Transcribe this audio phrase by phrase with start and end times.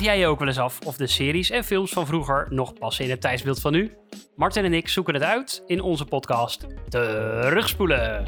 [0.00, 2.72] Vraag jij je ook wel eens af of de series en films van vroeger nog
[2.72, 3.92] passen in het tijdsbeeld van nu?
[4.36, 8.26] Martin en ik zoeken het uit in onze podcast Terugspoelen.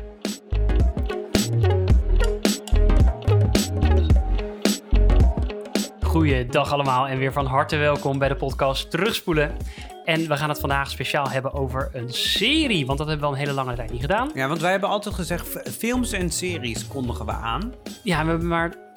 [6.02, 9.56] Goeiedag allemaal en weer van harte welkom bij de podcast Terugspoelen.
[10.04, 13.40] En we gaan het vandaag speciaal hebben over een serie, want dat hebben we al
[13.40, 14.30] een hele lange tijd niet gedaan.
[14.34, 17.74] Ja, want wij hebben altijd gezegd, films en series kondigen we aan.
[18.02, 18.91] Ja, we hebben maar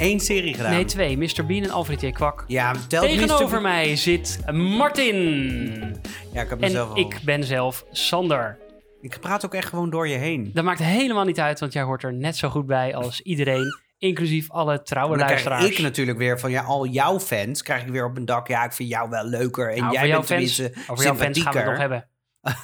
[0.00, 0.70] Eén serie gedaan.
[0.72, 1.46] nee, twee, Mr.
[1.46, 2.10] Bean en Alfred J.
[2.10, 2.44] Kwak.
[2.46, 3.62] Ja, telt Tegenover Mr.
[3.62, 5.96] mij zit Martin.
[6.32, 6.98] Ja, ik heb En mezelf al.
[6.98, 8.58] ik ben zelf Sander.
[9.00, 10.50] Ik praat ook echt gewoon door je heen.
[10.54, 13.64] Dat maakt helemaal niet uit, want jij hoort er net zo goed bij als iedereen,
[13.98, 15.66] inclusief alle trouwe krijg luisteraars.
[15.66, 18.48] ik natuurlijk weer van ja, al jouw fans krijg ik weer op een dak.
[18.48, 19.70] Ja, ik vind jou wel leuker.
[19.72, 22.08] En Nou, jij bent fans, over jouw fans gaan we het nog hebben.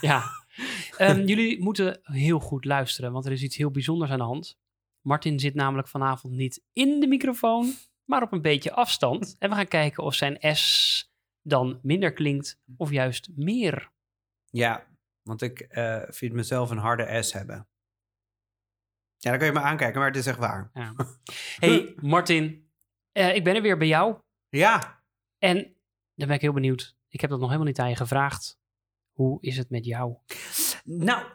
[0.01, 0.23] ja.
[0.97, 4.57] Ehm, jullie moeten heel goed luisteren, want er is iets heel bijzonders aan de hand.
[5.07, 9.37] Martin zit namelijk vanavond niet in de microfoon, maar op een beetje afstand.
[9.39, 11.11] En we gaan kijken of zijn S
[11.43, 13.91] dan minder klinkt of juist meer.
[14.51, 14.87] Ja,
[15.23, 17.69] want ik eh, vind mezelf een harde S hebben.
[19.17, 20.71] Ja, dan kun je me aankijken, maar het is echt waar.
[20.73, 20.95] Ja.
[21.57, 22.71] Hey Martin,
[23.13, 24.19] eh, ik ben er weer bij jou.
[24.49, 25.03] Ja,
[25.39, 25.57] En
[26.15, 26.97] dan ben ik heel benieuwd.
[27.09, 28.59] Ik heb dat nog helemaal niet aan je gevraagd.
[29.13, 30.17] Hoe is het met jou?
[30.85, 31.27] nou,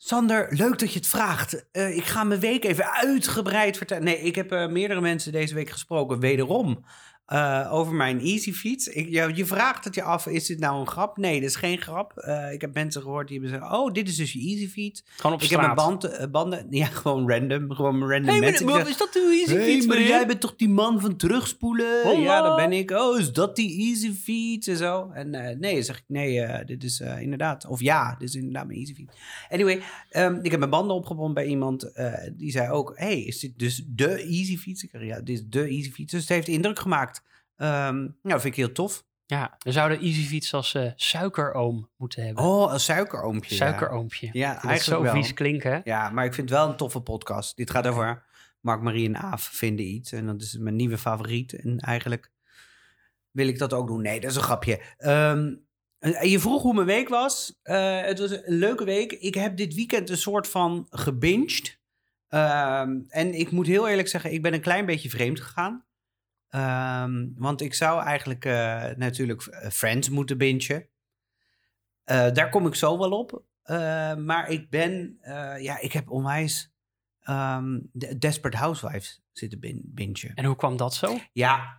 [0.00, 1.70] Sander, leuk dat je het vraagt.
[1.72, 4.04] Eh, ik ga mijn week even uitgebreid vertellen.
[4.04, 6.84] Nee, ik heb eh, meerdere mensen deze week gesproken, wederom,
[7.28, 8.88] eh, over mijn Easy Fiets.
[8.88, 11.16] Ik, ja, je vraagt het je af, is dit nou een grap?
[11.16, 12.16] Nee, dat is geen grap.
[12.16, 15.04] Eh, ik heb mensen gehoord die hebben gezegd, oh, dit is dus je Easy Fiets.
[15.16, 15.76] Gewoon op Ik heb straat.
[15.76, 18.86] mijn band, eh, banden, ja, gewoon random, gewoon random Hey, mensen.
[18.86, 22.20] is dat uw easy Hey, fiets, maar jij bent toch die man van terugspoelen?
[22.20, 22.90] Ja, dat ben ik.
[22.90, 25.10] Oh, is dat die easy fiets en zo?
[25.12, 27.66] En nee, zeg ik, nee, dit is inderdaad.
[27.66, 29.16] Of ja, dit is inderdaad mijn easy fiets.
[29.48, 29.80] Anyway,
[30.10, 31.90] ehm, ik heb mijn banden opgebonden bij iemand.
[32.32, 34.82] die zei ook, hey, is dit dus de easy fiets?
[34.82, 36.12] Ik ja, dit is de easy fiets.
[36.12, 37.17] Dus het heeft indruk gemaakt.
[37.58, 39.06] Ehm, nou, dat vind ik heel tof.
[39.26, 42.44] Ja, we zouden easy fiets als eh, suikeroom moeten hebben.
[42.44, 43.54] Oh, een suikeroompje.
[43.54, 44.28] Suikeroompje.
[44.32, 45.12] Ja, eigenlijk zo wel.
[45.12, 45.80] vies klinken.
[45.84, 47.56] Ja, maar ik vind het wel een toffe podcast.
[47.56, 48.24] Dit gaat over
[48.60, 50.12] Mark, Marie en Aaf vinden iets.
[50.12, 51.52] En dat is mijn nieuwe favoriet.
[51.52, 52.30] En eigenlijk
[53.30, 54.02] wil ik dat ook doen.
[54.02, 54.80] Nee, dat is een grapje.
[55.98, 57.58] En je vroeg hoe mijn week was.
[57.62, 59.12] Eh, het was een leuke week.
[59.12, 61.80] Ik heb dit weekend een soort van gebinged.
[62.28, 65.86] Ehm, en ik moet heel eerlijk zeggen, ik ben een klein beetje vreemd gegaan.
[66.48, 70.86] Ehm, want ik zou eigenlijk eh, natuurlijk eh, Friends moeten bingen.
[72.04, 73.42] Eh, daar kom ik zo wel op.
[74.18, 75.18] Maar ik ben,
[75.58, 76.72] ja, ik heb onwijs
[77.20, 80.34] ehm, de Desperate Housewives zitten bin bingen.
[80.34, 81.16] En hoe kwam dat zo?
[81.32, 81.78] Ja,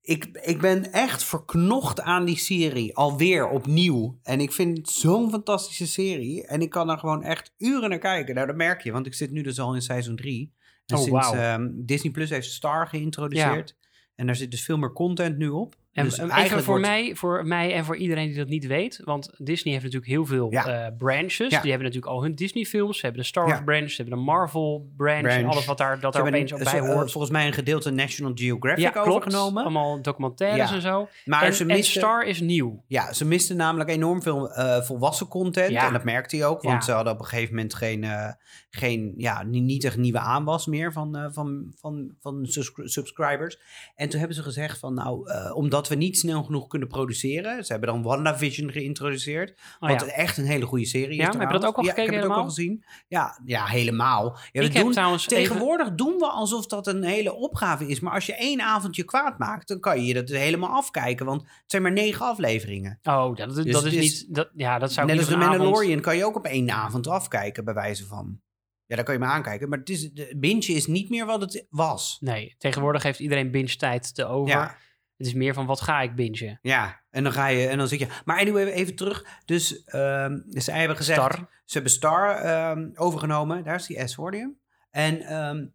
[0.00, 2.96] ik, ik ben echt verknocht aan die serie.
[2.96, 4.18] Alweer opnieuw.
[4.22, 6.46] En ik vind het zo'n fantastische serie.
[6.46, 8.34] En ik kan er gewoon echt uren naar kijken.
[8.34, 10.52] Nou, dat merk je, want ik zit nu dus al in seizoen 3.
[10.86, 11.34] En Oh, sinds wauw.
[11.34, 13.76] ehm, Disney Plus heeft Star geïntroduceerd.
[14.16, 15.74] En daar zit dus veel meer content nu op.
[15.92, 18.48] En dus en even eigenlijk voor, wordt- mij, voor mij en voor iedereen die dat
[18.48, 19.00] niet weet.
[19.04, 20.66] Want Disney heeft natuurlijk heel veel Ja.
[20.86, 21.36] eh, branches.
[21.50, 21.60] Ja.
[21.60, 22.96] Die hebben natuurlijk al hun Disney films.
[22.98, 23.64] Ze hebben de Star Wars Ja.
[23.64, 23.90] branch.
[23.90, 25.26] Ze hebben de Marvel branch.
[25.26, 27.10] En alles wat daar, dat Ze opeens een- bij hoort.
[27.12, 29.08] volgens mij een gedeelte National Geographic klopt.
[29.08, 29.62] overgenomen.
[29.62, 31.08] Allemaal documentaires en zo.
[31.24, 32.84] Maar en, ze en Star is nieuw.
[32.86, 35.74] ja, ze misten namelijk enorm veel eh, volwassen content.
[35.76, 38.28] En dat merkte hij ook, want ze hadden op een gegeven moment geen, eh,
[38.74, 43.58] geen ja, ni- niet echt nieuwe aanwas meer van, eh, van, van, van subscri- subscribers.
[43.94, 47.64] En toen hebben ze gezegd van, nou, eh, omdat we niet snel genoeg kunnen produceren.
[47.64, 49.58] Ze hebben dan WandaVision geïntroduceerd.
[49.80, 50.06] Oh, wat ja.
[50.06, 51.16] echt een hele goede serie is.
[51.16, 52.54] Ja, heb je dat ook al ja, gekeken ik heb het ook al helemaal?
[52.54, 52.84] gezien.
[53.08, 54.38] Ja, ja helemaal.
[54.52, 55.28] Ja, ik heb doen- even...
[55.28, 58.00] Tegenwoordig doen we alsof dat een hele opgave is.
[58.00, 61.26] Maar als je één avondje kwaad maakt, dan kan je dat helemaal afkijken.
[61.26, 62.98] Want het zijn maar negen afleveringen.
[63.02, 64.34] Oh, dat, dat Dus is het is- niet...
[64.34, 67.06] Dat, ja, dat zou Net als de avond- Mandalorian kan je ook op één avond
[67.06, 68.40] afkijken, bij wijze van.
[68.86, 69.68] Ja, daar kan je me aankijken.
[69.68, 72.16] Maar het is, de binge is niet meer wat het was.
[72.20, 74.54] Nee, tegenwoordig heeft iedereen binge tijd te over.
[74.54, 74.76] Ja.
[75.16, 76.58] Het is meer van, wat ga ik bingen?
[76.62, 78.06] Ja, en dan ga je en dan zit je.
[78.24, 79.26] Maar anyway, even terug.
[79.44, 81.20] Dus ehm zij hebben gezegd.
[81.20, 81.48] Star.
[81.64, 83.64] Ze hebben Star ehm, overgenomen.
[83.64, 84.58] Daar is die S, hem?
[84.90, 85.66] En ehm,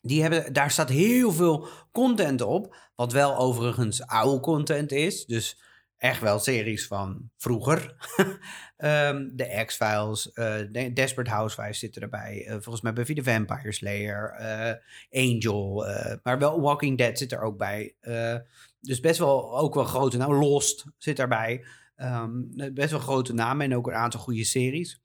[0.00, 2.76] die hebben, daar staat heel veel content op.
[2.94, 5.24] Wat wel overigens oude content is.
[5.24, 5.62] Dus
[5.96, 7.94] echt wel series van vroeger.
[8.82, 12.44] Ehm, de X-Files, eh, de Desperate Housewives zitten erbij.
[12.46, 14.74] Eh, volgens mij Buffy the Vampire Slayer, eh,
[15.24, 15.86] Angel.
[16.22, 17.94] maar wel Walking Dead zit er ook bij.
[18.80, 20.36] Dus best wel ook wel grote namen.
[20.36, 21.64] Lost zit daarbij.
[21.96, 22.30] Ehm,
[22.74, 25.00] best wel grote namen en ook een aantal goede series.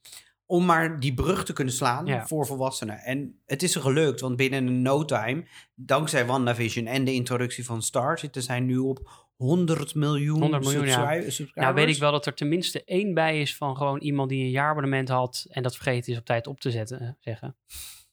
[0.45, 2.27] Om maar die brug te kunnen slaan Ja.
[2.27, 2.99] voor volwassenen.
[2.99, 7.65] En het is er gelukt, want binnen een no time, dankzij WandaVision en de introductie
[7.65, 10.91] van Star, zitten zij nu op 100 miljoen, 100 miljoen, ja.
[10.91, 11.53] subscri- subscribers.
[11.53, 14.49] Nou weet ik wel dat er tenminste één bij is van gewoon iemand die een
[14.49, 17.57] jaarabonnement had en dat vergeten is op tijd op te zetten, eh, zeggen.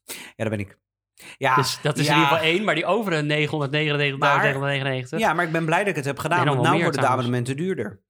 [0.05, 0.79] Ja, dat ben ik.
[1.39, 2.13] Ja, dus dat is ja.
[2.13, 2.65] in ieder geval één.
[2.65, 5.19] Maar die over een 999.999.
[5.19, 6.47] Ja, maar ik ben blij dat ik het heb gedaan.
[6.47, 8.03] Want nu worden de abonnementen duurder.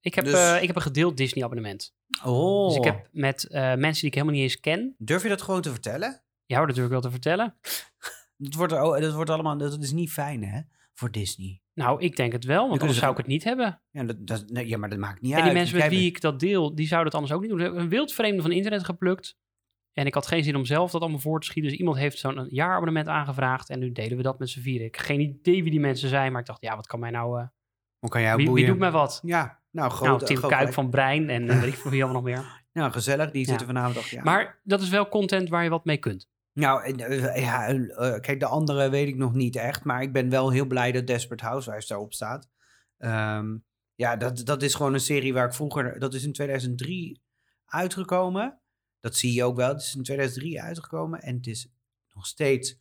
[0.00, 1.94] Ik, heb, Dus- eh, ik heb een gedeeld Disney abonnement.
[2.24, 2.66] Oh.
[2.68, 4.94] Dus ik heb met eh, mensen die ik helemaal niet eens ken.
[4.98, 6.22] Durf je dat gewoon te vertellen?
[6.44, 7.54] Jou dat natuurlijk wel te vertellen.
[8.38, 9.58] Dat wordt, er- oh, dat wordt allemaal...
[9.58, 10.60] Dat is niet fijn, hè?
[10.94, 11.60] Voor Disney.
[11.76, 13.80] Nou, ik denk het wel, want anders ze zou ik het niet hebben.
[13.90, 15.46] Ja, dat, dat, nee, ja maar dat maakt niet En uit.
[15.46, 17.58] die mensen met Jij wie ik dat deel, die zouden het anders ook niet doen.
[17.58, 19.36] Ze hebben Een wildvreemde van internet geplukt.
[19.92, 21.70] En ik had geen zin om zelf dat allemaal voor te schieten.
[21.70, 23.70] Dus iemand heeft zo'n jaarabonnement aangevraagd.
[23.70, 24.86] En nu delen we dat met z'n vieren.
[24.86, 26.32] Ik heb geen idee wie die mensen zijn.
[26.32, 27.40] Maar ik dacht, ja, wat kan mij nou...
[27.40, 27.46] eh,
[27.98, 29.20] Hoe kan jou wie, wie doet mij wat?
[29.24, 32.22] Ja, nou, groot, nou, Tim groot Kuik van Brein en weet ik veel wie allemaal
[32.22, 32.64] nog meer.
[32.72, 33.30] Nou, gezellig.
[33.30, 33.48] Die Ja.
[33.48, 34.16] zitten vanavond achter.
[34.16, 34.22] Ja.
[34.24, 36.28] Maar dat is wel content waar je wat mee kunt.
[36.56, 39.84] Nou, eh, ja, eh, kijk, de andere weet ik nog niet echt.
[39.84, 42.48] Maar ik ben wel heel blij dat Desperate Housewives daarop staat.
[42.98, 43.56] Ehm,
[43.94, 45.98] ja, dat, dat is gewoon een serie waar ik vroeger...
[45.98, 47.22] Dat is in 2003
[47.66, 48.60] uitgekomen.
[49.00, 49.68] Dat zie je ook wel.
[49.68, 51.22] Het is in 2003 uitgekomen.
[51.22, 51.68] En het is
[52.14, 52.78] nog steeds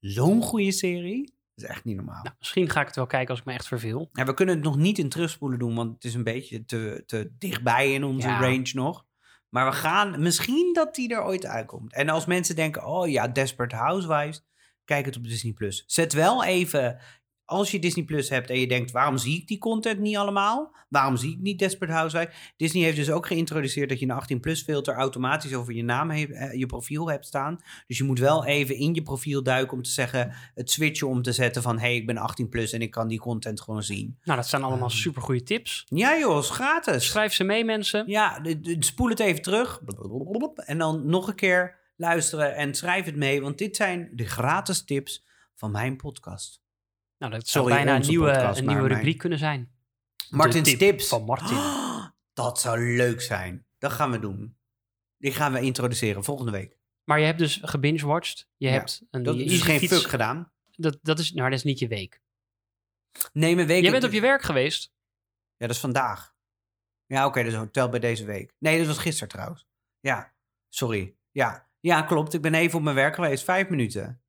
[0.00, 1.34] zo'n goede serie.
[1.54, 2.22] Dat is echt niet normaal.
[2.22, 4.08] Nou, misschien ga ik het wel kijken als ik me echt verveel.
[4.12, 7.02] Ja, we kunnen het nog niet in terugspoelen doen, want het is een beetje te,
[7.06, 8.40] te dichtbij in onze Ja.
[8.40, 9.06] range nog.
[9.52, 11.92] Maar we gaan, misschien dat die er ooit uitkomt.
[11.92, 14.44] En als mensen denken, oh ja, Desperate Housewives,
[14.84, 15.52] kijk het op Disney+.
[15.52, 15.84] Plus.
[15.86, 16.98] Zet wel even,
[17.44, 20.74] als je Disney Plus hebt en je denkt, waarom zie ik die content niet allemaal?
[20.88, 22.52] Waarom zie ik niet Desperate Housewives?
[22.56, 26.10] Disney heeft dus ook geïntroduceerd dat je een 18 plus filter automatisch over je naam,
[26.10, 27.58] heeft, eh, je profiel hebt staan.
[27.86, 31.22] Dus je moet wel even in je profiel duiken om te zeggen, het switchen om
[31.22, 34.18] te zetten van, hey, ik ben 18 plus en ik kan die content gewoon zien.
[34.24, 34.96] Nou, dat zijn allemaal Ehm.
[34.96, 35.84] super goede tips.
[35.88, 37.06] Ja joh, is gratis.
[37.06, 38.04] Schrijf ze mee, mensen.
[38.06, 38.42] Ja,
[38.78, 39.80] spoel het even terug.
[40.56, 43.40] En dan nog een keer luisteren en schrijf het mee.
[43.42, 45.24] Want dit zijn de gratis tips
[45.54, 46.61] van mijn podcast.
[47.22, 49.72] Nou, dat zou bijna een nieuwe, podcast, een nieuwe mijn- rubriek kunnen zijn.
[50.30, 51.08] Martin's tip tips.
[51.08, 51.56] Van Martin.
[51.56, 53.66] Oh, dat zou leuk zijn.
[53.78, 54.56] Dat gaan we doen.
[55.18, 56.76] Die gaan we introduceren volgende week.
[57.04, 58.48] Maar je hebt dus gebingewatcht.
[58.56, 60.52] Je Ja, hebt een Dat je is geen Easyfiets- fuck gedaan.
[60.70, 62.20] Dat, dat, is, nou, dat is niet je week.
[63.32, 63.82] Nee, mijn week...
[63.82, 64.92] Jij bent op je werk geweest.
[65.56, 66.34] Ja, dat is vandaag.
[67.06, 68.54] Ja, oké, dus hotel bij deze week.
[68.58, 69.66] Nee, dat was gisteren trouwens.
[70.00, 70.34] Ja,
[70.68, 71.14] sorry.
[71.30, 72.34] Ja, ja klopt.
[72.34, 73.44] Ik ben even op mijn werk geweest.
[73.44, 74.21] Vijf minuten.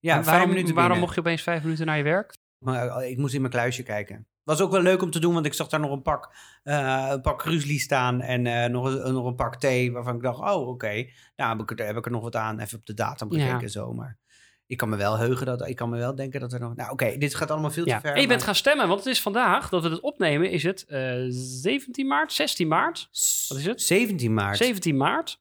[0.00, 0.98] Ja, waarom, minuten waarom binnen.
[1.00, 2.36] mocht je opeens vijf minuten naar je werk?
[2.64, 4.26] Maar eh, ik moest in mijn kluisje kijken.
[4.44, 7.06] Was ook wel leuk om te doen, want ik zag daar nog een pak, eh
[7.10, 9.92] een pak Grizzly staan en eh, nog, een, nog een pak thee.
[9.92, 11.06] Waarvan ik dacht, oh oké,
[11.36, 12.58] nou heb ik, er, heb ik er nog wat aan.
[12.60, 13.68] Even op de datum gekeken Ja.
[13.68, 13.92] zo.
[13.92, 14.18] Maar
[14.66, 16.74] ik kan me wel heugen dat, ik kan me wel denken dat er nog...
[16.76, 17.94] Nou oké, dit gaat allemaal veel Ja.
[17.94, 18.14] te ver.
[18.14, 20.50] En je bent gaan stemmen, want het is vandaag dat we het opnemen.
[20.50, 23.08] Is het eh 17 maart, 16 maart?
[23.48, 23.82] Wat is het?
[23.82, 24.56] 17 maart.
[24.56, 25.40] 17 maart.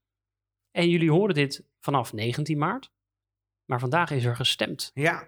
[0.72, 2.92] En jullie horen dit vanaf 19 maart.
[3.68, 4.92] Maar vandaag is er gestemd.
[4.94, 5.28] Ja.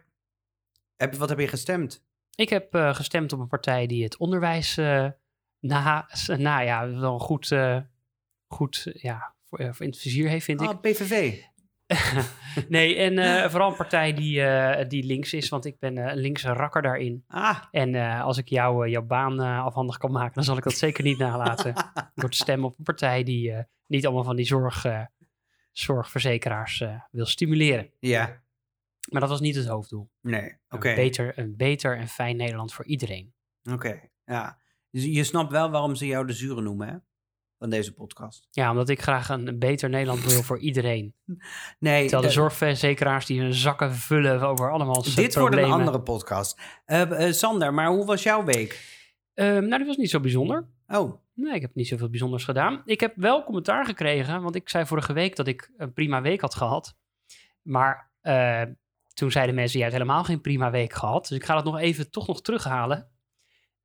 [0.95, 2.03] Heb, wat heb je gestemd?
[2.35, 5.07] Ik heb eh, gestemd op een partij die het onderwijs, eh
[5.59, 7.79] na, nou ja, wel goed, eh,
[8.47, 10.69] goed ja, voor, voor in het vizier heeft, vind ik.
[10.69, 11.41] Oh, PVV.
[12.67, 14.43] nee, en vooral een partij die,
[14.87, 17.23] die links is, want ik ben een linkse rakker daarin.
[17.27, 21.03] Ah, En als ik jou, jouw baan afhandig kan maken, dan zal ik dat zeker
[21.03, 21.73] niet nalaten.
[22.15, 23.53] Door te stemmen op een partij die
[23.87, 24.85] niet allemaal van die zorg,
[25.79, 27.91] zorgverzekeraars eh, wil stimuleren.
[27.99, 28.47] ja.
[29.11, 30.09] Maar dat was niet het hoofddoel.
[30.21, 30.89] Nee, oké.
[30.89, 33.33] Een, beter, een beter en fijn Nederland voor iedereen.
[33.71, 34.59] Oké, ja.
[34.91, 36.95] Dus je snapt wel waarom ze jou de zure noemen, hè?
[37.57, 38.47] Van deze podcast.
[38.51, 41.15] Ja, omdat ik graag een, een beter Nederland wil voor iedereen.
[41.79, 46.01] Nee, Terwijl de eh, zorgverzekeraars die hun zakken vullen over allemaal dit wordt een andere
[46.01, 46.61] podcast.
[46.85, 48.97] Eh, Sander, maar hoe was jouw week?
[49.33, 50.67] Ehm, nou, die was niet zo bijzonder.
[50.87, 52.81] Oh, Nee, ik heb niet zoveel bijzonders gedaan.
[52.85, 56.41] Ik heb wel commentaar gekregen, want ik zei vorige week dat ik een prima week
[56.41, 56.95] had gehad.
[57.61, 58.61] Maar eh,
[59.13, 61.27] toen zeiden mensen, jij hebt helemaal geen prima week gehad.
[61.27, 63.09] Dus ik ga dat nog even toch nog terughalen.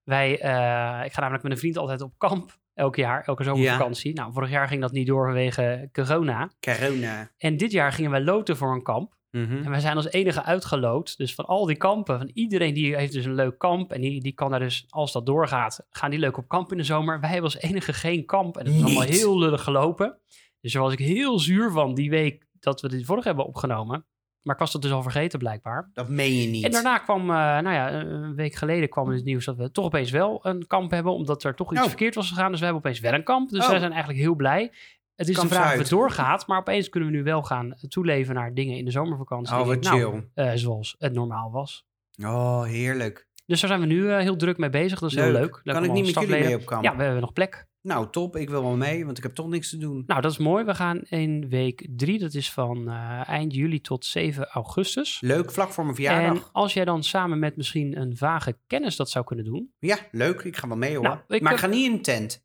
[0.02, 4.14] Wij, eh, ik ga namelijk met een vriend altijd op kamp, elk jaar, elke zomervakantie.
[4.14, 6.50] Nou, vorig jaar ging dat niet door vanwege corona.
[6.61, 7.30] corona.
[7.38, 9.16] En dit jaar gingen wij loten voor een kamp.
[9.35, 9.57] Mhm.
[9.64, 11.17] En wij zijn als enige uitgeloot.
[11.17, 13.93] Dus van al die kampen, van iedereen die heeft dus een leuk kamp.
[13.93, 16.76] En die, die kan daar dus, als dat doorgaat, gaan die leuk op kamp in
[16.79, 17.21] de zomer.
[17.21, 18.57] Wij hebben als enige geen kamp.
[18.57, 20.19] En het is allemaal heel lullig gelopen.
[20.61, 24.07] Dus daar was ik heel zuur van die week dat we dit vorige hebben opgenomen.
[24.43, 25.91] Maar ik was dat dus al vergeten blijkbaar.
[25.93, 26.64] Dat meen je niet.
[26.64, 29.85] En daarna kwam, eh, nou ja, een week geleden kwam het nieuws dat we toch
[29.85, 31.12] opeens wel een kamp hebben.
[31.12, 31.87] Omdat er toch iets Oh.
[31.87, 32.50] verkeerd was gegaan.
[32.50, 33.50] Dus we hebben opeens wel een kamp.
[33.50, 33.69] Dus Oh.
[33.71, 34.73] wij zijn eigenlijk heel blij.
[35.16, 36.47] Het is de vraag of het doorgaat.
[36.47, 39.56] Maar opeens kunnen we nu wel gaan toeleven naar dingen in de zomervakantie.
[39.56, 40.28] Oh, wat nou, chill.
[40.35, 41.87] eh, zoals het normaal was.
[42.23, 43.26] Oh, heerlijk.
[43.47, 44.99] Dus daar zijn we nu eh, heel druk mee bezig.
[44.99, 45.61] Dat is heel leuk.
[45.62, 46.85] Leuk kan ik niet met jullie mee op kamp?
[46.85, 47.66] Ja, we hebben nog plek.
[47.80, 48.37] Nou, top.
[48.37, 50.02] Ik wil wel mee, want ik heb toch niks te doen.
[50.06, 50.64] Nou, dat is mooi.
[50.64, 52.18] We gaan in week drie.
[52.18, 55.21] Dat is van eh, eind juli tot 7 augustus.
[55.21, 56.50] Leuk, vlak voor mijn En verjaardag.
[56.52, 59.73] als jij dan samen met misschien een vage kennis dat zou kunnen doen.
[59.78, 60.42] Ja, leuk.
[60.42, 61.04] Ik ga wel mee hoor.
[61.04, 62.44] Nou, ik maar ik ga niet in een tent.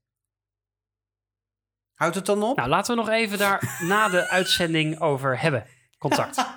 [1.99, 2.57] Houdt het dan op?
[2.57, 5.65] Nou, laten we nog even daar na de uitzending over hebben.
[5.97, 6.45] contact.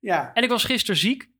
[0.00, 0.30] ja.
[0.34, 1.30] en ik was gisteren ziek.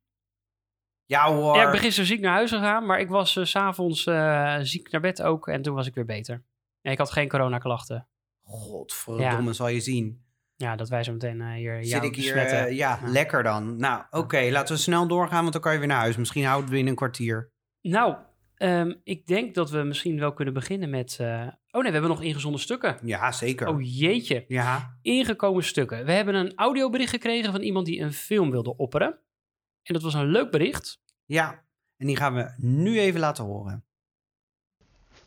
[1.05, 1.57] Ja hoor.
[1.57, 4.91] Ja, ik ben gisteren ziek naar huis gegaan, maar ik was s s'avonds eh ziek
[4.91, 5.49] naar bed ook.
[5.49, 6.45] En toen was ik weer beter.
[6.81, 8.09] En ik had geen coronaklachten.
[8.43, 10.25] Godverdomme, zal je zien.
[10.57, 13.11] Ja, dat wij zo meteen eh, hier Zit ik hier, eh, ja, Ja.
[13.11, 13.77] lekker dan.
[13.77, 16.17] Nou, oké, laten we snel doorgaan, want dan kan je weer naar huis.
[16.17, 17.51] Misschien houden we in een kwartier.
[17.81, 18.17] Nou,
[18.63, 21.17] ehm, ik denk dat we misschien wel kunnen beginnen met...
[21.21, 22.97] eh, Oh nee, we hebben nog ingezonden stukken.
[23.03, 23.69] Ja, zeker.
[23.69, 26.05] Oh jeetje, Ja, ingekomen stukken.
[26.05, 29.19] We hebben een audiobericht gekregen van iemand die een film wilde opperen.
[29.83, 31.01] En dat was een leuk bericht.
[31.27, 31.61] ja.
[31.97, 33.85] En die gaan we nu even laten horen.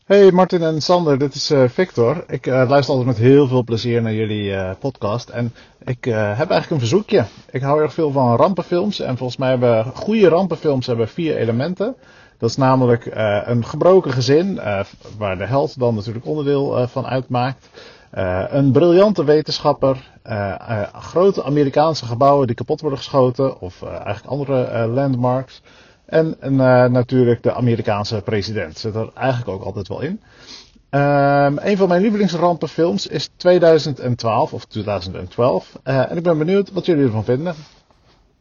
[0.06, 2.24] Hey Martin en Sander, dit is eh, Victor.
[2.28, 5.30] Ik eh, luister altijd met heel veel plezier naar jullie eh, podcast.
[5.30, 5.54] En
[5.86, 7.26] ik eh, heb eigenlijk een verzoekje.
[7.52, 9.00] Ik hou erg veel van rampenfilms.
[9.00, 11.96] En volgens mij hebben goede rampenfilms hebben vier elementen.
[12.38, 14.80] Dat is namelijk eh, een gebroken gezin, eh,
[15.18, 17.70] waar de held dan natuurlijk onderdeel eh, van uitmaakt.
[18.50, 20.12] Een briljante wetenschapper,
[20.94, 25.62] grote Amerikaanse gebouwen die kapot worden geschoten, of eigenlijk andere landmarks.
[26.06, 26.36] En,
[26.92, 28.78] natuurlijk de Amerikaanse president.
[28.78, 30.22] Zit er eigenlijk ook altijd wel in.
[30.96, 35.80] Ehm, een van mijn lievelingsrampenfilms is 2012 of 2012.
[35.84, 37.56] Eh, en ik ben benieuwd wat jullie ervan vinden.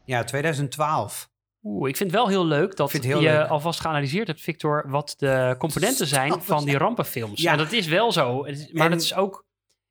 [0.04, 1.28] Ja, 2012.
[1.66, 3.48] Oeh, ik vind het wel heel leuk dat heel je leuk.
[3.48, 7.40] alvast geanalyseerd hebt, Victor, wat de componenten zijn van die rampenfilms.
[7.40, 7.52] Ja.
[7.52, 8.42] En dat is wel zo.
[8.42, 9.44] Is- Maar En- dat is ook...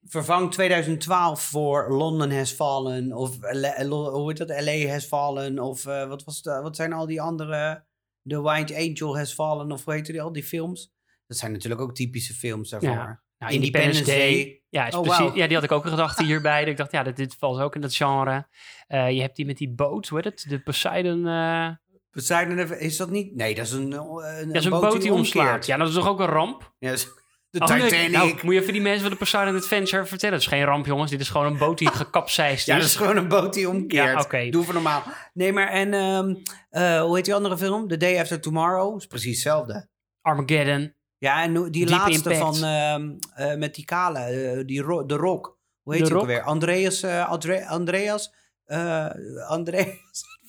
[0.06, 3.14] Vervang 2012 voor London Has Fallen.
[3.14, 4.62] Of hoe heet dat?
[4.64, 5.60] LA Has Fallen.
[5.60, 7.84] Of eh, wat, was de, wat zijn al die andere...
[8.28, 9.72] The White Angel Has Fallen.
[9.72, 10.92] Of hoe heet die al die films?
[11.28, 12.90] Dat zijn natuurlijk ook typische films daarvoor.
[12.90, 13.22] Ja.
[13.44, 14.62] Nou, Independence Day.
[14.70, 16.64] Ja, is Oh, precies, ja, die had ik ook gedacht hierbij.
[16.64, 18.48] ik dacht, ja, dit, dit valt ook in dat genre.
[18.88, 20.46] Eh, je hebt die met die boot, hoe heet het?
[20.50, 21.28] De Poseidon...
[21.28, 21.70] eh,
[22.12, 23.36] Poseidon, is dat niet?
[23.36, 25.66] Nee, dat is een, een, dat is een boot die omslaat.
[25.66, 26.74] Ja, dat is toch ook een ramp?
[26.80, 26.92] Ja,
[27.50, 28.12] de Oh, nee, Titanic.
[28.12, 30.34] nou, moet je even die mensen van de Poseidon Adventure vertellen.
[30.36, 31.12] Het is geen ramp, jongens.
[31.12, 32.82] Dit is gewoon een boot die gekapseist Ja, is.
[32.82, 34.06] dat is gewoon een boot die omkeert.
[34.14, 34.50] Ja, oké.
[34.50, 35.04] Doe voor normaal.
[35.34, 36.36] Nee, maar en ehm,
[36.70, 37.88] eh, hoe heet die andere film?
[37.88, 38.98] The Day After Tomorrow.
[38.98, 39.88] Is precies hetzelfde.
[40.22, 40.94] Armageddon.
[41.24, 42.38] Ja, en die laatste Impact.
[42.38, 45.58] van ehm, eh, met die kale, eh, die ro de Rock.
[45.82, 46.42] Hoe heet die ook alweer?
[46.42, 48.34] Andreas, eh, Andre Andreas,
[49.48, 49.96] Andreas.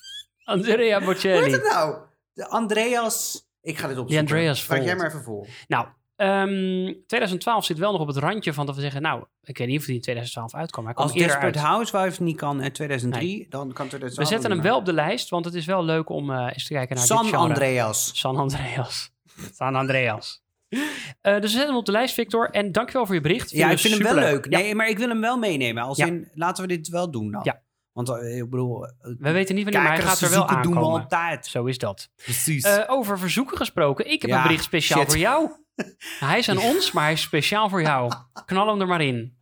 [0.44, 1.50] Andrea Hoe heet Bocelli.
[1.50, 1.96] het nou?
[2.32, 3.46] De Andreas.
[3.60, 4.18] Ik ga dit opzoeken.
[4.18, 5.46] Andreas Vraag jij maar even vol.
[5.68, 9.02] Nou, ehm, 2012 zit wel nog op het randje van dat we zeggen...
[9.02, 10.84] Nou, ik weet niet of die in 2012 uitkwam.
[10.84, 11.66] Hij kwam Als Desperate uit.
[11.66, 15.28] Housewives niet kan in 2003, dan kan We 2012 zetten hem wel op de lijst,
[15.28, 17.48] want het is wel leuk om eens te kijken naar San dit genre.
[17.48, 18.18] Andreas.
[18.18, 19.10] San Andreas.
[19.58, 20.43] San Andreas.
[20.68, 22.50] Eh, dus we zetten hem op de lijst, Victor.
[22.50, 23.50] En dankjewel voor je bericht.
[23.50, 24.44] Ja, ik vind hem wel leuk.
[24.50, 25.82] Ja, Nee, maar ik wil hem wel meenemen.
[25.82, 26.06] Als Ja.
[26.06, 27.40] in, laten we dit wel doen dan.
[27.44, 27.62] Ja.
[27.92, 28.80] Want eh, ik bedoel...
[29.18, 31.00] we weten niet wanneer, maar hij gaat er wel zoeken doen we aankomen.
[31.02, 31.46] altijd.
[31.46, 32.10] Zo is dat.
[32.16, 32.64] Precies.
[32.64, 34.10] Eh, over verzoeken gesproken.
[34.10, 35.10] Ik heb Ja, een bericht speciaal shit.
[35.10, 35.50] voor jou.
[36.20, 38.12] hij is aan ons, maar hij is speciaal voor jou.
[38.46, 39.36] Knal hem er maar in.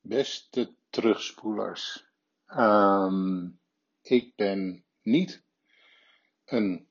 [0.00, 2.06] Beste terugspoelers,
[2.46, 3.46] Ehm,
[4.02, 5.42] ik ben niet
[6.44, 6.86] een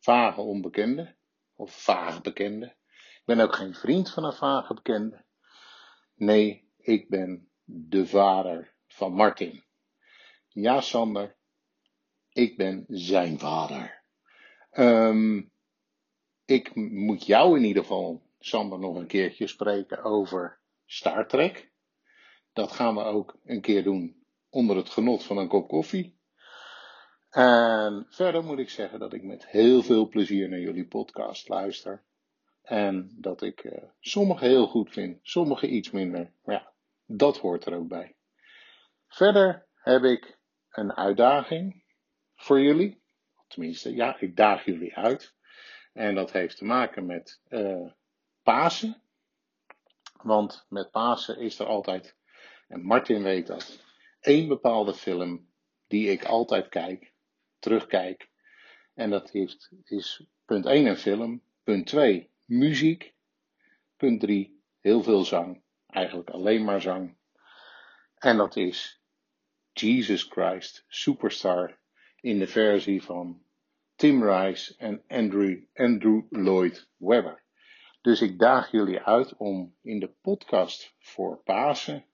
[0.00, 1.15] vage onbekende
[1.56, 2.66] of vage bekende.
[2.96, 5.24] Ik ben ook geen vriend van een vage bekende.
[6.14, 9.64] Nee, ik ben de vader van Martin.
[10.48, 11.36] Ja, Sander,
[12.28, 14.02] ik ben zijn vader.
[14.70, 15.42] Ehm,
[16.44, 21.72] ik moet jou in ieder geval, Sander, nog een keertje spreken over Star Trek.
[22.52, 26.15] Dat gaan we ook een keer doen onder het genot van een kop koffie.
[27.30, 32.04] En verder moet ik zeggen dat ik met heel veel plezier naar jullie podcast luister.
[32.62, 36.32] En dat ik eh, sommige heel goed vind, sommige iets minder.
[36.44, 36.72] Maar ja,
[37.06, 38.16] dat hoort er ook bij.
[39.08, 40.38] Verder heb ik
[40.70, 41.84] een uitdaging
[42.34, 43.02] voor jullie.
[43.48, 45.34] Tenminste, ja, ik daag jullie uit.
[45.92, 47.90] En dat heeft te maken met eh,
[48.42, 49.02] Pasen.
[50.22, 52.16] Want met Pasen is er altijd,
[52.68, 53.84] en Martin weet dat,
[54.20, 55.50] één bepaalde film
[55.86, 57.12] die ik altijd kijk,
[57.58, 58.28] terugkijk.
[58.94, 63.14] En dat heeft, is punt 1 een film, punt 2 muziek,
[63.96, 67.16] punt 3 heel veel zang, eigenlijk alleen maar zang.
[68.18, 69.00] En dat is
[69.72, 71.78] Jesus Christ Superstar
[72.20, 73.42] in de versie van
[73.96, 77.42] Tim Rice en Andrew, Andrew Lloyd Webber.
[78.00, 82.04] Dus ik daag jullie uit om in de podcast voor Pasen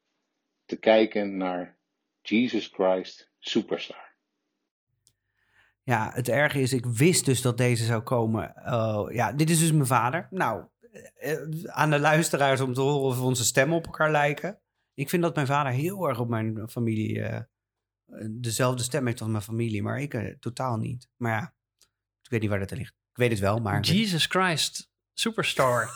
[0.65, 1.79] te kijken naar
[2.23, 4.12] Jesus Christ Superstar.
[5.85, 8.55] Ja, het erge is, ik wist dus dat deze zou komen.
[8.67, 10.27] Oh, ja, dit is dus mijn vader.
[10.31, 10.65] Nou,
[11.15, 14.59] eh, aan de luisteraars om te horen of onze stemmen op elkaar lijken.
[14.95, 17.41] Ik vind dat mijn vader heel erg op mijn familie eh,
[18.31, 21.09] dezelfde stem heeft als mijn familie, maar ik eh, totaal niet.
[21.17, 21.55] Maar ja,
[22.23, 22.95] ik weet niet waar dat aan ligt.
[23.11, 23.81] Ik weet het wel, maar...
[23.81, 25.91] Jesus Christ, Superstar.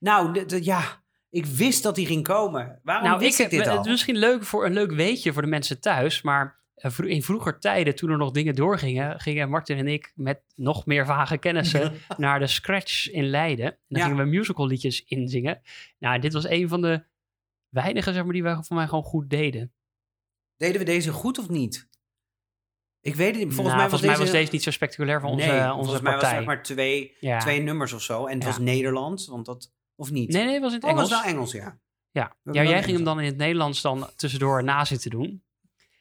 [0.00, 2.80] Nou, ja, Ik wist dat die ging komen.
[2.82, 3.80] Waarom nou, wist ik dit het al?
[3.80, 6.65] is misschien leuk voor een leuk weetje voor de mensen thuis, maar eh,
[7.04, 11.06] in vroeger tijden, toen er nog dingen doorgingen, gingen Martin en ik met nog meer
[11.06, 13.66] vage kennissen naar de Scratch in Leiden.
[13.66, 14.06] En dan Ja.
[14.06, 15.62] gingen we musical liedjes inzingen.
[15.98, 17.04] Nou, dit was een van de
[17.68, 19.72] weinige, zeg maar, die wij voor mij gewoon goed deden.
[20.56, 21.88] Deden we deze goed of niet?
[23.00, 23.54] Ik weet het niet.
[23.54, 24.18] Volgens Nou, mij was deze...
[24.18, 26.62] was deze niet zo spectaculair voor onze, nee, onze volgens mij was het zeg maar
[26.62, 27.38] twee, ja.
[27.38, 28.26] twee nummers of zo.
[28.26, 28.48] En het Ja.
[28.48, 29.72] was Nederlands, want dat...
[29.94, 30.30] Of niet?
[30.32, 31.10] Nee, nee, het was in het Oh, Engels.
[31.10, 31.78] was wel Engels, ja.
[32.10, 35.42] Ja, ja jij ging hem dan in het Nederlands dan tussendoor na zitten doen.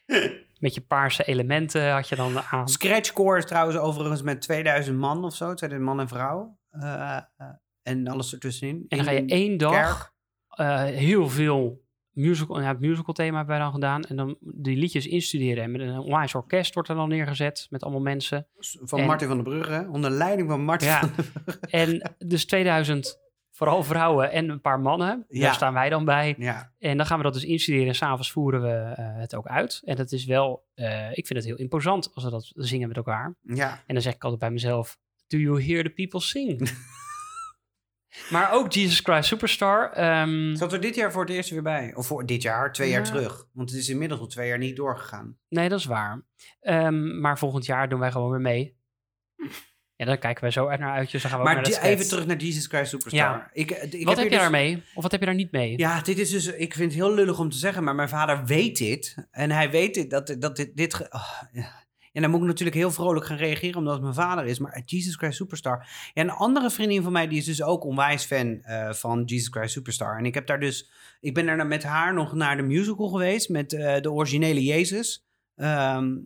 [0.59, 2.67] Met je paarse elementen had je dan aan.
[2.67, 5.53] Scratchcore is trouwens overigens met 2000 man of zo.
[5.53, 6.57] 2000 man en vrouw.
[6.69, 7.47] Eh, eh,
[7.81, 8.85] en alles ertussenin.
[8.87, 10.13] En dan ga je één dag
[10.49, 14.03] eh, heel veel musical, ja, het musical thema hebben wij dan gedaan.
[14.03, 15.63] En dan die liedjes instuderen.
[15.63, 18.47] En met een onwijs orkest wordt er dan neergezet met allemaal mensen.
[18.81, 19.87] Van En- Martin van den Brugge.
[19.91, 20.99] Onder leiding van Martin Ja.
[20.99, 21.59] van den Brugge.
[21.69, 23.19] En dus 2000,
[23.55, 25.25] vooral vrouwen en een paar mannen.
[25.29, 25.41] Ja.
[25.41, 26.35] Daar staan wij dan bij.
[26.37, 26.71] Ja.
[26.79, 27.87] En dan gaan we dat dus instuderen.
[27.87, 29.81] En s'avonds voeren we eh, het ook uit.
[29.85, 32.97] En dat is wel, eh, ik vind het heel imposant als we dat zingen met
[32.97, 33.35] elkaar.
[33.41, 33.69] ja.
[33.87, 34.97] En dan zeg ik altijd bij mezelf:
[35.27, 36.69] Do you hear the people sing?
[38.31, 39.91] maar ook Jesus Christ Superstar.
[39.91, 41.93] ehm, Zat er dit jaar voor het eerst weer bij?
[41.95, 43.11] Of voor dit jaar, twee jaar Ja.
[43.11, 43.47] terug.
[43.53, 45.37] Want het is inmiddels al twee jaar niet doorgegaan.
[45.49, 46.21] nee, dat is waar.
[46.59, 48.77] Ehm, maar volgend jaar doen wij gewoon weer mee.
[49.97, 51.21] Ja, dan kijken wij zo uit naar uitjes.
[51.21, 53.19] Dan gaan we ook Maar naar de die- even terug naar Jesus Christ Superstar.
[53.29, 53.49] Ja.
[53.53, 54.83] Ik, eh, ik Wat heb, je dus- daarmee?
[54.93, 55.77] Of wat heb je daar niet mee?
[55.77, 56.47] Ja, dit is dus.
[56.47, 59.15] Ik vind het heel lullig om te zeggen, maar mijn vader weet dit.
[59.31, 60.75] En hij weet dit, dat, dat dit.
[60.77, 61.83] dit ge- ah, ja.
[62.13, 64.59] En dan moet ik natuurlijk heel vrolijk gaan reageren, omdat het mijn vader is.
[64.59, 65.87] Maar Jesus Christ Superstar.
[66.13, 69.47] Ja, een andere vriendin van mij, die is dus ook onwijs fan eh, van Jesus
[69.51, 70.17] Christ Superstar.
[70.17, 70.89] En ik heb daar dus.
[71.19, 73.49] Ik ben daar met haar nog naar de musical geweest.
[73.49, 75.24] Met eh, de originele Jezus.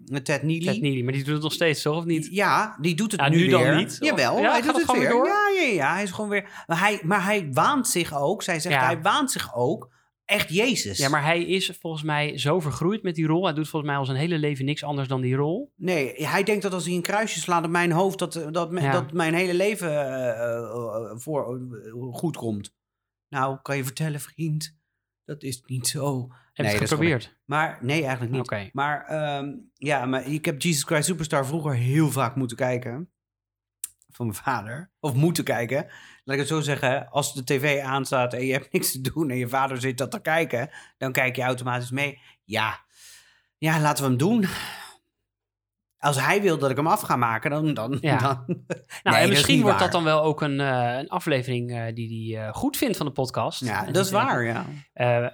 [0.05, 0.65] Met Ted Neely.
[0.65, 1.95] Ted Neely, maar die doet het nog steeds, toch?
[1.97, 2.27] Of niet?
[2.31, 3.75] Ja, die doet het Ja, nu, nu dan weer.
[3.75, 3.97] niet.
[3.99, 5.09] Jawel, Ja, hij doet het weer.
[5.09, 5.25] door?
[5.27, 6.63] Ja, ja, ja, hij is gewoon weer...
[6.67, 8.85] Maar hij, maar hij waant zich ook, zij zegt, Ja.
[8.85, 9.91] hij waant zich ook
[10.25, 10.97] echt Jezus.
[10.97, 13.43] Ja, maar hij is volgens mij zo vergroeid met die rol.
[13.45, 15.73] Hij doet volgens mij al zijn hele leven niks anders dan die rol.
[15.75, 18.19] Nee, hij denkt dat als hij een kruisje slaat op mijn hoofd...
[18.19, 18.91] dat, dat, me- Ja.
[18.91, 22.73] dat mijn hele leven eh, eh, voor, eh, goed komt.
[23.29, 24.77] Nou, kan je vertellen, vriend,
[25.25, 26.27] dat is niet zo.
[26.59, 27.37] Heb Nee, je het dat is geprobeerd?
[27.45, 28.73] Maar nee, eigenlijk niet.
[28.73, 33.09] Maar ehm, ja, maar ik heb Jesus Christ Superstar vroeger heel vaak moeten kijken.
[34.09, 34.91] Van mijn vader.
[34.99, 35.87] Of moeten kijken.
[36.23, 37.09] Laat ik het zo zeggen.
[37.09, 40.11] Als de tv aanstaat en je hebt niks te doen en je vader zit dat
[40.11, 42.19] te kijken, dan kijk je automatisch mee.
[42.43, 42.79] Ja,
[43.57, 44.45] ja laten we hem doen.
[45.99, 47.73] Als hij wil dat ik hem af ga maken, dan...
[47.73, 48.17] dan, Ja.
[48.17, 48.65] dan Nou,
[49.15, 49.83] Nee, en misschien wordt waar.
[49.83, 53.05] dat dan wel ook een, eh, een aflevering eh, die hij eh, goed vindt van
[53.05, 53.65] de podcast.
[53.65, 54.65] Ja, dat is waar, ja.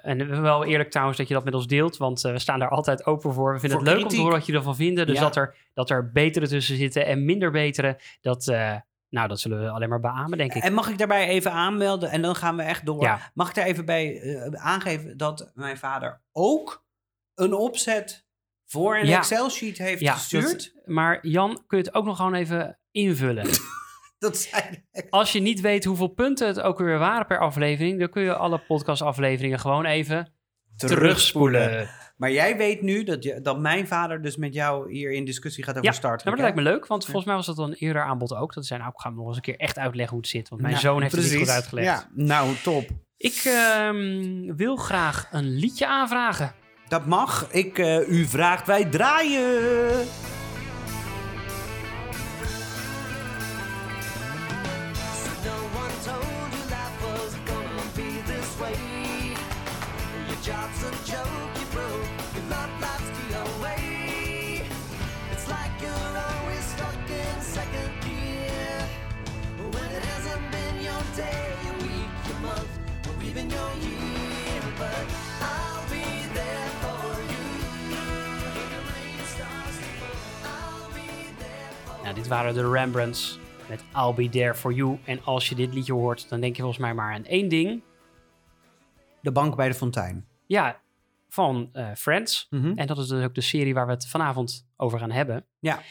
[0.01, 3.05] En wel eerlijk trouwens dat je dat met ons deelt, want we staan daar altijd
[3.05, 3.53] open voor.
[3.53, 5.07] We vinden Voor het leuk om te horen wat je ervan vinden.
[5.07, 5.21] Dus Ja.
[5.21, 8.45] dat, er, dat er betere tussen zitten en minder betere, dat,
[9.09, 10.63] nou, dat zullen we alleen maar beamen, denk ik.
[10.63, 13.01] En mag ik daarbij even aanmelden en dan gaan we echt door.
[13.01, 13.31] Ja.
[13.33, 14.21] Mag ik daar even bij
[14.53, 16.85] aangeven dat mijn vader ook
[17.35, 18.24] een opzet
[18.75, 19.17] voor een Ja.
[19.17, 20.73] Excel-sheet heeft ja, gestuurd?
[20.73, 23.45] dat- maar Jan, kun je het ook nog gewoon even invullen?
[24.19, 24.63] Dat zei
[25.09, 28.35] Als je niet weet hoeveel punten het ook weer waren per aflevering, dan kun je
[28.35, 30.33] alle podcastafleveringen gewoon even
[30.75, 31.89] terugspoelen.
[32.17, 35.63] Maar jij weet nu dat, je, dat mijn vader dus met jou hier in discussie
[35.63, 36.25] gaat over Ja, Star Ja, Trek.
[36.27, 38.53] maar dat lijkt me leuk, want volgens mij was dat een eerder aanbod ook.
[38.53, 40.49] Dat zijn nou, ik ga hem nog eens een keer echt uitleggen hoe het zit,
[40.49, 41.87] want mijn Ja, zoon heeft het niet goed uitgelegd.
[41.87, 42.89] Ja, nou, top.
[43.17, 46.53] Ik ehm, wil graag een liedje aanvragen.
[46.95, 47.47] Dat mag.
[47.51, 50.07] Ik, eh, u vraagt, wij draaien.
[82.25, 84.99] Dit waren de Rembrandts met I'll Be There For You.
[85.03, 87.81] En als je dit liedje hoort, dan denk je volgens mij maar aan één ding.
[89.21, 90.27] De bank bij de fontein.
[90.45, 90.81] Ja,
[91.29, 92.47] van eh, Friends.
[92.49, 92.77] Mhm.
[92.77, 95.45] En dat is dus ook de serie waar we het vanavond over gaan hebben.
[95.59, 95.81] Ja.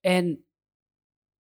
[0.00, 0.44] En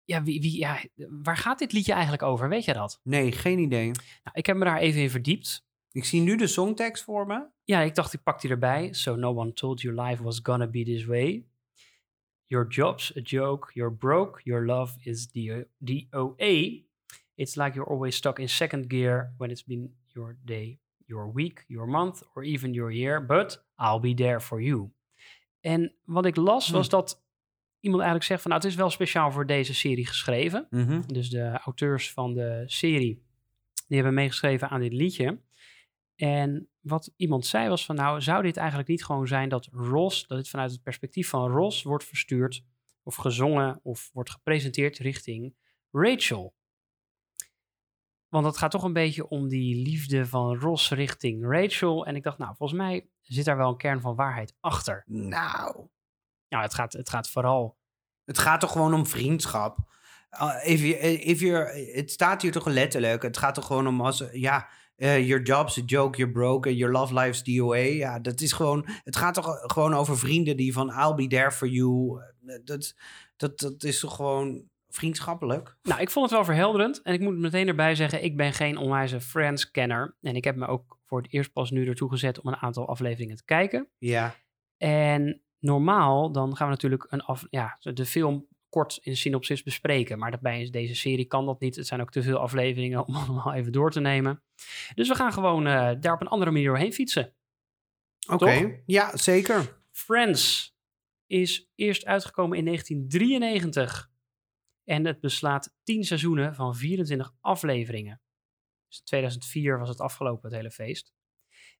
[0.03, 0.79] ja, wie, wie, ja,
[1.09, 2.49] waar gaat dit liedje eigenlijk over?
[2.49, 2.99] Weet je dat?
[3.03, 3.85] Nee, geen idee.
[3.85, 5.65] Nou, ik heb me daar even in verdiept.
[5.91, 7.45] Ik zie nu de songtekst voor me.
[7.63, 8.93] Ja, ik dacht, ik pak die erbij.
[8.93, 11.45] So no one told you life was gonna be this way.
[12.53, 13.71] Your job's a joke.
[13.73, 14.41] You're broke.
[14.45, 16.83] Your love is the DOA.
[17.35, 21.65] It's like you're always stuck in second gear when it's been your day, your week,
[21.67, 23.25] your month, or even your year.
[23.25, 24.91] But I'll be there for you.
[25.61, 27.23] En wat ik las was dat
[27.79, 30.67] iemand eigenlijk zegt van, nou, het is wel speciaal voor deze serie geschreven.
[30.69, 31.01] Mhm.
[31.07, 33.23] Dus de auteurs van de serie
[33.87, 35.39] Die hebben meegeschreven aan dit liedje.
[36.15, 40.27] En wat iemand zei was van nou, zou dit eigenlijk niet gewoon zijn dat Ross,
[40.27, 42.63] dat dit vanuit het perspectief van Ross wordt verstuurd
[43.03, 45.55] of gezongen of wordt gepresenteerd richting
[45.91, 46.55] Rachel.
[48.27, 52.05] Want het gaat toch een beetje om die liefde van Ross richting Rachel.
[52.05, 55.03] En ik dacht, nou, volgens mij zit daar wel een kern van waarheid achter.
[55.07, 55.87] Nou,
[56.47, 57.77] Nou, het gaat, het gaat vooral
[58.25, 59.77] het gaat toch gewoon om vriendschap.
[60.31, 63.21] Uh, if you, if you're, het staat hier toch letterlijk.
[63.21, 64.69] Het gaat toch gewoon om als, ja,
[65.03, 67.77] eh, your job's a joke, you're broke, and your love life's DOA.
[67.77, 71.51] Ja, dat is gewoon, het gaat toch gewoon over vrienden die van I'll be there
[71.51, 72.19] for you.
[72.21, 72.95] Eh, Dat,
[73.37, 75.77] dat, dat is toch gewoon vriendschappelijk.
[75.83, 77.01] Nou, ik vond het wel verhelderend.
[77.01, 80.15] En ik moet meteen erbij zeggen, ik ben geen onwijze Friends-kenner.
[80.21, 82.87] En ik heb me ook voor het eerst pas nu ertoe gezet om een aantal
[82.87, 83.87] afleveringen te kijken.
[83.97, 84.35] Ja,
[84.77, 90.19] En normaal, dan gaan we natuurlijk een af, ja, de film kort in synopsis bespreken.
[90.19, 91.75] Maar dat bij deze serie kan dat niet.
[91.75, 94.43] Het zijn ook te veel afleveringen om allemaal even door te nemen.
[94.95, 97.33] Dus we gaan gewoon eh, daar op een andere manier doorheen fietsen.
[98.27, 98.81] oké.
[98.85, 99.81] Ja, zeker.
[99.91, 100.75] Friends
[101.27, 104.11] is eerst uitgekomen in 1993.
[104.83, 108.21] En het beslaat 10 seizoenen van 24 afleveringen.
[108.87, 111.13] Dus in 2004 was het afgelopen, het hele feest.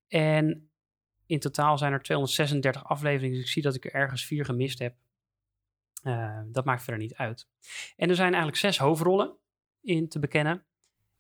[0.08, 0.72] En
[1.26, 3.36] in totaal zijn er 236 afleveringen.
[3.36, 4.96] Dus ik zie dat ik er ergens vier gemist heb.
[6.04, 7.48] Eh, dat maakt verder niet uit.
[7.96, 9.38] En er zijn eigenlijk zes hoofdrollen
[9.82, 10.66] in te bekennen.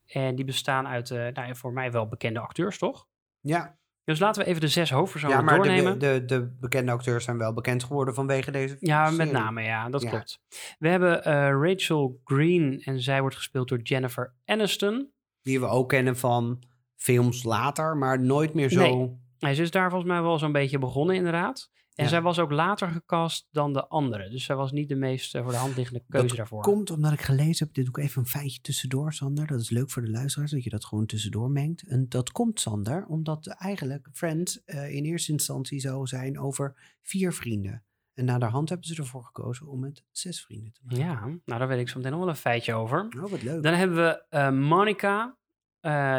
[0.05, 3.07] En die bestaan uit, eh, nou voor mij wel bekende acteurs, toch?
[3.39, 5.99] Ja, Dus laten we even de zes hoofdpersonen ja maar doornemen.
[5.99, 9.89] de, de, de bekende acteurs zijn wel bekend geworden vanwege deze Ja, met name, ja,
[9.89, 10.09] dat Ja.
[10.09, 10.41] klopt.
[10.79, 15.11] We hebben eh, Rachel Green en zij wordt gespeeld door Jennifer Aniston.
[15.41, 16.63] Die we ook kennen van
[16.95, 19.19] films later, maar nooit meer zo...
[19.39, 19.55] Nee.
[19.55, 21.71] Ze is daar volgens mij wel zo'n beetje begonnen, inderdaad.
[21.95, 22.09] En Ja.
[22.09, 24.29] zij was ook later gecast dan de andere.
[24.29, 26.61] Dus zij was niet de meest eh, voor de hand liggende keuze dat daarvoor.
[26.61, 29.47] komt omdat ik gelezen heb, dit doe ik even een feitje tussendoor, Sander.
[29.47, 31.87] Dat is leuk voor de luisteraars, dat je dat gewoon tussendoor mengt.
[31.87, 37.33] En dat komt, Sander, omdat eigenlijk Friends eh, in eerste instantie zou zijn over vier
[37.33, 37.83] vrienden.
[38.13, 41.05] En naderhand hebben ze ervoor gekozen om het zes vrienden te maken.
[41.05, 43.07] Ja, nou daar weet ik zo meteen nog wel een feitje over.
[43.23, 43.63] Oh, wat leuk.
[43.63, 45.37] Dan hebben we eh, Monica.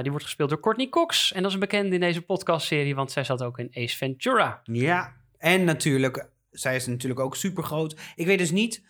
[0.02, 1.32] Die wordt gespeeld door Courtney Cox.
[1.32, 4.60] En dat is een bekende in deze podcastserie, want zij zat ook in Ace Ventura.
[4.62, 5.12] Ja,
[5.44, 7.96] en natuurlijk, zij is natuurlijk ook super groot.
[8.14, 8.82] Ik weet dus niet,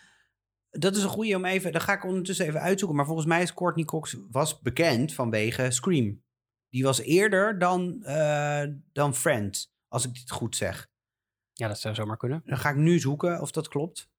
[0.70, 2.96] dat is een goede om even, dat ga ik ondertussen even uitzoeken.
[2.96, 6.22] Maar volgens mij is Courtney Cox was bekend vanwege Scream.
[6.68, 8.62] Die was eerder dan, eh,
[8.92, 10.90] dan Friends, als ik dit goed zeg.
[11.52, 12.42] Ja, dat zou zomaar kunnen.
[12.44, 14.10] Dan ga ik nu zoeken of dat klopt.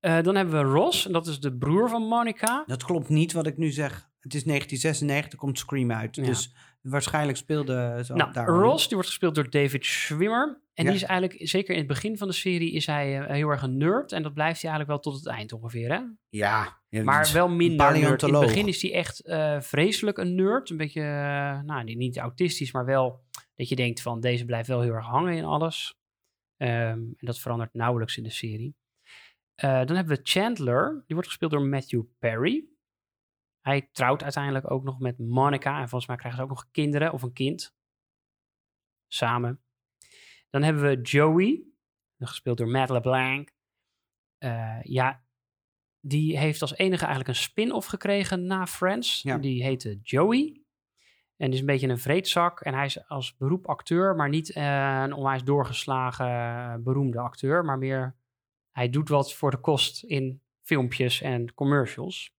[0.00, 2.64] Eh, dan hebben we Ross, dat is de broer van Monica.
[2.66, 4.08] Dat klopt niet wat ik nu zeg.
[4.20, 6.16] Het is 1996, komt Scream uit.
[6.16, 6.24] Ja.
[6.24, 8.32] Dus waarschijnlijk speelde ze Nou.
[8.50, 10.60] Ross, die wordt gespeeld door David Schwimmer.
[10.74, 10.90] En Ja.
[10.92, 13.62] die is eigenlijk, zeker in het begin van de serie, is hij eh, heel erg
[13.62, 14.12] een nerd.
[14.12, 16.00] En dat blijft hij eigenlijk wel tot het eind ongeveer, hè?
[16.28, 16.80] Ja.
[16.88, 18.22] ja, Maar wel minder nerd.
[18.22, 20.70] In het begin is hij echt eh, vreselijk een nerd.
[20.70, 24.68] Een beetje, eh, nou, niet, niet autistisch, maar wel dat je denkt van deze blijft
[24.68, 25.94] wel heel erg hangen in alles.
[26.56, 28.74] Ehm, en dat verandert nauwelijks in de serie.
[29.54, 30.92] Dan hebben we Chandler.
[31.06, 32.64] Die wordt gespeeld door Matthew Perry.
[33.60, 35.80] Hij trouwt uiteindelijk ook nog met Monica.
[35.80, 37.74] En volgens mij krijgen ze ook nog kinderen of een kind.
[39.06, 39.60] Samen.
[40.50, 41.64] Dan hebben we Joey.
[42.18, 43.50] Gespeeld door Matt LeBlanc.
[44.38, 45.24] Eh, ja,
[46.00, 49.22] die heeft als enige eigenlijk een spin-off gekregen na Friends.
[49.22, 49.38] Ja.
[49.38, 50.62] Die heette Joey.
[51.36, 52.60] En die is een beetje een vreedzak.
[52.60, 57.64] En hij is als beroep acteur, maar niet eh, een onwijs doorgeslagen eh, beroemde acteur.
[57.64, 58.16] Maar meer,
[58.70, 62.34] hij doet wat voor de kost in filmpjes en commercials.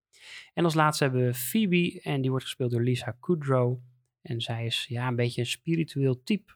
[0.54, 2.00] En als laatste hebben we Phoebe.
[2.02, 3.78] En die wordt gespeeld door Lisa Kudrow.
[4.22, 6.52] En zij is ja, een beetje een spiritueel type.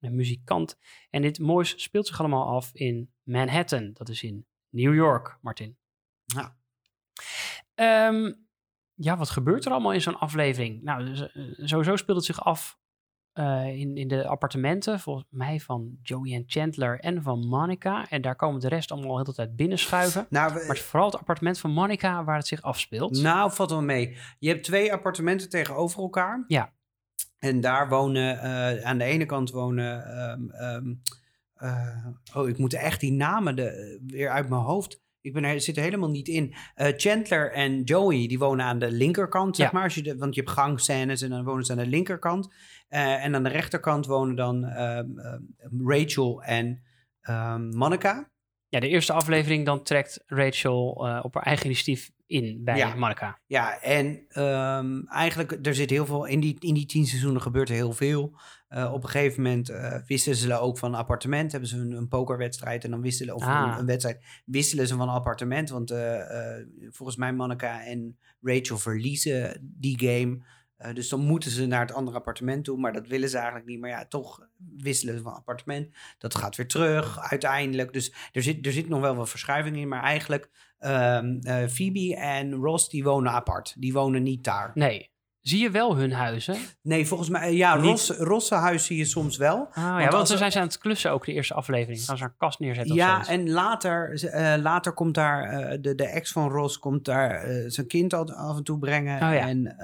[0.00, 0.78] Een muzikant.
[1.10, 3.92] En dit moois speelt zich allemaal af in Manhattan.
[3.92, 5.76] Dat is in New York, Martin.
[6.24, 6.56] Ja.
[7.74, 8.32] Ehm,
[8.94, 10.82] ja, wat gebeurt er allemaal in zo'n aflevering?
[10.82, 11.26] Nou, eh,
[11.56, 12.78] sowieso speelt het zich af
[13.36, 18.08] eh, in, in de appartementen, volgens mij van Joey en Chandler en van Monica.
[18.08, 20.26] En daar komen de rest allemaal heel de tijd binnenschuiven.
[20.30, 23.22] Nou, we- Maar het is vooral het appartement van Monica waar het zich afspeelt.
[23.22, 24.16] Nou, valt wel mee.
[24.38, 26.44] Je hebt twee appartementen tegenover elkaar.
[26.48, 26.72] Ja.
[27.38, 30.94] En daar wonen, eh, aan de ene kant wonen, ehm, ehm,
[31.54, 35.04] eh, oh, ik moet echt die namen de, weer uit mijn hoofd.
[35.20, 36.54] Ik ben er, zit er helemaal niet in.
[36.76, 39.72] Chandler en Joey, die wonen aan de linkerkant, zeg Ja.
[39.72, 39.82] maar.
[39.82, 42.48] Als je de, want je hebt gangscènes en dan wonen ze aan de linkerkant.
[42.88, 45.40] Eh, en aan de rechterkant wonen dan ehm, ehm,
[45.90, 46.82] Rachel en
[47.20, 48.30] ehm, Monica.
[48.68, 52.94] Ja, de eerste aflevering dan trekt Rachel eh, op haar eigen initiatief in bij Ja.
[52.94, 53.38] Monica.
[53.46, 54.26] Ja, en
[55.08, 58.38] eigenlijk, er zit heel veel, in die, in die tien seizoenen gebeurt er heel veel.
[58.68, 59.72] Eh, op een gegeven moment
[60.06, 63.72] wisselen ze ook van appartement, hebben ze een, een pokerwedstrijd en dan wisselen, of Ah.
[63.72, 65.70] een, een wedstrijd, wisselen ze van appartement.
[65.70, 65.94] Want
[66.90, 70.44] volgens mij Monica en Rachel verliezen die game.
[70.76, 73.66] Eh, dus dan moeten ze naar het andere appartement toe, maar dat willen ze eigenlijk
[73.66, 73.80] niet.
[73.80, 74.40] Maar ja, toch
[74.76, 75.88] wisselen ze van appartement.
[76.18, 77.92] Dat gaat weer terug uiteindelijk.
[77.92, 82.16] Dus er zit, er zit nog wel wat verschuiving in, maar eigenlijk ehm eh, Phoebe
[82.16, 83.74] en Ross die wonen apart.
[83.78, 84.70] Die wonen niet daar.
[84.74, 85.14] Nee.
[85.40, 86.56] Zie je wel hun huizen?
[86.82, 89.68] Nee, volgens mij, ja, Niet- Ross, huis zie je soms wel.
[89.70, 92.04] Ah, ja, Want dan zijn ze aan het klussen ook de eerste aflevering.
[92.04, 95.94] Gaan ze een kast neerzetten of Ja, en later, eh, later komt daar, eh, de,
[95.94, 99.14] de ex van Ross komt daar eh, zijn kind af en toe brengen.
[99.14, 99.48] Oh ja.
[99.48, 99.76] En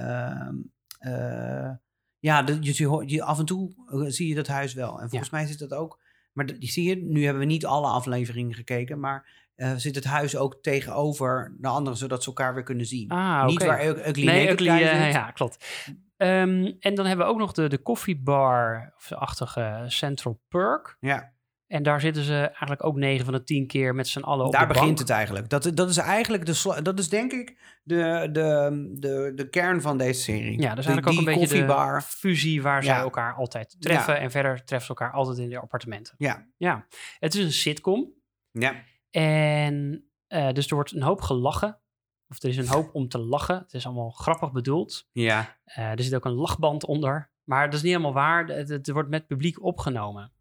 [1.03, 1.71] eh,
[2.19, 2.59] ja, de,
[3.07, 5.01] je, af en toe eh, zie je dat huis wel.
[5.01, 6.01] En volgens mij zit dat ook,
[6.33, 10.05] maar die zie je, nu hebben we niet alle afleveringen gekeken, maar eh, zit het
[10.05, 13.09] huis ook tegenover de andere, zodat ze elkaar weer kunnen zien.
[13.11, 15.67] Ah, Niet waar Ug- Ugly Nee, Ugly, ja, klopt.
[16.17, 20.97] Ehm, en dan hebben we ook nog de, de koffiebar-achtige Central Perk.
[21.01, 21.33] Ja,
[21.72, 24.52] En daar zitten ze eigenlijk ook 9 van de 10 keer met z'n allen op
[24.52, 24.98] daar begint bank.
[24.98, 25.48] het eigenlijk.
[25.48, 29.98] Dat, dat is eigenlijk de, dat is denk ik de, de, de, de kern van
[29.98, 30.61] deze serie.
[30.61, 31.98] Ja, dat is De- eigenlijk ook een beetje koffiebar.
[31.98, 32.94] de fusie waar Ja.
[32.94, 34.18] zij elkaar altijd treffen.
[34.18, 36.14] En verder treffen ze elkaar altijd in de appartementen.
[36.18, 36.87] Ja, Ja,
[37.18, 38.12] het is een sitcom.
[38.50, 38.74] ja.
[39.11, 41.80] En eh, dus er wordt een hoop gelachen.
[42.28, 43.56] Of er is een hoop om te lachen.
[43.58, 45.08] Het is allemaal grappig bedoeld.
[45.12, 47.30] Ja, Eh, er zit ook een lachband onder.
[47.44, 48.46] Maar dat is niet helemaal waar.
[48.46, 50.32] Het, het wordt met publiek opgenomen.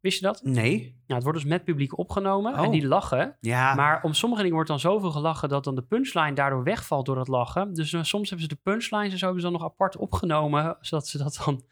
[0.00, 0.40] Wist je dat?
[0.44, 0.78] nee.
[0.80, 2.54] Nou, het wordt dus met publiek opgenomen.
[2.54, 2.70] En Oh.
[2.72, 3.36] die lachen.
[3.40, 7.06] Ja, Maar om sommige dingen wordt dan zoveel gelachen dat dan de punchline daardoor wegvalt
[7.06, 7.74] door het lachen.
[7.74, 10.76] Dus eh, soms hebben ze de punchlines en zo hebben ze dan nog apart opgenomen,
[10.80, 11.62] zodat ze dat dan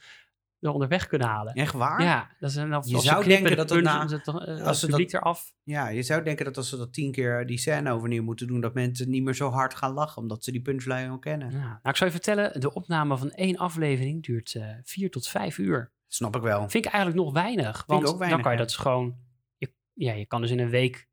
[0.61, 1.55] er onderweg kunnen halen.
[1.55, 2.03] echt waar?
[2.03, 4.83] Ja, dat is of, Je zou denken de dat dat punch- na- het, eh, als
[4.83, 5.53] het ze eraf.
[5.63, 8.61] Ja, je zou denken dat als ze dat tien keer die scène overnieuw moeten doen,
[8.61, 11.51] dat mensen niet meer zo hard gaan lachen, omdat ze die punchline al kennen.
[11.51, 11.59] Ja.
[11.59, 15.59] Nou, ik zou je vertellen, de opname van één aflevering duurt eh vier tot vijf
[15.59, 15.93] uur.
[16.17, 16.69] Snap ik wel.
[16.69, 17.85] Vind ik eigenlijk nog weinig.
[17.87, 19.17] Want ook weinig, dan kan je dat dus gewoon...
[19.57, 21.09] Je, ja, je kan dus in een week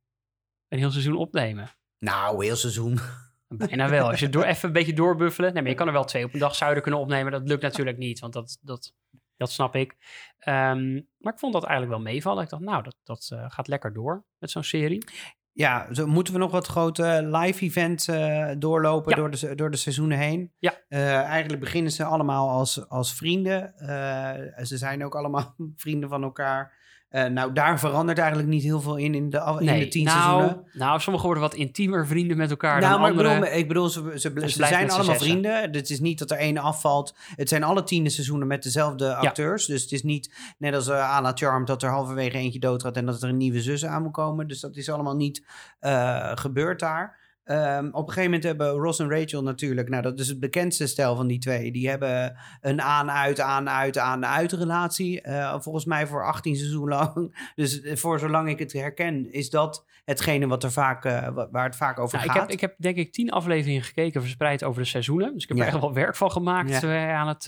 [0.68, 1.70] een heel seizoen opnemen.
[2.00, 3.00] Nou, heel seizoen.
[3.48, 4.10] Bijna wel.
[4.10, 5.54] Als je door, even een beetje doorbuffelen.
[5.54, 7.32] Nee, maar je kan er wel twee op een dag zouden kunnen opnemen.
[7.32, 8.94] Dat lukt natuurlijk niet, want dat, dat,
[9.38, 9.96] dat snap ik.
[10.38, 12.44] Ehm, maar ik vond dat eigenlijk wel meevallen.
[12.44, 15.06] Ik dacht, nou, dat, dat eh, gaat lekker door met zo'n serie.
[15.54, 19.16] Ja, zo moeten we nog wat grote live events eh, doorlopen Ja.
[19.18, 20.52] door, de, door de seizoenen heen.
[20.60, 20.74] Ja.
[20.88, 23.74] Eh, eigenlijk beginnen ze allemaal als, als vrienden.
[23.78, 26.82] Eh, ze zijn ook allemaal vrienden van elkaar.
[27.14, 30.20] Eh, nou, daar verandert eigenlijk niet heel veel in in de, in de tien nou,
[30.20, 30.66] seizoenen.
[30.74, 33.90] nou, sommigen worden wat intiemer vrienden met elkaar Nou, dan maar ik bedoel, ik bedoel,
[33.90, 35.72] ze, ze, zijn allemaal vrienden.
[35.72, 37.16] Het is niet dat er één afvalt.
[37.36, 39.66] Het zijn alle tiende seizoenen met dezelfde acteurs.
[39.66, 43.06] Dus het is niet net als uh, Anna Charm dat er halverwege eentje doodgaat en
[43.06, 44.48] dat er een nieuwe zus aan moet komen.
[44.48, 45.44] Dus dat is allemaal niet
[45.80, 47.18] eh, gebeurd daar.
[47.44, 50.88] Ehm, op een gegeven moment hebben Ross en Rachel natuurlijk, nou dat is het bekendste
[50.88, 51.72] stel van die twee.
[51.72, 55.22] Die hebben een aan-uit, aan-uit, aan-uit relatie.
[55.22, 57.36] Eh, volgens mij voor 18 seizoenen lang.
[57.56, 61.48] Dus eh, voor zolang ik het herken, is dat hetgene wat er vaak, eh, wa-
[61.52, 62.42] waar het vaak over Nou, ik, gaat.
[62.42, 65.34] heb, ik heb denk ik tien afleveringen gekeken, verspreid over de seizoenen.
[65.34, 65.64] Dus ik heb Ja.
[65.66, 67.16] er echt wel werk van gemaakt Ja.
[67.16, 67.46] aan het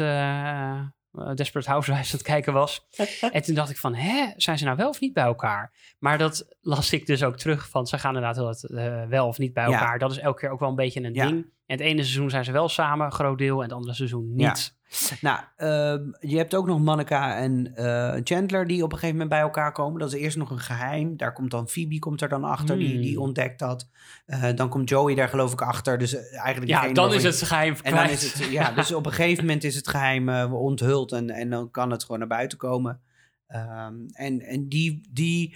[1.20, 2.86] eh, Desperate Housewives aan het kijken was.
[3.32, 5.74] en toen dacht ik van, hè, zijn ze nou wel of niet bij elkaar?
[6.00, 9.38] Maar dat las ik dus ook terug van, ze gaan inderdaad wel, eh, wel of
[9.38, 9.80] niet bij Ja.
[9.80, 10.00] elkaar.
[10.00, 11.26] Dat is elke keer ook wel een beetje een Ja.
[11.28, 11.54] ding.
[11.66, 14.34] En het ene seizoen zijn ze wel samen, een groot deel, en het andere seizoen
[14.36, 14.56] Ja.
[15.22, 19.30] Nou, ehm, je hebt ook nog Monica en eh, Chandler die op een gegeven moment
[19.30, 20.00] bij elkaar komen.
[20.00, 21.18] Dat is eerst nog een geheim.
[21.18, 23.02] Daar komt dan Phoebe komt er dan achter, die, Hmm.
[23.02, 23.90] die ontdekt dat.
[24.26, 25.98] Eh, dan komt Joey daar geloof ik achter.
[25.98, 29.06] Dus eh, eigenlijk Ja, dan is het geheim En dan is het, ja, dus op
[29.06, 32.28] een gegeven moment is het geheim eh, onthuld en, en dan kan het gewoon naar
[32.28, 33.02] buiten komen.
[33.48, 35.56] Ehm, en en die, die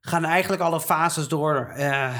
[0.00, 2.14] gaan eigenlijk alle fases door eh,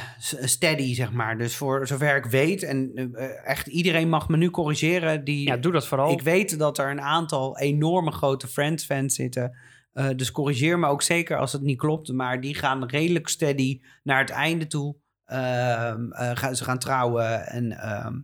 [0.45, 1.39] steady, zeg maar.
[1.39, 5.57] Dus voor zover ik weet, en eh, echt iedereen mag me nu corrigeren, die, Ja,
[5.57, 6.13] doe dat vooral.
[6.13, 9.57] ik weet dat er een aantal enorme grote Friends-fans zitten.
[9.93, 12.13] Eh, dus corrigeer me ook zeker als het niet klopt.
[12.13, 14.97] Maar die gaan redelijk steady naar het einde toe.
[15.25, 18.21] Ehm, eh, gaan, ze gaan trouwen en ehm,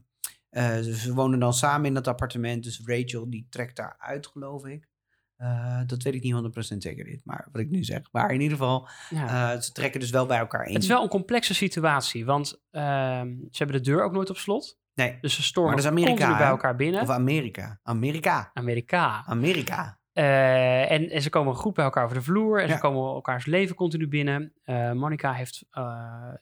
[0.50, 2.62] eh, ze wonen dan samen in dat appartement.
[2.62, 4.88] Dus Rachel die trekt daar uit, geloof ik.
[5.36, 8.00] Eh, dat weet ik niet 100% zeker dit, maar wat ik nu zeg.
[8.12, 9.52] Maar in ieder geval, Ja.
[9.54, 10.74] eh, ze trekken dus wel bij elkaar in.
[10.74, 14.36] Het is wel een complexe situatie, want ehm, ze hebben de deur ook nooit op
[14.36, 14.78] slot.
[14.94, 17.00] Nee, Dus ze stormen Maar dat is Amerika, continu bij elkaar binnen.
[17.02, 17.80] of Amerika.
[17.82, 18.50] Amerika.
[18.54, 19.24] Amerika.
[19.26, 19.98] Amerika.
[20.12, 22.60] Eh, en, en ze komen goed bij elkaar over de vloer.
[22.62, 22.74] En Ja.
[22.74, 24.52] ze komen elkaars leven continu binnen.
[24.94, 25.64] Monica heeft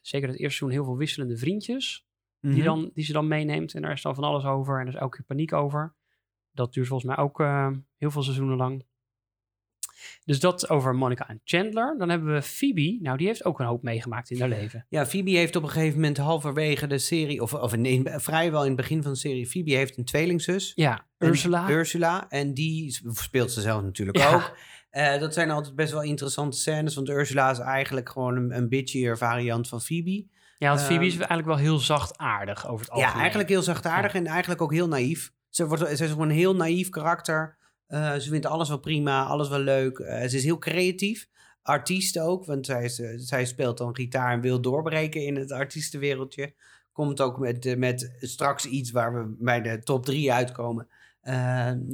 [0.00, 2.06] zeker het eerste seizoen heel veel wisselende vriendjes.
[2.40, 2.64] Die, Mhm.
[2.64, 3.74] dan, die ze dan meeneemt.
[3.74, 4.74] En daar is dan van alles over.
[4.80, 5.94] En er is elke keer paniek over.
[6.54, 8.84] Dat duurt volgens mij ook eh, heel veel seizoenen lang.
[10.24, 11.94] Dus dat over Monica en Chandler.
[11.98, 12.98] Dan hebben we Phoebe.
[13.02, 14.86] Nou, die heeft ook een hoop meegemaakt in haar leven.
[14.88, 18.76] Ja, Phoebe heeft op een gegeven moment halverwege de serie, of, of vrijwel in het
[18.76, 20.72] begin van de serie, Phoebe heeft een tweelingzus.
[20.74, 21.70] Ja, En- Ursula.
[21.70, 22.26] Ursula.
[22.30, 24.34] En die speelt ze zelf natuurlijk Ja.
[24.34, 24.56] ook.
[24.90, 28.68] Eh, dat zijn altijd best wel interessante scènes, want Ursula is eigenlijk gewoon een, een
[28.68, 30.26] bitchier variant van Phoebe.
[30.58, 33.14] Ja, want Phoebe is Ehm, eigenlijk wel heel zachtaardig over het algemeen.
[33.14, 35.32] Ja, eigenlijk heel zachtaardig en eigenlijk ook heel naïef.
[35.54, 37.56] Ze, wordt, ze is gewoon een heel naïef karakter.
[37.86, 39.98] Eh, ze vindt alles wel prima, alles wel leuk.
[39.98, 41.28] Eh, ze is heel creatief.
[41.62, 45.52] Artiest ook, want zij, is, eh, zij speelt dan gitaar en wil doorbreken in het
[45.52, 46.54] artiestenwereldje.
[46.92, 50.88] Komt ook met, met straks iets waar we bij de top drie uitkomen.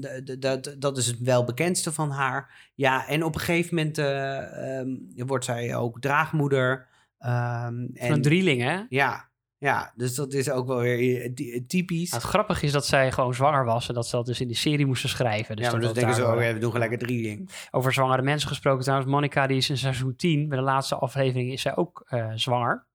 [0.00, 2.70] D- dat, dat is het wel bekendste van haar.
[2.74, 4.88] Ja, en op een gegeven moment eh, ehm,
[5.26, 6.86] wordt zij ook draagmoeder.
[7.18, 8.80] Ehm, Van en, een drieling, hè?
[8.88, 9.29] ja,
[9.60, 12.10] ja, dus dat is ook wel weer eh, ty- typisch.
[12.10, 14.48] Nou, het grappige is dat zij gewoon zwanger was en dat ze dat dus in
[14.48, 15.56] de serie moesten schrijven.
[15.56, 17.50] Dus ja, maar dan denken ze, oh, we doen gelijk een drieling.
[17.70, 19.10] Over zwangere mensen gesproken trouwens.
[19.10, 22.86] Monica die is in seizoen 10, bij de laatste aflevering is zij ook eh, zwanger.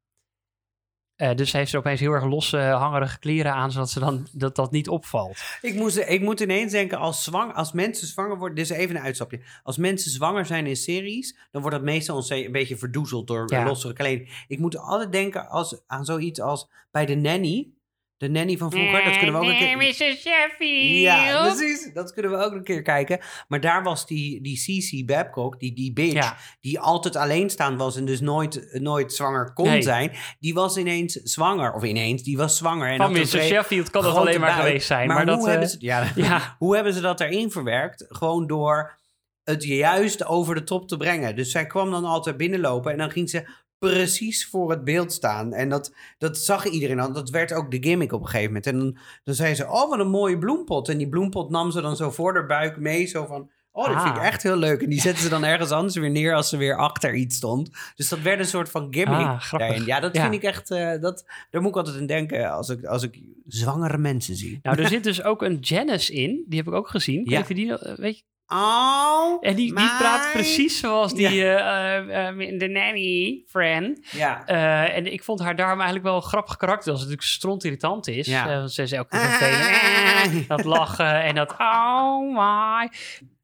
[1.15, 4.27] Eh, dus ze heeft er opeens heel erg losse, hangerige kleren aan, zodat ze dan,
[4.31, 5.41] dat, dat niet opvalt.
[5.61, 8.55] Ik, moest, ik moet ineens denken, als, zwang, als mensen zwanger worden...
[8.57, 9.41] Dit is even een uitstapje.
[9.63, 11.37] Als mensen zwanger zijn in series...
[11.51, 13.63] dan wordt dat meestal een, een beetje verdoezeld door Ja.
[13.63, 14.43] lossere kleding.
[14.47, 17.69] Ik moet altijd denken als, aan zoiets als bij de nanny.
[18.17, 19.77] De nanny van vroeger, dat kunnen we ook een keer...
[19.77, 19.95] Mrs.
[20.21, 21.01] Sheffield.
[21.01, 21.93] Ja, precies.
[21.93, 23.19] Dat kunnen we ook een keer kijken.
[23.47, 26.37] Maar daar was die, die Cici Babcock, die, die bitch, Ja.
[26.61, 29.81] die altijd alleenstaand was en dus nooit, nooit zwanger kon Nee.
[29.81, 30.11] zijn.
[30.39, 31.73] Die was ineens zwanger.
[31.73, 32.89] Of ineens, die was zwanger.
[32.89, 33.27] En Van had een Mr.
[33.27, 34.65] vre- Sheffield kan dat alleen maar buik.
[34.65, 35.07] geweest zijn.
[35.07, 36.55] Maar, Maar, dat, hoe, eh, hebben ze, ja, ja.
[36.57, 38.05] hoe hebben ze dat erin verwerkt?
[38.07, 38.97] Gewoon door
[39.43, 41.35] het juist over de top te brengen.
[41.35, 43.47] Dus zij kwam dan altijd binnenlopen en dan ging ze
[43.93, 45.53] precies voor het beeld staan.
[45.53, 47.11] En dat, dat zag iedereen al.
[47.13, 48.67] Dat werd ook de gimmick op een gegeven moment.
[48.67, 50.89] En dan, dan zei ze, oh, wat een mooie bloempot.
[50.89, 53.05] En die bloempot nam ze dan zo voor de buik mee.
[53.05, 54.27] Zo van, oh, dat vind ik Ah.
[54.27, 54.81] echt heel leuk.
[54.81, 57.69] En die zetten ze dan ergens anders weer neer als ze weer achter iets stond.
[57.95, 59.25] Dus dat werd een soort van gimmick.
[59.51, 59.85] Ah.
[59.85, 60.21] Ja, dat Ja.
[60.21, 60.71] vind ik echt...
[60.71, 64.59] eh, dat, daar moet ik altijd aan denken als ik, als ik zwangere mensen zie.
[64.61, 66.43] Nou, er zit dus ook een Janice in.
[66.47, 67.21] Die heb ik ook gezien.
[67.29, 67.39] Ja.
[67.41, 72.27] Even die, eh, weet je, Oh, en die, die praat precies zoals die eh, eh,
[72.27, 73.99] eh, de nanny friend.
[74.11, 74.45] Ja.
[74.87, 76.91] En ik vond haar daarom eigenlijk wel een grappig karakter.
[76.91, 78.27] Als het natuurlijk stront irritant is.
[78.27, 78.47] Ja.
[78.47, 79.19] Want ze is elke keer.
[79.19, 80.47] Ah.
[80.57, 82.91] dat lachen en dat oh my.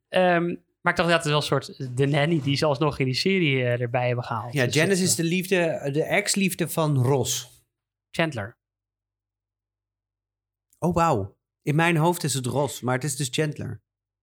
[0.10, 3.06] Ehm, maar ik dacht dat het wel een soort de nanny die ze alsnog in
[3.06, 4.54] die serie erbij hebben gehaald.
[4.54, 7.50] Ja, Dus Janice dat, is de liefde, de ex-liefde van Ross.
[8.12, 8.58] Chandler.
[10.80, 11.38] Oh, wauw.
[11.62, 13.82] In mijn hoofd is het Ross, maar het is dus Chandler.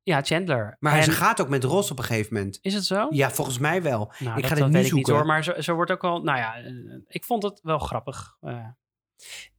[0.09, 0.77] Ja, Chandler.
[0.79, 2.59] Maar hij En- gaat ook met Ross op een gegeven moment.
[2.62, 3.07] Is het zo?
[3.11, 4.12] Ja, volgens mij wel.
[4.18, 5.14] Nou, ik dat, ga ik niet zoeken.
[5.14, 5.27] hoor.
[5.27, 6.23] Maar zo, zo wordt ook wel...
[6.23, 6.73] Nou ja, eh,
[7.07, 8.37] ik vond het wel grappig.
[8.40, 8.66] Eh,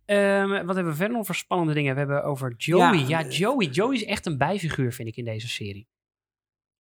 [0.05, 1.93] ehm, wat hebben we verder nog voor spannende dingen?
[1.93, 2.97] We hebben over Joey.
[2.97, 3.65] Ja, Ja, eh, Joey.
[3.67, 5.87] Joey is echt een bijfiguur, vind ik, in deze serie.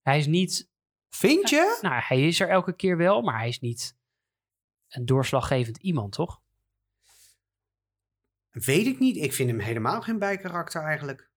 [0.02, 0.70] Hij is niet...
[1.08, 1.78] Vind je?
[1.82, 3.96] Nou, hij is er elke keer wel, maar hij is niet
[4.88, 6.40] een doorslaggevend iemand, toch?
[8.50, 9.16] Weet ik niet.
[9.16, 11.30] Ik vind hem helemaal geen bijkarakter eigenlijk.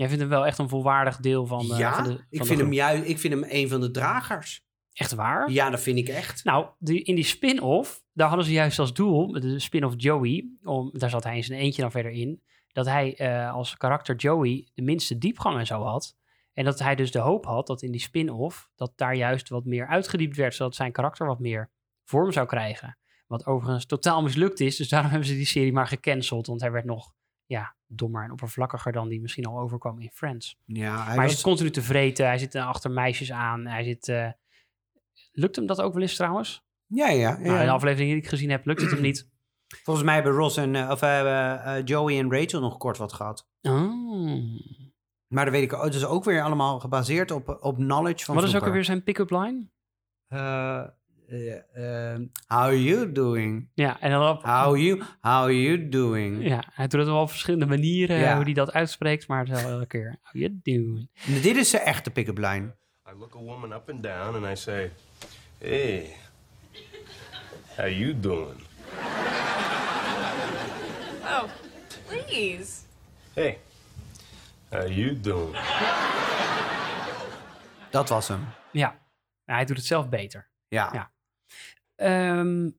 [0.00, 2.44] Jij vindt hem wel echt een volwaardig deel van, eh, ja, van de ik, de
[2.44, 4.64] vind hem juist, ik vind hem een van de dragers.
[4.92, 5.50] Echt waar?
[5.50, 6.44] Ja, dat vind ik echt.
[6.44, 10.90] Nou, die, in die spin-off, daar hadden ze juist als doel, de spin-off Joey, om,
[10.92, 14.68] daar zat hij in zijn eentje dan verder in, dat hij eh, als karakter Joey
[14.74, 16.16] de minste diepgang en zo had.
[16.52, 19.64] En dat hij dus de hoop had dat in die spin-off, dat daar juist wat
[19.64, 21.70] meer uitgediept werd, zodat zijn karakter wat meer
[22.04, 22.98] vorm zou krijgen.
[23.26, 26.70] Wat overigens totaal mislukt is, dus daarom hebben ze die serie maar gecanceld, want hij
[26.70, 27.12] werd nog
[27.50, 30.56] ja, dommer en oppervlakkiger dan die misschien al overkwam in Friends.
[30.64, 33.66] Ja, hij maar hij was- zit continu te vreten, hij zit eh, achter meisjes aan,
[33.66, 34.08] hij zit...
[34.08, 34.28] eh,
[35.32, 36.64] lukt hem dat ook wel eens trouwens?
[36.86, 37.18] ja, ja.
[37.30, 37.38] ja.
[37.38, 39.28] Nou, in de aflevering die ik gezien heb, lukt het hem niet.
[39.82, 43.48] Volgens mij hebben Ross en eh, of hebben Joey en Rachel nog kort wat gehad.
[43.62, 44.60] Oh.
[45.26, 45.84] Maar dat weet ik ook.
[45.84, 49.02] Het is ook weer allemaal gebaseerd op, op knowledge van Wat is ook alweer zijn
[49.02, 49.68] pick-up line?
[50.26, 50.84] Eh,
[51.30, 53.68] eh, eh, how you doing?
[53.74, 54.42] Ja, en dan op...
[54.44, 56.44] How you, how you doing?
[56.48, 58.34] Ja, hij doet het wel op verschillende manieren, Ja.
[58.34, 61.08] hoe hij dat uitspreekt, maar het is wel elke keer, how you doing?
[61.42, 62.74] Dit is zijn echte pick-up line.
[63.08, 64.90] I look a woman up and down and I say,
[65.58, 66.16] Hey,
[67.76, 68.60] how you doing?
[71.24, 71.44] Oh,
[72.06, 72.80] please.
[73.34, 73.58] Hey,
[74.70, 75.56] how you doing?
[77.90, 78.44] Dat was hem.
[78.72, 78.98] Ja,
[79.44, 80.48] Ja, hij doet het zelf beter.
[80.68, 80.90] Ja.
[80.92, 81.10] Ja.
[82.00, 82.70] Ehm,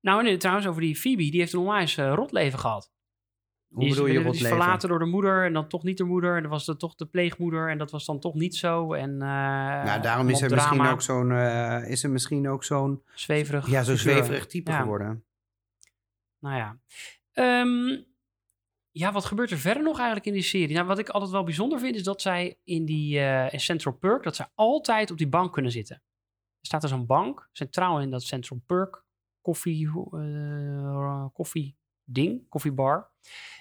[0.00, 2.92] nou, en trouwens, over die Phoebe, die heeft een onwijs eh, rotleven gehad.
[3.68, 5.82] Hoe die is, bedoel je die rot is verlaten door de moeder en dan toch
[5.82, 6.36] niet de moeder.
[6.36, 8.92] En dan was het toch de pleegmoeder en dat was dan toch niet zo.
[8.92, 9.18] En, eh
[9.84, 13.68] Nou, daarom is er misschien ook zo'n, eh, is er misschien ook zo'n, zweverig.
[13.68, 14.80] ja, zo'n zweverig type Ja.
[14.80, 15.24] geworden.
[16.38, 16.78] Nou ja.
[17.32, 18.02] Ehm,
[18.90, 20.74] ja, wat gebeurt er verder nog eigenlijk in die serie?
[20.74, 23.18] Nou, wat ik altijd wel bijzonder vind, is dat zij in die
[23.50, 26.02] in Central Perk, dat zij altijd op die bank kunnen zitten.
[26.60, 29.04] Er staat er zo'n bank, centraal in dat Central Perk
[29.40, 33.10] koffie, eh, koffie ding, koffiebar.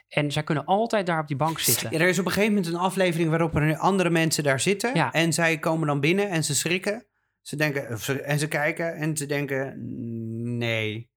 [0.07, 1.91] En zij kunnen altijd daar op die bank zitten.
[1.91, 4.95] Ja, er is op een gegeven moment een aflevering waarop er andere mensen daar zitten.
[4.95, 5.11] Ja.
[5.11, 7.05] En zij komen dan binnen en ze schrikken.
[7.41, 9.73] Ze denken, ze- en ze kijken en ze denken,
[10.57, 11.09] nee,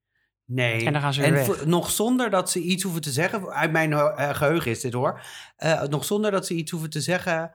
[0.45, 0.87] Nee.
[0.87, 1.66] En dan gaan ze weer weg.
[1.66, 3.49] nog zonder dat ze iets hoeven te zeggen.
[3.51, 5.20] Uit mijn eh, geheugen is dit hoor.
[5.57, 7.55] Eh, nog zonder dat ze iets hoeven te zeggen.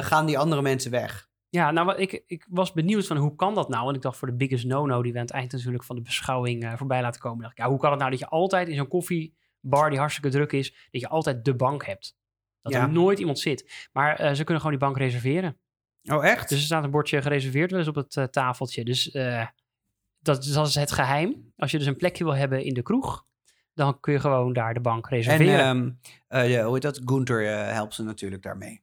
[0.00, 1.28] gaan die andere mensen weg.
[1.50, 3.88] Ja, nou, ik, ik was benieuwd van hoe kan dat nou?
[3.88, 6.02] En ik dacht voor de biggest no-no, die we aan het eind natuurlijk van de
[6.02, 7.38] beschouwing eh, voorbij laten komen.
[7.40, 10.30] dacht ik, ja, hoe kan het nou dat je altijd in zo'n koffiebar die hartstikke
[10.30, 12.16] druk is, dat je altijd de bank hebt?
[12.62, 12.82] Dat Ja.
[12.82, 13.88] er nooit iemand zit.
[13.92, 15.56] Maar eh, ze kunnen gewoon die bank reserveren.
[16.04, 16.48] Oh, echt?
[16.48, 18.84] Dus er staat een bordje gereserveerd wel eens op het eh, tafeltje.
[18.84, 19.10] Dus
[20.20, 21.52] dat, is- dat is het geheim.
[21.56, 23.26] Als je dus een plekje wil hebben in de kroeg,
[23.74, 25.58] dan kun je gewoon daar de bank en reserveren.
[25.60, 25.90] ehm,
[26.28, 27.00] eh, ja, hoe heet dat?
[27.04, 27.42] Gunther
[27.72, 28.82] helpt ze natuurlijk daarmee.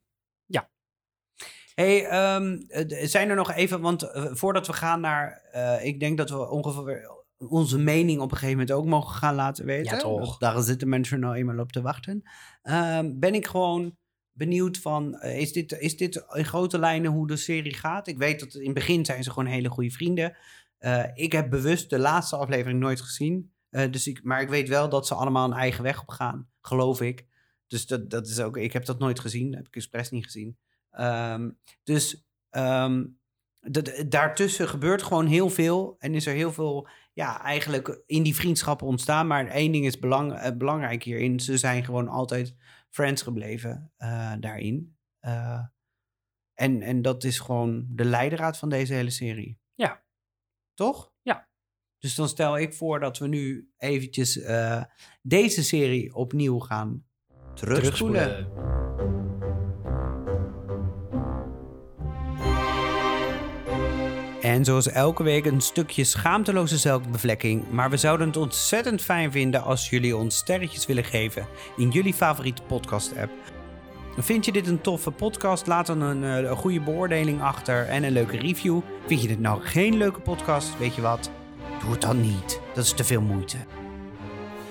[1.76, 6.00] Hey, ehm, eh, zijn er nog even, want eh, voordat we gaan naar, eh, ik
[6.00, 9.96] denk dat we ongeveer onze mening op een gegeven moment ook mogen gaan laten weten.
[9.96, 10.38] Ja, toch.
[10.38, 12.24] Daar zitten mensen nou eenmaal op te wachten.
[12.62, 13.98] Ehm, ben ik gewoon
[14.32, 18.08] benieuwd van, is, dit, is dit in grote lijnen hoe de serie gaat?
[18.08, 20.38] Ik weet dat in het begin zijn ze gewoon hele goede vrienden.
[20.78, 23.54] Eh, ik heb bewust de laatste aflevering nooit gezien.
[23.70, 27.02] Dus ik, maar ik weet wel dat ze allemaal een eigen weg op gaan, geloof
[27.02, 27.26] ik.
[27.68, 30.58] Dus dat, dat is ook, ik heb dat nooit gezien, heb ik expres niet gezien.
[30.96, 31.50] Ehm,
[31.84, 33.06] dus ehm,
[34.08, 35.96] daartussen gebeurt gewoon heel veel.
[36.00, 39.28] En is er heel veel, ja, eigenlijk in die vriendschappen ontstaan.
[39.28, 41.40] Maar één ding is belang, eh, belangrijk hierin.
[41.40, 42.56] Ze zijn gewoon altijd
[42.90, 44.98] friends gebleven eh, daarin.
[45.20, 45.64] Eh,
[46.54, 49.60] en, en dat is gewoon de leidraad van deze hele serie.
[49.74, 50.04] Ja.
[50.74, 51.14] Toch?
[51.22, 51.50] Ja.
[52.00, 54.84] Dus dan stel ik voor dat we nu eventjes eh,
[55.22, 57.06] deze serie opnieuw gaan
[57.54, 58.50] terugspoelen.
[64.46, 67.64] En zoals elke week een stukje schaamteloze zelfbevlekking.
[67.72, 72.14] Maar we zouden het ontzettend fijn vinden als jullie ons sterretjes willen geven in jullie
[72.14, 73.32] favoriete podcast-app.
[74.18, 75.68] Vind je dit een toffe podcast?
[75.68, 78.80] Laat dan een, eh, een goede beoordeling achter en een leuke review.
[79.08, 80.78] Vind je dit nou geen leuke podcast?
[80.78, 81.32] Weet je wat?
[81.82, 82.62] Doe het dan niet.
[82.74, 83.58] Dat is te veel moeite.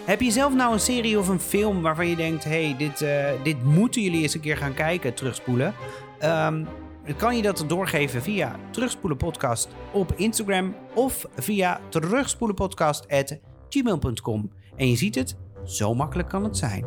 [0.04, 3.26] Heb je zelf nou een serie of een film waarvan je denkt: hey, dit, eh,
[3.42, 5.74] dit moeten jullie eens een keer gaan kijken, terugspoelen?
[6.18, 6.64] Ehm,
[7.04, 14.52] dan kan je dat doorgeven via Terugspoelen Podcast op Instagram of via terugspoelenpodcast.gmail.com.
[14.76, 16.86] En je ziet het, zo makkelijk kan het zijn.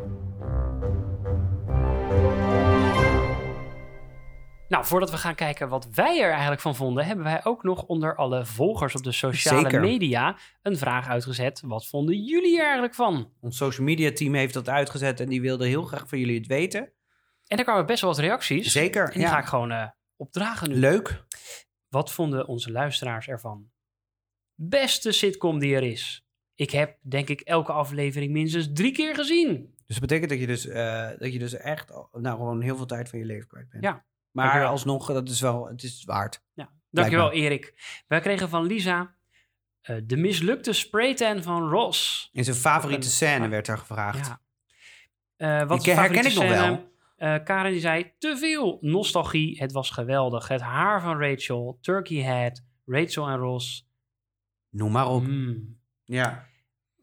[4.68, 7.82] Nou, voordat we gaan kijken wat wij er eigenlijk van vonden, hebben wij ook nog
[7.82, 9.80] onder alle volgers op de sociale Zeker.
[9.80, 11.62] media een vraag uitgezet.
[11.64, 13.32] Wat vonden jullie er eigenlijk van?
[13.40, 16.46] Ons social media team heeft dat uitgezet en die wilde heel graag van jullie het
[16.46, 16.80] weten.
[17.46, 18.72] En daar kwamen best wel wat reacties.
[18.72, 19.28] Zeker, En die ja.
[19.28, 19.86] ga ik gewoon eh,
[20.18, 20.76] opdragen nu.
[20.76, 21.24] Leuk.
[21.88, 23.70] Wat vonden onze luisteraars ervan?
[24.54, 26.26] Beste sitcom die er is.
[26.54, 29.74] Ik heb, denk ik, elke aflevering minstens drie keer gezien.
[29.86, 32.86] Dus dat betekent dat je dus, eh, dat je dus echt nou, gewoon heel veel
[32.86, 33.84] tijd van je leven kwijt bent.
[33.84, 34.04] Ja.
[34.30, 34.70] Maar Dankjewel.
[34.70, 36.42] alsnog, dat is wel, het is waard.
[36.54, 36.70] Ja.
[36.90, 37.50] Dankjewel, Blijkbaar.
[37.50, 37.74] Erik.
[38.06, 39.14] Wij kregen van Lisa
[39.80, 42.30] eh, de mislukte spraytan van Ross.
[42.32, 44.26] In zijn favoriete scène werd er gevraagd.
[44.26, 44.40] Ja.
[45.36, 46.92] Eh, wat de herken ik nog wel.
[47.18, 49.58] Eh, Karen die zei, te veel nostalgie.
[49.58, 50.48] Het was geweldig.
[50.48, 53.88] Het haar van Rachel, Turkey Head, Rachel en Ross.
[54.70, 55.22] Noem maar op.
[55.22, 55.78] Mm.
[56.04, 56.46] Ja.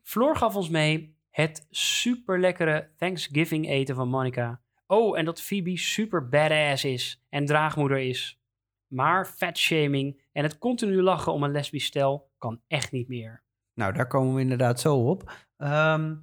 [0.02, 4.62] Floor gaf ons mee het super lekkere Thanksgiving eten van Monica.
[4.88, 8.40] Oh, en dat Phoebe super badass is en draagmoeder is.
[8.88, 13.44] Maar fatshaming en het continu lachen om een lesbisch stel kan echt niet meer.
[13.74, 15.32] Nou, daar komen we inderdaad zo op.
[15.58, 16.14] Ehm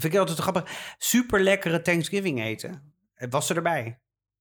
[0.00, 0.94] vind ik altijd grappig.
[0.98, 2.87] Super lekkere Thanksgiving eten.
[3.30, 3.98] Was ze erbij?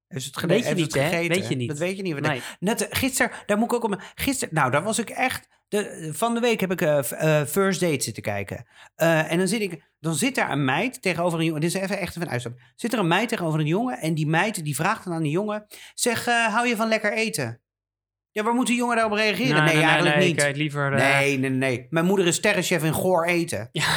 [0.07, 1.09] Ze het, gede- Weet je niet, het hè?
[1.09, 1.35] gegeten?
[1.39, 1.67] Weet je niet.
[1.67, 2.19] Dat weet je niet.
[2.19, 2.41] Nee.
[2.59, 3.99] Net eh, gisteren, daar moet ik ook om.
[4.15, 5.47] Gisteren, nou, daar was ik echt.
[5.67, 6.97] De, van de week heb ik eh,
[7.41, 8.67] eh, First Date zitten kijken.
[8.95, 11.61] Eh, en dan zit ik, dan zit daar een meid tegenover een jongen.
[11.61, 12.59] Dit is even echt even een uitstap.
[12.75, 15.31] Zit er een meid tegenover een jongen en die meid die vraagt dan aan die
[15.31, 17.61] jongen: zeg, eh, hou je van lekker eten?
[18.37, 19.63] Ja, waar moet die jongen daarop reageren?
[19.63, 20.43] Nee, eigenlijk nee, niet.
[20.43, 20.93] Ik liever...
[20.93, 21.87] eh, Nee, nee, nee.
[21.89, 23.69] Mijn moeder is sterrenchef in goor eten.
[23.71, 23.83] Ja.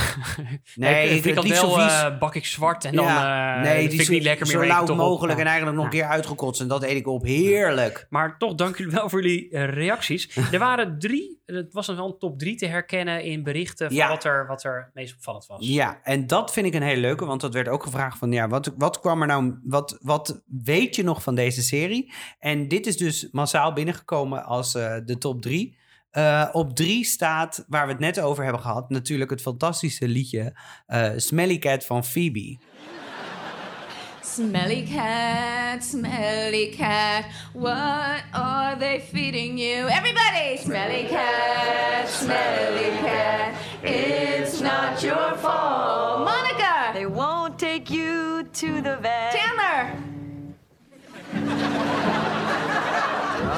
[0.75, 3.79] Nee, ik, ik- vind dat niet zo eh, bak ik zwart en dan eh, nee,
[3.89, 4.57] die vind ik niet lekker meer.
[4.57, 4.97] zo lauw op.
[4.97, 6.61] mogelijk en eigenlijk nog een keer uitgekotst.
[6.61, 7.25] En dat eet ik op.
[7.25, 8.07] Heerlijk.
[8.11, 10.37] Maar toch, dank jullie wel voor jullie eh, reacties.
[10.53, 13.97] er waren drie, het was dan wel een top drie te herkennen in berichten van
[13.97, 14.09] Ja.
[14.09, 15.67] wat, er, wat er meest opvallend was.
[15.67, 17.25] Ja, en dat vind ik een hele leuke.
[17.25, 18.33] Want dat werd ook gevraagd van...
[18.33, 19.59] Ja, wat, wat kwam er nou...
[19.63, 22.13] Wat, wat weet je nog van deze serie?
[22.39, 25.79] En dit is dus massaal binnengekomen als eh, de top drie.
[26.11, 28.91] Eh, op drie staat, waar we het net over hebben gehad...
[28.91, 30.57] natuurlijk het fantastische liedje...
[30.87, 32.59] eh, Smelly Cat van Phoebe.
[34.41, 39.87] Smelly cat, smelly cat, what are they feeding you?
[39.91, 40.57] Everybody!
[40.57, 46.25] Smelly cat, smelly cat, it's not your fault.
[46.25, 46.91] Monica!
[46.95, 49.35] They won't take you to the vet.
[49.35, 50.10] Chandler!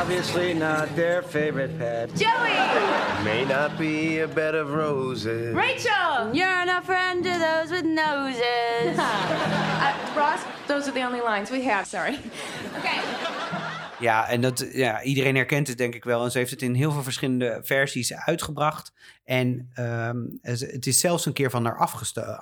[0.02, 2.10] Obviously not their favorite pet.
[2.16, 3.24] Joey!
[3.24, 5.54] May not be a bed of roses.
[5.54, 6.34] Rachel!
[6.34, 8.98] You're not friend to those with noses.
[9.82, 12.18] Uh, Ross, those are the only lines we have, sorry.
[12.78, 12.98] Okay.
[14.00, 16.24] Ja, en dat, ja, iedereen herkent het denk ik wel.
[16.24, 18.92] En ze heeft het in heel veel verschillende versies uitgebracht.
[19.24, 20.16] En ehm,
[20.56, 21.78] ze- het is zelfs een keer van haar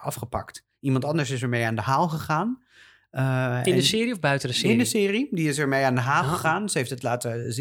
[0.01, 0.65] afgepakt.
[0.81, 2.63] Iemand anders is ermee aan de haal gegaan.
[3.11, 4.73] Eh, In de serie of buiten de serie?
[4.73, 5.29] In de serie.
[5.31, 6.33] Die is ermee aan de haal Ah.
[6.33, 6.69] gegaan.
[6.69, 7.53] Ze heeft het laten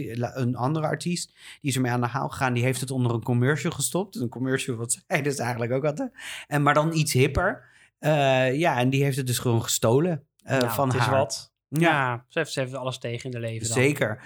[0.41, 1.34] Een andere artiest.
[1.62, 2.54] Die is ermee aan de haal gegaan.
[2.54, 4.16] Die heeft het onder een commercial gestopt.
[4.16, 6.12] Een commercial wat zij dus eigenlijk ook hadden.
[6.47, 7.64] En, maar dan iets hipper.
[8.00, 11.18] Eh, ja, en die heeft het dus gewoon gestolen Nou, van haar.
[11.18, 11.52] wat.
[11.68, 13.78] Ja, ze, heeft, ze heeft alles tegen in de leven dan.
[13.78, 14.22] Zeker.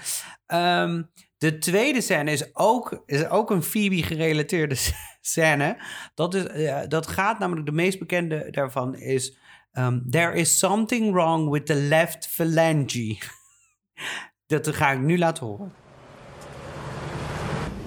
[0.45, 1.03] Ehm,
[1.37, 4.75] de tweede scène is ook, is ook een Phoebe-gerelateerde
[5.21, 5.77] scène.
[6.15, 6.45] Dat, is,
[6.87, 9.37] dat gaat namelijk, de meest bekende daarvan is...
[9.73, 13.17] ehm, There is something wrong with the left phalange.
[14.47, 15.73] dat ga ik nu laten horen.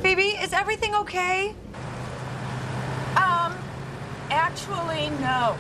[0.03, 1.55] Phoebe, is everything okay?
[3.17, 3.53] Um,
[4.29, 5.57] actually, no.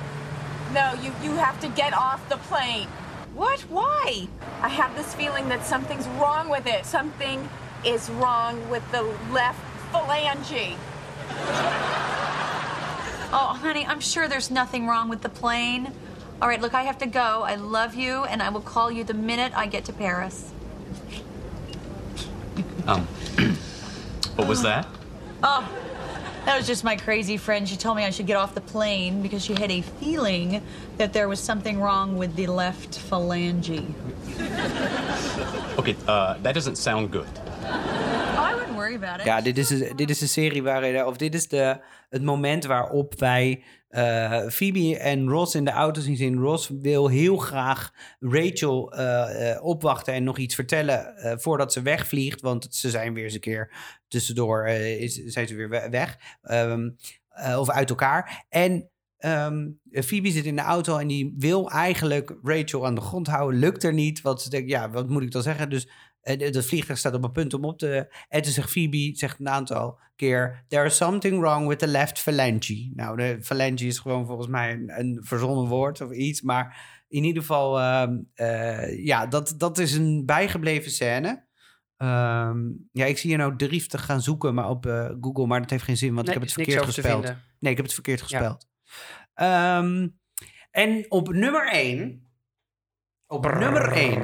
[0.72, 2.88] No, you, you have to get off the plane.
[3.34, 3.60] What?
[3.68, 4.28] Why?
[4.62, 6.86] I have this feeling that something's wrong with it.
[6.86, 7.48] Something
[7.84, 9.02] is wrong with the
[9.32, 9.60] left
[9.92, 10.76] phalange.
[13.32, 15.92] Oh, honey, I'm sure there's nothing wrong with the plane.
[16.40, 17.42] All right, look, I have to go.
[17.44, 20.50] I love you, and I will call you the minute I get to Paris.
[22.86, 23.06] Um,
[24.36, 24.86] what was that?
[25.42, 25.66] Oh,
[26.44, 27.66] that was just my crazy friend.
[27.68, 30.62] She told me I should get off the plane because she had a feeling
[30.98, 33.82] that there was something wrong with the left phalange.
[35.78, 37.26] Okay, uh, that doesn't sound good.
[37.64, 39.26] Oh, I wouldn't worry about it.
[39.26, 41.76] Ja, dit is, een- dit is de serie waarin, of dit is de,
[42.08, 46.40] het moment waarop wij eh, Phoebe en Ross in de auto zien zitten.
[46.40, 52.40] Ross wil heel graag Rachel eh, eh, opwachten en nog iets vertellen voordat ze wegvliegt.
[52.40, 53.70] Want ze zijn weer eens een keer
[54.08, 56.18] tussendoor, is, zijn ze weer we- weg.
[56.42, 56.88] Ehm,
[57.28, 58.44] eh, of uit elkaar.
[58.48, 63.26] En ehm, Phoebe zit in de auto en die wil eigenlijk Rachel aan de grond
[63.26, 63.60] houden.
[63.60, 65.70] Lukt er niet, want ze denkt, ja, wat moet ik dan zeggen?
[65.70, 65.88] Dus
[66.26, 68.14] eh, dat vliegtuig staat op een punt om op te...
[68.28, 70.64] En toen zegt Phoebe, zegt een aantal keer...
[70.68, 72.90] There is something wrong with the left phalange.
[72.94, 76.42] Nou, de phalange is gewoon volgens mij een, een verzonnen woord of iets.
[76.42, 81.44] Maar in ieder geval, ehm, eh, ja, dat, dat is een bijgebleven scène.
[81.96, 82.58] Ehm,
[82.92, 85.84] ja, ik zie je nou driftig gaan zoeken maar op eh, Google, maar dat heeft
[85.84, 87.24] geen zin, want Nee, ik heb het verkeerd gespeld.
[87.58, 88.24] Nee, ik heb het verkeerd Ja.
[88.26, 88.68] gespeld.
[89.34, 90.08] Ehm,
[90.70, 92.25] en op nummer 1,
[93.26, 94.22] op nummer 1,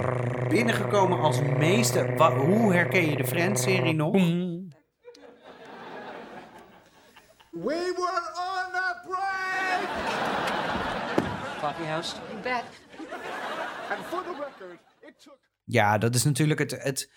[0.49, 2.15] binnengekomen als meeste.
[2.17, 4.13] wa- hoe herken je de Friends-serie nog?
[7.51, 9.89] We were on a break!
[11.61, 12.17] Coffee House.
[12.31, 12.65] You bet.
[13.91, 16.71] And for the record, it took Ja, dat is natuurlijk het.
[16.83, 17.11] het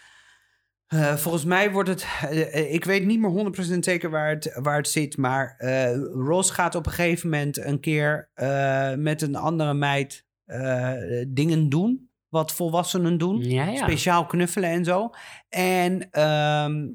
[0.88, 2.06] eh, volgens mij wordt het.
[2.22, 5.18] eh, eh, ik weet niet meer 100% zeker waar het, waar het zit.
[5.18, 10.26] Maar eh, Ross gaat op een gegeven moment een keer eh, met een andere meid
[10.46, 10.93] eh,
[11.28, 12.10] dingen doen.
[12.30, 13.41] Wat volwassenen doen.
[13.41, 13.76] Ja, ja.
[13.76, 15.10] Speciaal knuffelen en zo.
[15.50, 16.88] En ehm,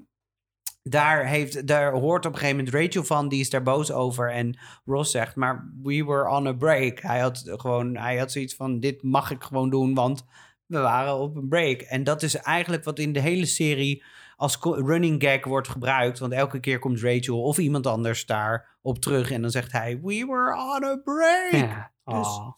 [0.82, 3.28] daar, heeft, daar hoort op een gegeven moment Rachel van.
[3.28, 4.30] Die is daar boos over.
[4.30, 7.00] En Ross zegt, maar we were on a break.
[7.00, 10.24] Hij had gewoon, hij had zoiets van, dit mag ik gewoon doen, want
[10.66, 11.80] we waren op een break.
[11.80, 14.04] En dat is eigenlijk wat in de hele serie
[14.36, 16.18] als running gag wordt gebruikt.
[16.18, 19.30] Want elke keer komt Rachel of iemand anders daar op terug.
[19.30, 21.50] En dan zegt hij, we were on a break.
[21.52, 21.92] Ja.
[22.04, 22.48] Dus Oh.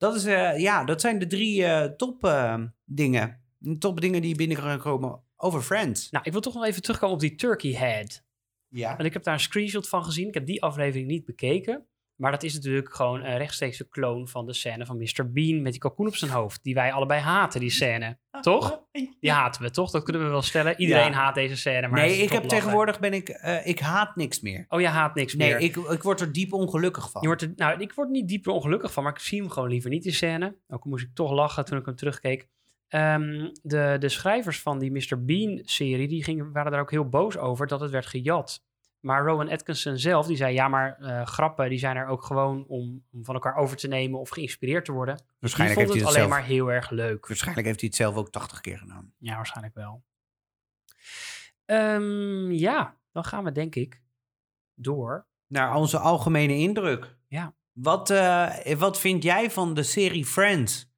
[0.00, 3.40] Dat, is, eh, ja, dat zijn de drie eh, top eh, dingen.
[3.78, 6.10] Top dingen die binnen gaan komen over Friends.
[6.10, 8.22] Nou, ik wil toch nog even terugkomen op die Turkey Head.
[8.68, 8.88] Ja.
[8.88, 10.28] Want ik heb daar een screenshot van gezien.
[10.28, 11.86] Ik heb die aflevering niet bekeken.
[12.20, 15.32] Maar dat is natuurlijk gewoon een rechtstreekse kloon van de scène van Mr.
[15.32, 16.62] Bean met die kalkoen op zijn hoofd.
[16.62, 18.18] Die wij allebei haten, die scène.
[18.40, 18.80] Toch?
[19.20, 19.90] Die haten we, toch?
[19.90, 20.80] Dat kunnen we wel stellen.
[20.80, 21.12] Iedereen Ja.
[21.12, 21.88] haat deze scène.
[21.88, 24.64] Maar nee, ik heb tegenwoordig ben ik, eh, ik haat niks meer.
[24.68, 25.58] Oh, je haat niks Nee, meer.
[25.60, 27.20] ik, ik word er diep ongelukkig van.
[27.20, 29.68] Je wordt er, nou, ik word niet dieper ongelukkig van, maar ik zie hem gewoon
[29.68, 30.56] liever niet, die scène.
[30.68, 32.46] Ook moest ik toch lachen toen ik hem terugkeek.
[32.88, 35.24] Ehm, de, de schrijvers van die Mr.
[35.24, 38.62] Bean-serie, die gingen, waren daar ook heel boos over dat het werd gejat.
[39.00, 42.64] Maar Rowan Atkinson zelf, die zei, ja, maar eh, grappen, die zijn er ook gewoon
[42.66, 45.22] om, om van elkaar over te nemen of geïnspireerd te worden.
[45.38, 47.26] Waarschijnlijk die vond heeft het hij alleen het maar heel erg leuk.
[47.26, 49.12] Waarschijnlijk heeft hij het zelf ook 80 keer gedaan.
[49.18, 50.02] Ja, waarschijnlijk wel.
[51.64, 54.02] Ehm, ja, dan gaan we denk ik
[54.74, 55.26] door.
[55.46, 57.16] Naar onze algemene indruk.
[57.26, 57.54] Ja.
[57.72, 60.90] Wat, eh, wat vind jij van de serie Friends?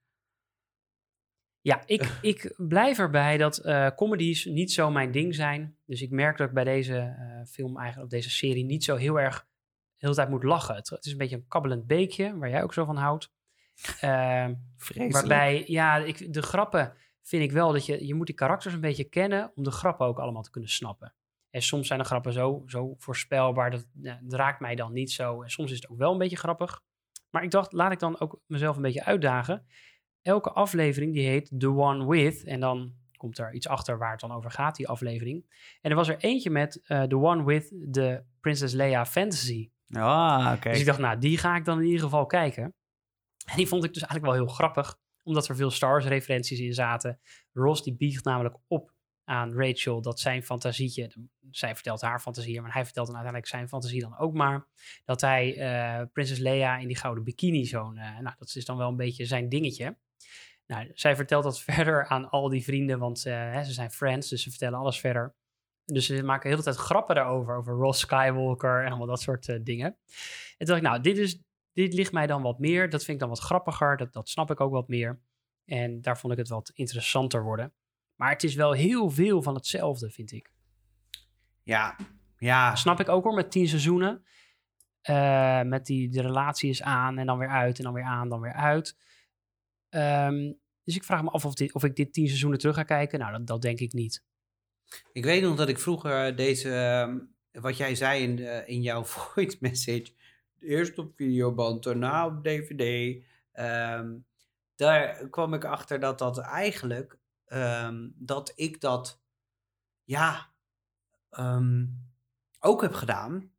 [1.60, 5.76] Ja, ik, ik blijf erbij dat eh, comedies niet zo mijn ding zijn.
[5.92, 8.96] Dus ik merk dat ik bij deze eh, film eigenlijk, of deze serie, niet zo
[8.96, 10.74] heel erg de hele tijd moet lachen.
[10.74, 13.32] Het, het is een beetje een kabbelend beekje, waar jij ook zo van houdt.
[14.76, 15.12] Vreselijk.
[15.12, 18.80] waarbij, ja, ik, de grappen vind ik wel dat je, je moet die karakters een
[18.80, 21.14] beetje kennen om de grappen ook allemaal te kunnen snappen.
[21.50, 25.42] En soms zijn de grappen zo, zo voorspelbaar, dat, dat raakt mij dan niet zo.
[25.42, 26.82] En soms is het ook wel een beetje grappig.
[27.30, 29.66] Maar ik dacht, laat ik dan ook mezelf een beetje uitdagen.
[30.22, 32.44] Elke aflevering die heet The One With.
[32.44, 35.44] En dan komt er iets achter waar het dan over gaat, die aflevering.
[35.80, 39.70] En er was er eentje met eh, The One With the Princess Leia Fantasy.
[39.90, 40.70] Ah, oké.
[40.70, 42.74] Dus ik dacht, nou, die ga ik dan in ieder geval kijken.
[43.44, 46.74] En die vond ik dus eigenlijk wel heel grappig, omdat er veel Star Wars-referenties in
[46.74, 47.20] zaten.
[47.52, 48.92] Ross die biegt namelijk op
[49.24, 51.12] aan Rachel dat zijn fantasietje,
[51.50, 54.66] zij vertelt haar fantasie, maar hij vertelt dan uiteindelijk zijn fantasie dan ook maar,
[55.04, 58.76] dat hij eh Prinses Leia in die gouden bikini zo'n, eh, nou, dat is dan
[58.76, 59.96] wel een beetje zijn dingetje.
[60.66, 64.42] Nou, zij vertelt dat verder aan al die vrienden, want hè, ze zijn friends, dus
[64.42, 65.34] ze vertellen alles verder.
[65.84, 69.48] Dus ze maken de hele tijd grappen daarover, over Ross Skywalker en allemaal dat soort
[69.48, 69.86] eh, dingen.
[69.86, 71.42] En toen dacht ik, nou, dit, is,
[71.72, 72.90] dit ligt mij dan wat meer.
[72.90, 75.20] Dat vind ik dan wat grappiger, dat, dat snap ik ook wat meer.
[75.64, 77.72] En daar vond ik het wat interessanter worden.
[78.16, 80.52] Maar het is wel heel veel van hetzelfde, vind ik.
[81.62, 81.96] Ja,
[82.36, 82.74] ja.
[82.74, 84.24] Snap ik ook hoor, met tien seizoenen.
[85.00, 88.28] Eh, met die de relatie is aan en dan weer uit en dan weer aan,
[88.28, 88.96] dan weer uit.
[89.92, 90.52] Ehm,
[90.84, 93.18] dus ik vraag me af of, of ik dit tien seizoenen terug ga kijken.
[93.18, 94.22] Nou, dat, dat denk ik niet.
[95.12, 97.18] Ik weet nog dat ik vroeger deze, ehm,
[97.62, 100.06] wat jij zei in, de- in jouw voice message,
[100.58, 103.22] eerst op videoband, daarna op DVD.
[103.52, 104.14] ehm,
[104.74, 107.18] daar kwam ik achter dat dat eigenlijk,
[108.14, 109.22] dat ik dat,
[110.04, 110.50] ja,
[112.60, 113.50] ook heb gedaan.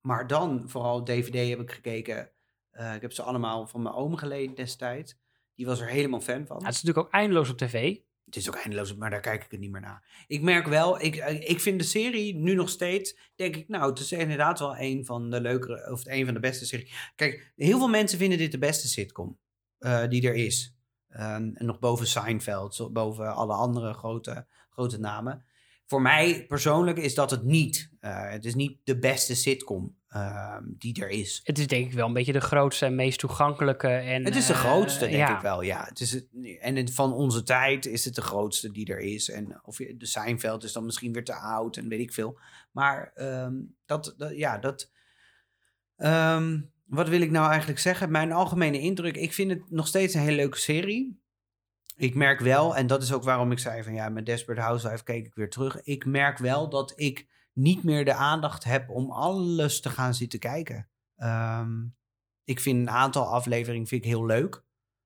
[0.00, 2.30] Maar dan vooral DVD heb ik gekeken.
[2.70, 5.18] Eh, ik heb ze allemaal van mijn oom geleend destijds.
[5.62, 6.58] Die was er helemaal fan van.
[6.58, 7.96] Ja, het is natuurlijk ook eindeloos op tv.
[8.24, 10.24] Het is ook eindeloos, maar daar kijk ik het niet meer naar.
[10.26, 13.90] Ik merk wel, ik, eh, ik vind de serie nu nog steeds, denk ik, nou,
[13.90, 17.12] het is inderdaad wel een van de leukere, of een van de beste series.
[17.14, 19.38] Kijk, heel veel mensen vinden dit de beste sitcom
[19.78, 20.74] eh, die er is.
[21.08, 25.44] Ehm, en nog boven Seinfeld, boven alle andere grote, grote namen.
[25.86, 27.90] Voor mij persoonlijk is dat het niet.
[28.00, 31.40] Eh, het is niet de beste sitcom ehm, die er is.
[31.44, 33.88] Het is denk ik wel een beetje de grootste en meest toegankelijke.
[33.88, 35.36] En, Het is de eh, grootste, denk ja.
[35.36, 35.62] ik wel.
[35.62, 36.26] Ja, het is het,
[36.60, 39.30] en het, van onze tijd is het de grootste die er is.
[39.30, 42.38] En of je, de Seinfeld is dan misschien weer te oud en weet ik veel.
[42.70, 43.54] Maar ehm,
[43.86, 44.90] dat, dat, ja, dat.
[45.96, 48.10] ehm, wat wil ik nou eigenlijk zeggen?
[48.10, 51.20] Mijn algemene indruk, ik vind het nog steeds een hele leuke serie.
[51.96, 55.04] Ik merk wel, en dat is ook waarom ik zei van ja, met Desperate Housewife
[55.04, 55.82] keek ik weer terug.
[55.82, 60.38] Ik merk wel dat ik niet meer de aandacht heb om alles te gaan zitten
[60.38, 60.88] kijken.
[61.16, 61.70] Ehm,
[62.44, 64.64] ik vind een aantal afleveringen vind ik heel leuk.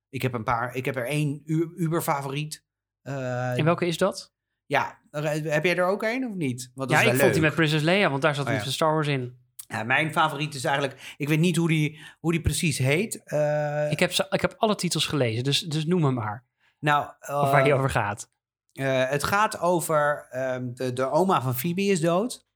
[0.08, 2.64] Ik heb een paar, ik heb er één u- uber favoriet.
[3.02, 4.34] En welke is dat?
[4.66, 6.70] Ja, heb jij er ook één of niet?
[6.74, 8.64] Want Ja, ik vond die met Princess Leia, want daar zat Oh, ja.
[8.64, 9.36] Star Wars in.
[9.68, 13.22] Ja, mijn favoriet is eigenlijk, ik weet niet hoe die, hoe die precies heet.
[13.24, 16.44] Eh, Ik heb, ik heb alle titels gelezen, dus, dus noem hem maar.
[16.78, 18.30] nou, Of waar die eh, over gaat.
[18.76, 22.48] Eh, het gaat over ehm, de, de oma van Phoebe is dood.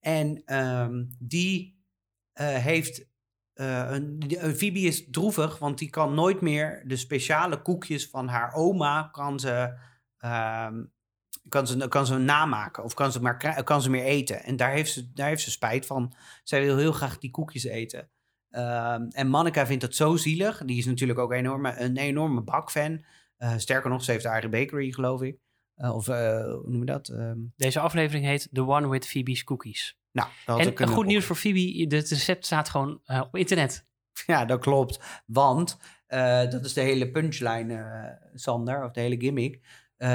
[0.00, 1.84] En ehm, die
[2.32, 3.06] eh, heeft.
[3.54, 4.22] eh, een,
[4.56, 9.02] Phoebe is droevig, want die kan nooit meer de speciale koekjes van haar oma.
[9.02, 9.78] kan ze,
[10.18, 10.84] ehm,
[11.48, 14.42] kan ze, kan ze namaken of kan ze, maar, kan ze meer eten.
[14.44, 16.14] En daar heeft, ze, daar heeft ze spijt van.
[16.42, 18.10] Zij wil heel graag die koekjes eten.
[19.10, 20.64] En Monica vindt dat zo zielig.
[20.64, 23.04] Die is natuurlijk ook enorme, een enorme bakfan.
[23.36, 25.38] Eh, sterker nog, ze heeft haar eigen bakery, geloof ik.
[25.76, 27.08] Eh, of eh, hoe noem je dat?
[27.08, 29.98] Ehm, Deze aflevering heet The One with Phoebe's Cookies.
[30.12, 33.84] nou, dat En kunnen goed nieuws voor Phoebe, het recept staat gewoon eh, op internet.
[34.26, 35.22] Ja, dat klopt.
[35.26, 35.78] Want
[36.50, 39.60] dat is de hele punchline, Sander, of de hele gimmick.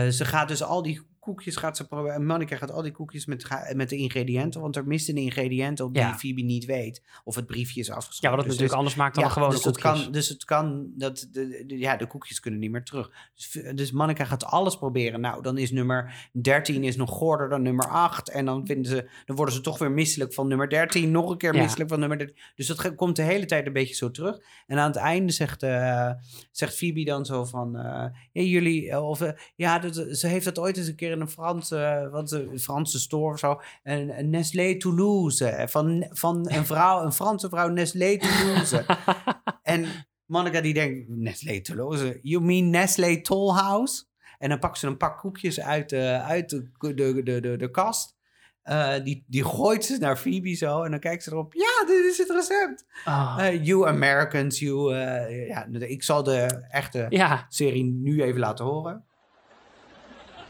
[0.10, 2.26] Ze gaat dus al die koekjes, gaat ze proberen.
[2.26, 5.94] Monica gaat al die koekjes met, met de ingrediënten, want er mist een ingrediënt op
[5.94, 6.18] die Ja.
[6.18, 7.02] Phoebe niet weet.
[7.24, 8.30] Of het briefje is afgeschoten.
[8.30, 10.04] Ja, wat het Dus natuurlijk anders maakt dan de gewone dus het koekjes.
[10.04, 13.12] kan, dus het kan, dat, de, de- ja, de koekjes kunnen niet meer terug.
[13.36, 15.22] Dus, dus Monica gaat alles proberen.
[15.22, 18.30] Nou, dan is nummer 13 is nog gorder dan nummer 8.
[18.30, 21.12] En dan, vinden ze, dan worden ze toch weer misselijk van nummer 13.
[21.12, 21.62] Nog een keer Ja.
[21.62, 22.36] misselijk van nummer 13.
[22.56, 24.40] Dus dat komt de hele tijd een beetje zo terug.
[24.68, 26.12] En aan het einde zegt, eh,
[26.52, 27.76] zegt Phoebe dan zo van...
[27.78, 29.22] eh, ja, jullie, eh, of,
[29.56, 33.00] ja, dat, ze heeft dat ooit eens een keer in een Franse, wat, een Franse
[33.00, 33.62] store of zo...
[33.84, 35.46] Een, een Nestlé Toulouse.
[35.46, 38.86] eh, Van, van een vrouw, een Franse vrouw, Nestlé Toulouse.
[39.64, 39.86] en
[40.26, 42.20] Monica die denkt, Nestlé Toulouse?
[42.22, 44.04] You mean Nestlé Tollhouse?
[44.40, 47.72] En dan pakt ze een pak koekjes uit de, uit de, de, de, de, de
[47.72, 48.20] kast.
[48.62, 50.84] Eh, die, die gooit ze naar Phoebe zo.
[50.84, 51.54] En dan kijkt ze erop.
[51.54, 52.86] Ja, dit is het recept.
[53.06, 53.36] Ah.
[53.40, 54.96] Eh, you Americans, you...
[54.96, 57.46] eh, ja, ik zal de echte Ja.
[57.50, 59.06] serie nu even laten horen.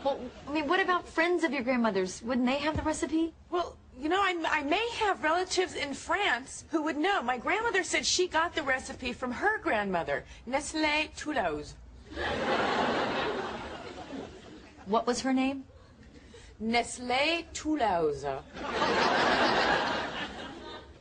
[0.03, 2.21] Well, I mean, what about friends of your grandmother's?
[2.23, 3.33] Wouldn't they have the recipe?
[3.51, 7.21] Well, you know, I, I may have relatives in France who would know.
[7.21, 11.75] My grandmother said she got the recipe from her grandmother, Nestlé Toulouse.
[14.87, 15.65] What was her name?
[16.61, 18.41] Nestlé Toolhauser.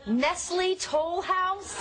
[0.07, 1.77] Nestle Toll House?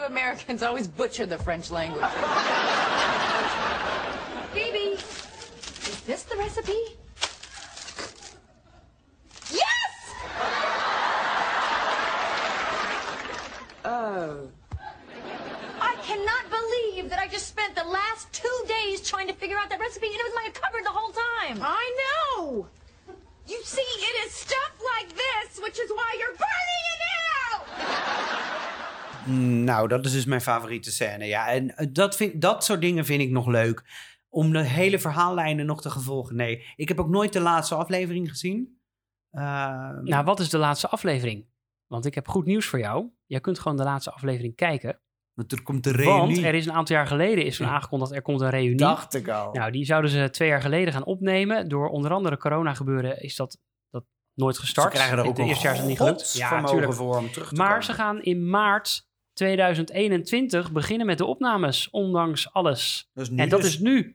[0.00, 2.02] You Americans always butcher the French language.
[4.54, 6.96] Phoebe, is this the recipe?
[9.52, 10.14] Yes!
[13.84, 14.48] Oh.
[15.82, 19.68] I cannot believe that I just spent the last two days trying to figure out
[19.68, 21.60] that recipe and it was in my cupboard the whole time.
[21.62, 22.66] I know!
[23.46, 27.02] You see, it is stuff like this, which is why you're burning it
[27.52, 28.59] out!
[29.64, 31.24] Nou, dat is dus mijn favoriete scène.
[31.24, 33.84] Ja, en eh, dat, vind, dat soort dingen vind ik nog leuk.
[34.28, 36.36] Om de hele verhaallijnen nog te gevolgen.
[36.36, 38.80] Nee, ik heb ook nooit de laatste aflevering gezien.
[39.30, 41.46] Ehm, Nou, wat is de laatste aflevering?
[41.86, 43.06] Want ik heb goed nieuws voor jou.
[43.26, 45.00] Jij kunt gewoon de laatste aflevering kijken.
[45.34, 46.46] Want er komt de Want reunie.
[46.46, 48.76] er is een aantal jaar geleden is aangekondigd, er komt een reunie.
[48.76, 49.52] Dacht ik al.
[49.52, 51.68] Nou, die zouden ze twee jaar geleden gaan opnemen.
[51.68, 53.58] Door onder andere corona gebeuren is dat,
[53.90, 54.04] dat
[54.34, 54.90] nooit gestart.
[54.92, 56.20] Ze krijgen er ook Het een eerste jaar is het niet gelukt.
[56.20, 56.92] godsvermogen tuurlijk.
[56.94, 57.84] voor om terug te Maar komen.
[57.84, 63.10] ze gaan in maart 2021 beginnen met de opnames, ondanks alles.
[63.14, 64.14] Dat en dat is nu.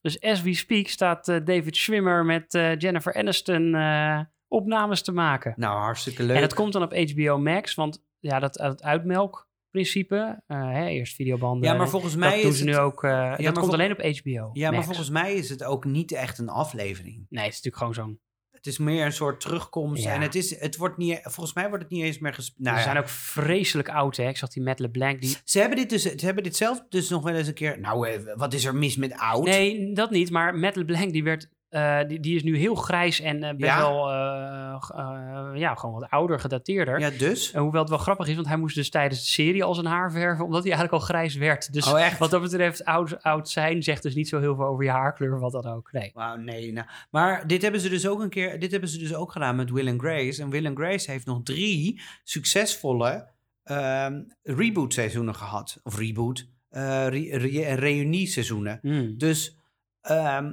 [0.00, 5.12] Dus as we speak staat eh, David Schwimmer met eh, Jennifer Aniston eh, opnames te
[5.12, 5.54] maken.
[5.56, 6.34] Nou, hartstikke leuk.
[6.36, 11.70] En dat komt dan op HBO Max, want ja, dat, dat uitmelkprincipe, hè, eerst videobanden.
[11.70, 13.02] Ja, maar volgens mij dat doen is ze het- nu ook.
[13.02, 14.50] Ja, dat komt alleen op HBO.
[14.52, 17.26] Ja, maar volgens mij is het ook niet echt een aflevering.
[17.28, 18.20] Nee, het is natuurlijk gewoon zo'n.
[18.62, 20.02] Het is meer een soort terugkomst.
[20.02, 20.12] Ja.
[20.12, 22.64] En het, is, het wordt niet, volgens mij wordt het niet eens meer gespeeld.
[22.64, 22.88] Nou, ze ja.
[22.90, 24.28] zijn ook vreselijk oud, hè?
[24.28, 25.36] Ik zag die Matt LeBlanc die.
[25.44, 27.80] Ze hebben dit dus, ze hebben dit zelf dus nog wel eens een keer.
[27.80, 29.44] Nou, eh, wat is er mis met oud?
[29.44, 30.30] Nee, dat niet.
[30.30, 31.48] Maar Matt LeBlanc die werd.
[31.72, 33.78] Eh, die, die is nu heel grijs en eh, best Ja?
[33.78, 34.10] wel.
[34.10, 37.00] eh, ja, gewoon wat ouder, gedateerder.
[37.00, 37.52] Ja, dus.
[37.52, 39.86] En hoewel het wel grappig is, want hij moest dus tijdens de serie al zijn
[39.86, 41.72] haar verven, omdat hij eigenlijk al grijs werd.
[41.72, 42.18] Dus Oh, echt?
[42.18, 45.38] wat dat betreft, oud, oud zijn zegt dus niet zo heel veel over je haarkleur,
[45.40, 45.92] wat dan ook.
[45.92, 46.10] Nee.
[46.14, 46.72] Wauw, nee.
[46.72, 46.86] Nou.
[47.10, 48.58] Maar dit hebben ze dus ook een keer.
[48.60, 50.42] Dit hebben ze dus ook gedaan met Will and Grace.
[50.42, 53.28] En Will and Grace heeft nog drie succesvolle
[53.64, 55.80] ehm reboot seizoenen gehad.
[55.82, 56.50] Of reboot.
[56.70, 58.78] re, re- reunie-seizoenen.
[58.82, 59.18] Hmm.
[59.18, 59.56] Dus.
[60.00, 60.52] ehm,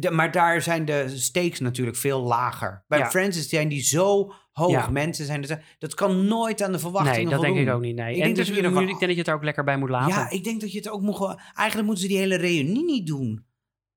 [0.00, 2.84] de- maar daar zijn de stakes natuurlijk veel lager.
[2.88, 3.10] Bij Ja.
[3.10, 4.70] Friends zijn die zo hoog.
[4.70, 4.88] Ja.
[4.90, 5.64] Mensen zijn er.
[5.78, 7.54] Dat kan nooit aan de verwachtingen Nee, dat voldoen.
[7.54, 7.96] denk ik ook niet.
[7.96, 8.10] Nee.
[8.10, 9.44] Ik en denk dus dat je nu- van- ik denk dat je het er ook
[9.44, 10.08] lekker bij moet laten.
[10.14, 11.18] Ja, ik denk dat je het ook moet...
[11.54, 13.44] Eigenlijk moeten ze die hele reunie niet doen.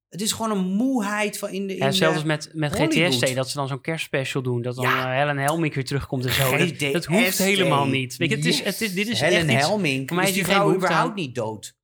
[0.09, 1.73] Het is gewoon een moeheid van in de...
[1.77, 2.75] In Ja, zelfs de met, met.
[2.75, 4.61] GTST, dat ze dan zo'n kerstspecial doen.
[4.61, 5.11] Dat dan Ja.
[5.13, 6.57] eh, Helen Helmink weer terugkomt en zo.
[6.57, 8.17] Dat, dat hoeft helemaal niet.
[8.17, 10.07] Weet je, het is, het is, dit is Helen echt Helmink.
[10.07, 11.15] Voor mij is die vrouw überhaupt aan.
[11.15, 11.75] niet dood?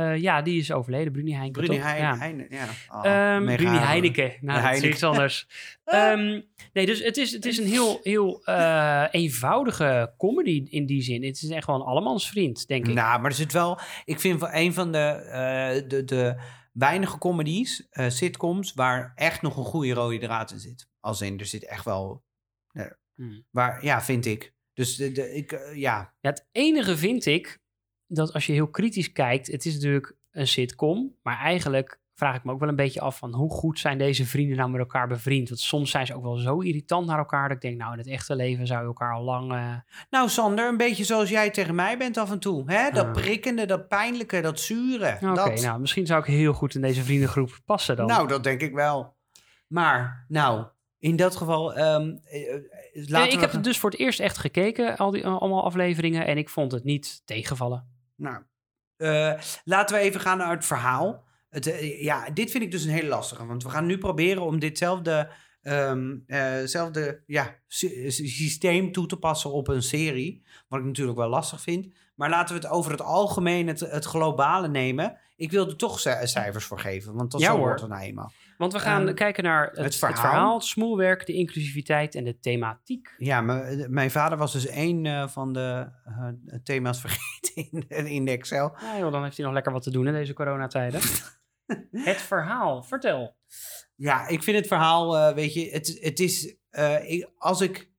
[0.00, 1.12] Eh, ja, die is overleden.
[1.12, 1.62] Bruni Heineken.
[1.62, 1.78] Bruni?
[1.80, 2.16] Heine, Ja.
[2.18, 2.66] Heine, ja.
[2.88, 3.76] Oh, Ehm, Bruni.
[3.78, 4.24] Heineken.
[4.40, 4.90] Nou, dat is Heineken.
[4.90, 5.46] iets anders.
[5.84, 6.40] Ehm,
[6.72, 11.24] nee, dus het is, het is een heel, heel eh, eenvoudige comedy in die zin.
[11.24, 12.94] Het is echt wel een allemansvriend, denk ik.
[12.94, 13.78] Nou, maar er zit wel...
[14.04, 16.40] Ik vind wel een van de, eh, de, de
[16.72, 20.88] weinige comedies, sitcoms, waar echt nog een goede rode draad in zit.
[21.00, 22.22] Als in, er zit echt wel...
[23.14, 23.44] Hmm.
[23.50, 24.54] waar, ja, vind ik.
[24.74, 26.14] Dus de, de, ik, ja...
[26.20, 27.59] Ja, het enige vind ik
[28.12, 32.44] dat als je heel kritisch kijkt, het is natuurlijk een sitcom, maar eigenlijk vraag ik
[32.44, 35.08] me ook wel een beetje af van hoe goed zijn deze vrienden nou met elkaar
[35.08, 35.48] bevriend?
[35.48, 37.98] Want soms zijn ze ook wel zo irritant naar elkaar dat ik denk, nou in
[37.98, 39.52] het echte leven zou je elkaar al lang...
[39.52, 39.74] eh,
[40.10, 42.72] Nou, Sander, een beetje zoals jij tegen mij bent af en toe.
[42.72, 42.90] Hè?
[42.90, 43.12] Dat Ah.
[43.12, 45.14] prikkende, dat pijnlijke, dat zure.
[45.22, 45.60] Oké, dat.
[45.62, 48.06] nou misschien zou ik heel goed in deze vriendengroep passen dan.
[48.06, 49.14] Nou, dat denk ik wel.
[49.66, 50.66] Maar, nou,
[50.98, 51.74] in dat geval...
[51.74, 51.84] Eh,
[52.92, 56.26] laten ik we heb het dus voor het eerst echt gekeken, al die, allemaal afleveringen,
[56.26, 57.89] en ik vond het niet tegenvallen.
[58.20, 58.42] Nou,
[58.96, 61.24] eh, laten we even gaan naar het verhaal.
[61.48, 63.46] Het, eh, ja, dit vind ik dus een hele lastige.
[63.46, 65.30] Want we gaan nu proberen om ditzelfde
[65.62, 70.44] ehm, eh, zelfde, ja, sy- systeem toe te passen op een serie.
[70.68, 71.94] Wat ik natuurlijk wel lastig vind.
[72.20, 75.18] Maar laten we het over het algemeen, het, het globale nemen.
[75.36, 77.14] Ik wil er toch ci- cijfers voor geven.
[77.14, 77.60] Want dat Ja, zo hoor.
[77.66, 78.32] wordt het nou eenmaal.
[78.58, 80.54] Want we gaan Ehm, kijken naar het, het het verhaal.
[80.54, 83.14] het smoelwerk, de inclusiviteit en de thematiek.
[83.18, 86.28] Ja, mijn, mijn vader was dus één eh, van de eh,
[86.64, 88.72] thema's vergeten in, in de Excel.
[88.82, 91.00] Nou joh, dan heeft hij nog lekker wat te doen in deze coronatijden.
[92.10, 93.36] het verhaal, vertel.
[93.96, 97.90] Ja, ik vind het verhaal, eh, weet je, het, het is, eh, ik, als ik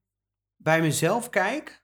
[0.56, 1.81] bij mezelf kijk,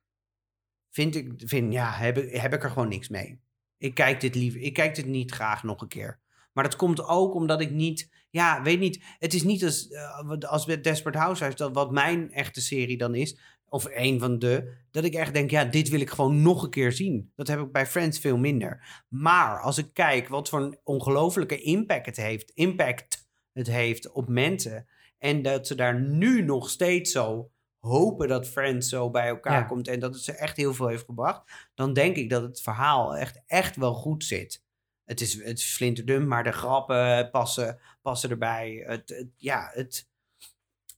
[0.98, 3.40] vind ik, vind, ja, heb ik, heb ik er gewoon niks mee.
[3.76, 6.20] Ik kijk dit liever, ik kijk dit niet graag nog een keer.
[6.52, 10.38] Maar dat komt ook omdat ik niet, ja, weet niet, het is niet als, eh,
[10.40, 13.38] als met Desperate Housewives, dat wat mijn echte serie dan is,
[13.68, 16.70] of een van de, dat ik echt denk, ja, dit wil ik gewoon nog een
[16.70, 17.32] keer zien.
[17.34, 19.04] Dat heb ik bij Friends veel minder.
[19.08, 24.28] Maar als ik kijk wat voor een ongelofelijke impact het heeft, impact het heeft op
[24.28, 24.88] mensen.
[25.18, 29.62] En dat ze daar nu nog steeds zo hopen dat Friends zo bij elkaar Ja.
[29.62, 32.60] komt en dat het ze echt heel veel heeft gebracht, dan denk ik dat het
[32.60, 34.64] verhaal echt, echt wel goed zit.
[35.04, 38.82] Het is, het is flinterdun, maar de grappen passen, passen erbij.
[38.86, 40.08] Het, het- ja, het,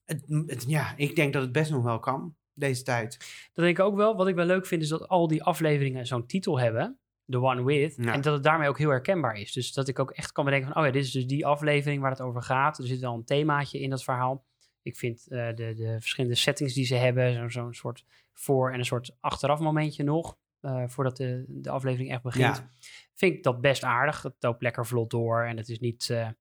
[0.05, 3.19] het, het- ja, ik denk dat het best nog wel kan, deze tijd.
[3.53, 4.17] Dat denk ik ook wel.
[4.17, 6.99] Wat ik wel leuk vind is dat al die afleveringen zo'n titel hebben.
[7.27, 7.95] The One With.
[7.97, 8.13] Ja.
[8.13, 9.53] En dat het daarmee ook heel herkenbaar is.
[9.53, 10.81] Dus dat ik ook echt kan bedenken van...
[10.81, 12.79] Oh ja, dit is dus die aflevering waar het over gaat.
[12.79, 14.45] Er zit wel een themaatje in dat verhaal.
[14.83, 17.35] Ik vind eh, de, de verschillende settings die ze hebben...
[17.35, 20.39] zo- zo'n soort voor- en een soort achteraf momentje nog...
[20.61, 22.57] eh, voordat de, de aflevering echt begint.
[22.57, 22.71] Ja.
[23.15, 24.23] Vind ik dat best aardig.
[24.23, 25.45] Het loopt lekker vlot door.
[25.45, 26.37] En het is niet, eh, het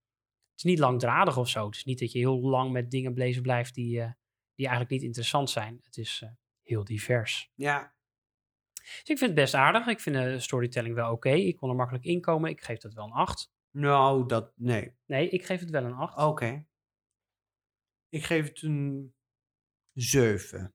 [0.56, 1.66] is niet langdradig of zo.
[1.66, 3.74] Het is niet dat je heel lang met dingen bezig blijft...
[3.74, 3.92] die,
[4.56, 5.80] die eigenlijk niet interessant zijn.
[5.84, 6.24] Het is
[6.64, 7.52] heel divers.
[7.56, 7.94] Ja,
[8.74, 9.88] Dus ik vind het best aardig.
[9.88, 11.30] Ik vind de storytelling wel oké.
[11.30, 12.50] Ik kon er makkelijk inkomen.
[12.50, 13.52] Ik geef dat wel een 8.
[13.72, 14.96] nou, dat, nee.
[15.06, 16.18] Nee, ik geef het wel een 8.
[16.18, 16.66] Oké.
[18.10, 19.14] Ik geef het een
[19.94, 20.74] 7.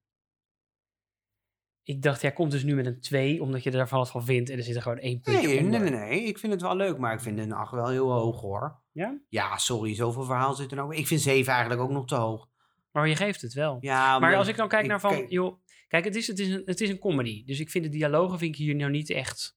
[1.83, 4.25] Ik dacht, jij komt dus nu met een 2, omdat je er daarvan wat van
[4.25, 4.51] vindt.
[4.51, 5.81] En er zit er gewoon één puntje Nee, nee, onder.
[5.81, 6.23] nee, nee.
[6.23, 8.83] Ik vind het wel leuk, maar ik vind een 8 wel heel hoog hoor.
[8.93, 9.21] Ja?
[9.29, 10.95] Ja, sorry, zoveel verhaal zit er nou.
[10.97, 12.49] Ik vind 7 eigenlijk ook nog te hoog.
[12.91, 13.77] Maar je geeft het wel.
[13.81, 16.39] Ja, maar als ik dan kijk ik naar van, kijk- joh, kijk, het is, het,
[16.39, 17.45] is een, het is een comedy.
[17.45, 19.57] Dus ik vind de dialogen vind ik hier nou niet echt.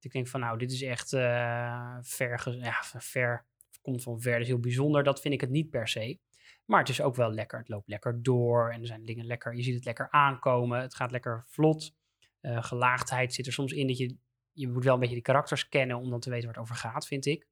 [0.00, 3.46] Ik denk van, nou, dit is echt eh, ver, ja, ver,
[3.80, 5.04] komt van ver, dat is heel bijzonder.
[5.04, 6.18] Dat vind ik het niet per se.
[6.64, 7.58] Maar het is ook wel lekker.
[7.58, 9.54] Het loopt lekker door en er zijn dingen lekker.
[9.54, 10.80] Je ziet het lekker aankomen.
[10.80, 11.92] Het gaat lekker vlot.
[12.40, 14.16] Eh, gelaagdheid zit er soms in dat je.
[14.52, 16.76] Je moet wel een beetje die karakters kennen om dan te weten waar het over
[16.76, 17.42] gaat, vind ik.
[17.42, 17.48] Er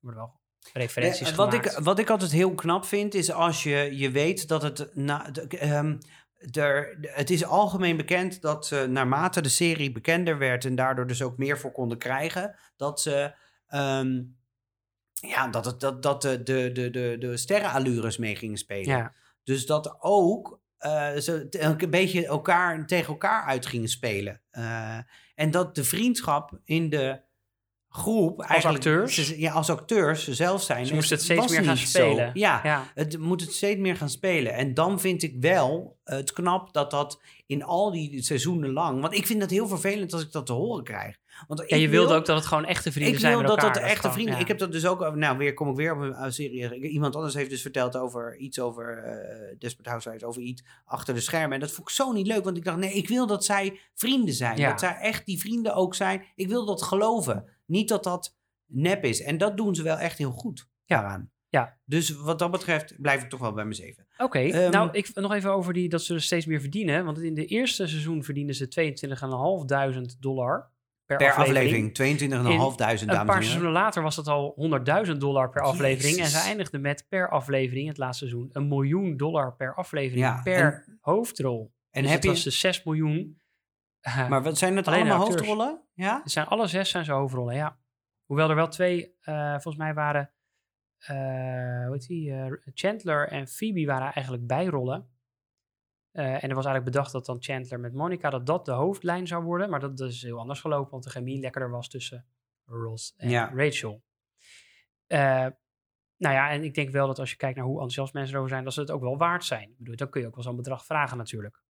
[0.00, 0.40] worden wel
[0.72, 1.72] referenties Eh, wat, gemaakt.
[1.78, 4.94] ik, wat ik altijd heel knap vind, is als je, je weet dat het...
[4.94, 5.98] Na, de- ehm,
[6.52, 10.64] er, het is algemeen bekend dat ze naarmate de serie bekender werd...
[10.64, 12.58] en daardoor dus ook meer voor konden krijgen...
[12.76, 13.34] dat ze...
[13.66, 14.22] ehm,
[15.20, 18.96] ja, dat, het, dat, dat de, de, de, de, de sterrenallures mee gingen spelen.
[18.96, 19.12] Ja.
[19.44, 24.40] Dus dat ook eh, ze een beetje elkaar, tegen elkaar uit gingen spelen.
[24.50, 24.98] Eh,
[25.34, 27.20] en dat de vriendschap in de
[27.88, 28.40] groep...
[28.40, 29.14] eigenlijk, acteurs?
[29.26, 30.86] ze- ja, als acteurs zelf zijn.
[30.86, 32.30] Ze moesten het steeds meer gaan spelen.
[32.34, 32.84] Ja, Ja.
[32.94, 34.54] het moet het steeds meer gaan spelen.
[34.54, 39.00] En dan vind ik wel het knap dat dat in al die seizoenen lang...
[39.00, 41.16] Want ik vind dat heel vervelend als ik dat te horen krijg.
[41.46, 43.40] Want Ja, je ik wilde wil- ook dat het gewoon echte vrienden ik zijn wil
[43.42, 44.34] met dat dat echte gewoon- vrienden.
[44.34, 44.40] ja.
[44.40, 45.14] Ik heb dat dus ook.
[45.14, 46.88] Nou, weer kom ik weer op een uh, serie.
[46.88, 51.20] Iemand anders heeft dus verteld over iets over eh Desperate Housewives, over iets achter de
[51.20, 51.52] schermen.
[51.52, 53.80] En dat vond ik zo niet leuk, want ik dacht, nee, ik wil dat zij
[53.94, 54.56] vrienden zijn.
[54.56, 54.70] Ja.
[54.70, 56.24] Dat zij echt die vrienden ook zijn.
[56.34, 57.44] Ik wil dat geloven.
[57.66, 58.36] Niet dat dat
[58.66, 59.22] nep is.
[59.22, 61.30] En dat doen ze wel echt heel goed daaraan.
[61.48, 61.76] Ja.
[61.84, 64.06] Dus wat dat betreft blijf ik toch wel bij mijn zeven.
[64.18, 67.04] Oké, Ehm, nou ik nog even over die dat ze er steeds meer verdienen.
[67.04, 70.70] Want in de eerste seizoen verdienen ze 22.500 dollar
[71.16, 71.90] per, Per aflevering.
[71.90, 74.54] aflevering, 22.500, In dames en Een paar seizoenen later was dat al
[75.06, 76.18] 100.000 dollar per aflevering.
[76.18, 80.40] En ze eindigden met per aflevering, het laatste seizoen, een miljoen dollar per aflevering Ja,
[80.42, 81.72] per hoofdrol.
[81.90, 83.40] en dus heb het je- was de 6 miljoen.
[84.00, 85.82] eh, Maar wat zijn het allemaal hoofdrollen?
[85.94, 86.20] Ja?
[86.22, 87.78] Het zijn alle zes zijn ze hoofdrollen, ja.
[88.24, 90.32] Hoewel er wel twee, eh, volgens mij waren,
[90.98, 91.14] eh
[91.86, 92.34] hoe heet die,
[92.74, 95.09] Chandler en Phoebe waren eigenlijk bijrollen.
[96.12, 99.26] Eh, en er was eigenlijk bedacht dat dan Chandler met Monica, dat dat de hoofdlijn
[99.26, 99.70] zou worden.
[99.70, 102.26] Maar dat, is heel anders gelopen, want de chemie lekkerder was tussen
[102.64, 103.50] Ross en Ja.
[103.54, 104.02] Rachel.
[105.06, 105.46] Eh,
[106.16, 108.50] nou ja, en ik denk wel dat als je kijkt naar hoe enthousiast mensen erover
[108.50, 109.68] zijn, dat ze het ook wel waard zijn.
[109.70, 111.62] Ik bedoel, dan kun je ook wel zo'n bedrag vragen natuurlijk.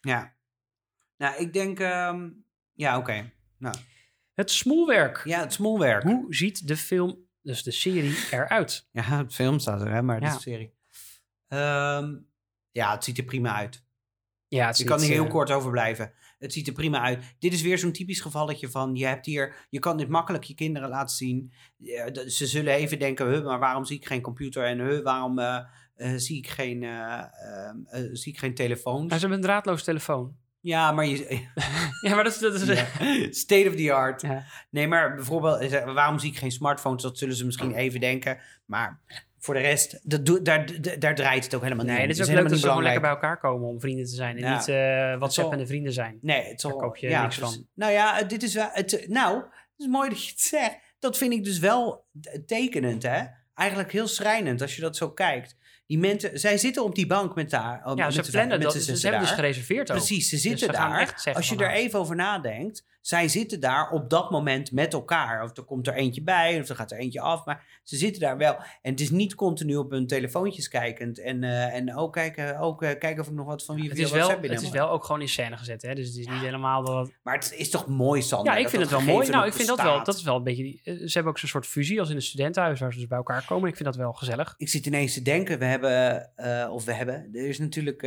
[0.00, 0.34] Ja.
[1.16, 1.80] Nou, ik denk...
[1.80, 2.30] ehm,
[2.72, 3.32] ja, oké.
[3.58, 3.74] Nou.
[4.34, 5.24] Het smoelwerk.
[5.24, 6.02] Ja, het smoelwerk.
[6.02, 8.88] Hoe ziet de film, dus de serie, eruit?
[8.92, 10.32] Ja, het film staat er, hè, maar Ja.
[10.34, 10.74] een serie.
[11.48, 12.16] Ehm,
[12.76, 13.84] ja, het ziet er prima uit.
[14.48, 16.12] Ja, het Je kan hier heel eh, kort over blijven.
[16.38, 17.36] Het ziet er prima uit.
[17.38, 18.94] Dit is weer zo'n typisch gevalletje van...
[18.94, 19.66] je hebt hier...
[19.70, 21.52] je kan dit makkelijk je kinderen laten zien.
[22.26, 23.28] Ze zullen even denken...
[23.28, 24.64] Huh, maar waarom zie ik geen computer?
[24.64, 25.58] En huh, waarom eh,
[25.94, 27.22] eh, zie, ik geen, eh,
[28.12, 29.08] zie ik geen telefoons?
[29.08, 30.36] Maar ze hebben een draadloos telefoon.
[30.60, 31.48] Ja, maar je...
[32.06, 32.38] Ja, maar dat is...
[32.38, 32.86] Dat is Ja.
[33.30, 34.22] State of the art.
[34.22, 34.44] Ja.
[34.70, 37.02] Nee, maar bijvoorbeeld, waarom zie ik geen smartphones?
[37.02, 38.38] Dat zullen ze misschien even denken.
[38.64, 39.00] Maar
[39.46, 40.68] voor de rest, dat daar,
[40.98, 43.00] daar draait het ook helemaal niet Nee, het is ook leuk dat ze gewoon lekker
[43.00, 44.36] bij elkaar komen om vrienden te zijn.
[44.36, 44.56] En Ja.
[44.56, 46.18] niet eh WhatsApp en de vrienden zijn.
[46.20, 47.66] Nee, het zal, Daar koop je ja, niks dus- van.
[47.74, 48.68] Nou ja, dit is wel...
[48.72, 50.76] Het, nou, het is mooi dat je het zegt.
[50.98, 52.04] Dat vind ik dus wel
[52.46, 53.22] tekenend, hè?
[53.54, 55.56] Eigenlijk heel schrijnend als je dat zo kijkt.
[55.86, 57.82] Die mensen, zij zitten op die bank met daar.
[57.94, 58.82] Ja, met ze plannen met dat.
[58.82, 59.96] Ze, hebben dus gereserveerd ook.
[59.96, 61.22] Precies, ze Dus zitten daar.
[61.32, 65.42] Als je er nou, even over nadenkt, zij zitten daar op dat moment met elkaar.
[65.44, 67.44] Of er komt er eentje bij, of er gaat er eentje af.
[67.44, 68.56] Maar ze zitten daar wel.
[68.82, 71.18] En het is niet continu op hun telefoontjes kijkend.
[71.18, 73.98] En, eh, en ook kijken, ook eh, kijken of ik nog wat van wie Het
[73.98, 75.82] is, wel, het is wel ook gewoon in scène gezet.
[75.82, 75.94] Hè?
[75.94, 77.10] Dus het is niet helemaal dat...
[77.22, 78.52] Maar het is toch mooi, Sander?
[78.52, 79.28] Ja, ik vind het wel mooi.
[79.28, 80.04] Nou, ik vind dat wel.
[80.04, 80.80] Dat is wel een beetje...
[80.84, 83.18] eh, Ze hebben ook zo'n soort fusie als in een studentenhuis waar ze dus bij
[83.18, 83.68] elkaar komen.
[83.68, 84.54] Ik vind dat wel gezellig.
[84.56, 86.30] Ik zit ineens te denken, we hebben
[86.72, 88.00] of we hebben, er is natuurlijk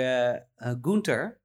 [0.82, 1.40] Gunther.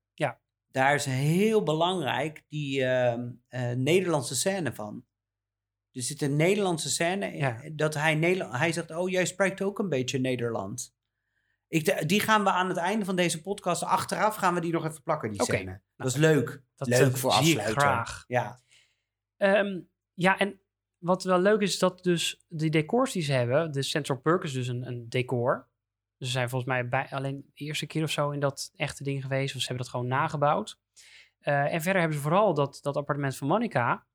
[0.74, 5.04] Daar is heel belangrijk die ehm, eh, Nederlandse scène van.
[5.92, 7.60] Er zit een Nederlandse scène in, Ja.
[7.72, 10.94] dat hij Nederland, hij zegt, oh jij spreekt ook een beetje Nederland.
[11.68, 14.84] Ik, die gaan we aan het einde van deze podcast, achteraf gaan we die nog
[14.84, 15.56] even plakken, die Oké.
[15.56, 15.80] scène.
[15.96, 16.62] dat is leuk.
[16.76, 17.80] dat, leuk eh, voor afsluiten.
[17.80, 18.24] graag.
[18.26, 18.60] Ja.
[19.36, 19.80] Ehm,
[20.14, 20.60] ja, en
[20.98, 24.52] wat wel leuk is, dat dus die decors die ze hebben, de Central Perk is
[24.52, 25.68] dus een, een decor.
[26.18, 29.02] Dus ze zijn volgens mij bij, alleen de eerste keer of zo in dat echte
[29.02, 30.78] ding geweest, of ze hebben dat gewoon nagebouwd.
[31.38, 34.06] Eh, en verder hebben ze vooral dat, dat appartement van Monica.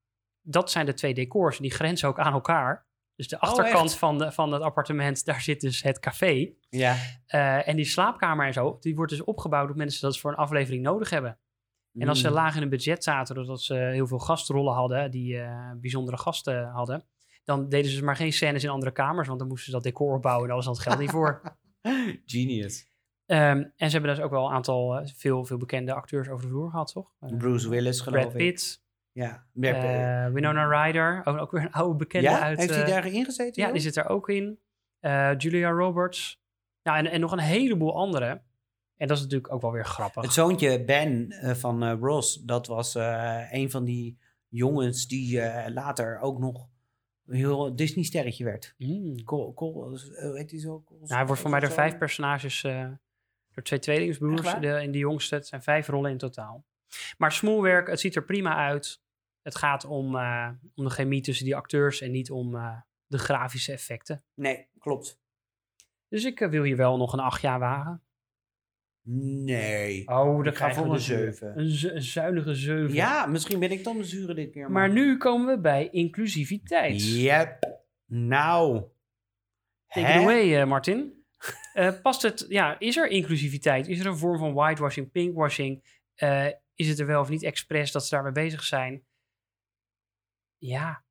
[0.42, 2.88] Dat zijn de twee decors en die grenzen ook aan elkaar.
[3.16, 3.96] Dus de achterkant Oh, echt?
[3.96, 6.54] van, de, van het appartement, daar zit dus het café.
[6.70, 6.96] Ja.
[7.26, 10.32] Eh, en die slaapkamer en zo, die wordt dus opgebouwd door mensen dat ze voor
[10.32, 11.40] een aflevering nodig hebben.
[11.94, 12.34] En als ze Mm.
[12.34, 16.68] laag in een budget zaten, doordat ze heel veel gastrollen hadden, die eh, bijzondere gasten
[16.68, 17.06] hadden,
[17.44, 20.16] dan deden ze maar geen scènes in andere kamers, want dan moesten ze dat decor
[20.16, 21.42] opbouwen en dan het geld niet voor.
[22.26, 22.88] Genius.
[23.30, 26.46] Ehm, en ze hebben dus ook wel een aantal, eh, veel, veel bekende acteurs over
[26.46, 27.12] de vloer gehad, toch?
[27.20, 28.38] Eh, Bruce Willis, geloof Brad ik.
[28.38, 29.46] Pitt, Ja.
[29.62, 32.40] Eh, Winona Ryder, ook, ook weer een oude bekende ja?
[32.40, 32.58] uit...
[32.58, 33.54] Heeft hij daarin gezeten?
[33.56, 33.74] Ja, joh?
[33.74, 34.60] die zit er ook in.
[35.38, 36.42] Julia Roberts.
[36.82, 38.42] Ja, en, en nog een heleboel andere.
[38.96, 40.24] En dat is natuurlijk ook wel weer grappig.
[40.24, 42.96] Het zoontje Ben van Ross, dat was
[43.52, 46.68] een van die jongens die later ook nog
[47.30, 48.74] een heel Disney-sterretje werd.
[48.78, 49.16] Mm.
[49.16, 50.82] Eh, heet hij zo?
[50.86, 52.88] Col- Nou, hij wordt voor mij door vijf personages, eh,
[53.54, 55.36] door twee tweelingsbroers, de, in de jongste.
[55.36, 56.66] Het zijn vijf rollen in totaal.
[57.18, 59.02] Maar smoelwerk, het ziet er prima uit.
[59.42, 63.18] Het gaat om, eh, om de chemie tussen die acteurs en niet om eh, de
[63.18, 64.24] grafische effecten.
[64.34, 65.20] Nee, klopt.
[66.08, 68.04] Dus ik eh, wil hier wel nog een acht jaar wagen.
[69.12, 70.08] Nee.
[70.08, 71.60] Oh, dan ga voor we een de zeven.
[71.60, 72.94] Een, zu- een zuinige zeven.
[72.94, 74.72] Ja, misschien ben ik dan de zure dit keer.
[74.72, 77.04] Maar nu komen we bij inclusiviteit.
[77.04, 77.82] Yep.
[78.06, 78.84] Nou.
[79.88, 80.14] Take Hè?
[80.20, 81.24] it away, eh, Martin.
[81.74, 83.88] Eh, past het, ja, is er inclusiviteit?
[83.88, 86.02] Is er een vorm van whitewashing, pinkwashing?
[86.16, 89.06] Eh, is het er wel of niet expres dat ze daarmee bezig zijn?
[90.58, 91.04] Ja.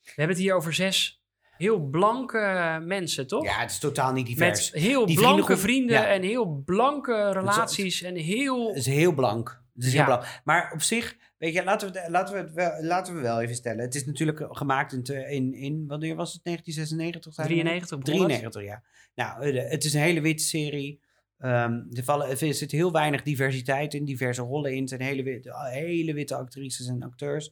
[0.00, 1.21] We hebben het hier over zes
[1.56, 3.44] heel blanke mensen, toch?
[3.44, 4.72] Ja, het is totaal niet divers.
[4.72, 6.06] Met heel Die blanke vrienden ja.
[6.06, 8.68] en heel blanke relaties en heel...
[8.68, 9.62] Het is heel blank.
[9.74, 9.96] Het is Ja.
[9.96, 10.40] heel blank.
[10.44, 13.54] Maar op zich, weet je, laten we, laten we, het wel, laten we wel even
[13.54, 13.84] stellen.
[13.84, 16.44] Het is natuurlijk gemaakt in, in, in wanneer was het?
[16.44, 17.34] 1996?
[17.34, 17.54] zei je?
[17.54, 18.40] 93 begon het.
[18.40, 18.82] 93, ja.
[19.14, 21.00] Nou, eh, het is een hele witte serie.
[21.38, 24.80] Ehm, er, vallen, er zit heel weinig diversiteit in, diverse rollen in.
[24.80, 27.50] Het zijn hele witte, hele witte actrices en acteurs.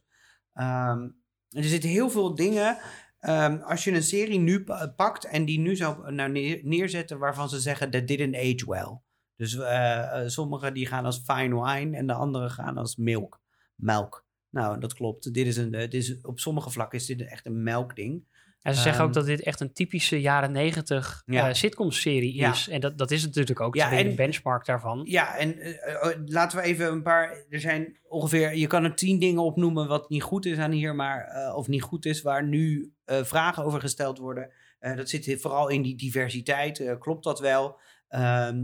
[0.53, 1.01] Ehm,
[1.49, 2.77] er zitten heel veel dingen.
[3.21, 7.19] Ehm, als je een serie nu pa- pakt en die nu zou nou neer- neerzetten
[7.19, 8.99] waarvan ze zeggen that didn't age well.
[9.35, 13.41] Dus eh, eh, sommige die gaan als fine wine en de andere gaan als milk.
[13.75, 14.25] Melk.
[14.49, 15.33] Nou, dat klopt.
[15.33, 18.30] Dit is een, dit is, op sommige vlakken is dit echt een melkding.
[18.61, 21.47] En ze zeggen ook Ehm, dat dit echt een typische jaren negentig Ja.
[21.47, 22.51] eh, sitcom-serie Ja.
[22.51, 22.67] is.
[22.69, 23.75] En dat, dat is het natuurlijk ook.
[23.75, 25.01] Ja, Ja, en en- een benchmark daarvan.
[25.03, 27.45] Ja, en eh, eh, laten we even een paar.
[27.49, 28.55] Er zijn ongeveer.
[28.55, 31.27] Je kan er tien dingen opnoemen wat niet goed is aan hier, maar.
[31.27, 34.51] eh, of niet goed is, waar nu vragen over gesteld worden.
[34.79, 36.95] Dat zit vooral in die diversiteit.
[36.99, 37.79] klopt dat wel?
[38.07, 38.63] Ehm,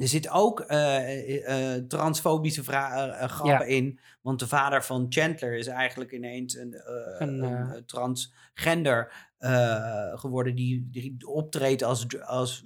[0.00, 3.62] er zit ook eh, eh, eh, transfobische grappen Ja.
[3.62, 4.00] in.
[4.22, 6.74] Want de vader van Chandler is eigenlijk ineens een,
[7.18, 9.12] Een, een, transgender
[10.14, 10.54] geworden.
[10.54, 12.64] Die, die optreedt als, als,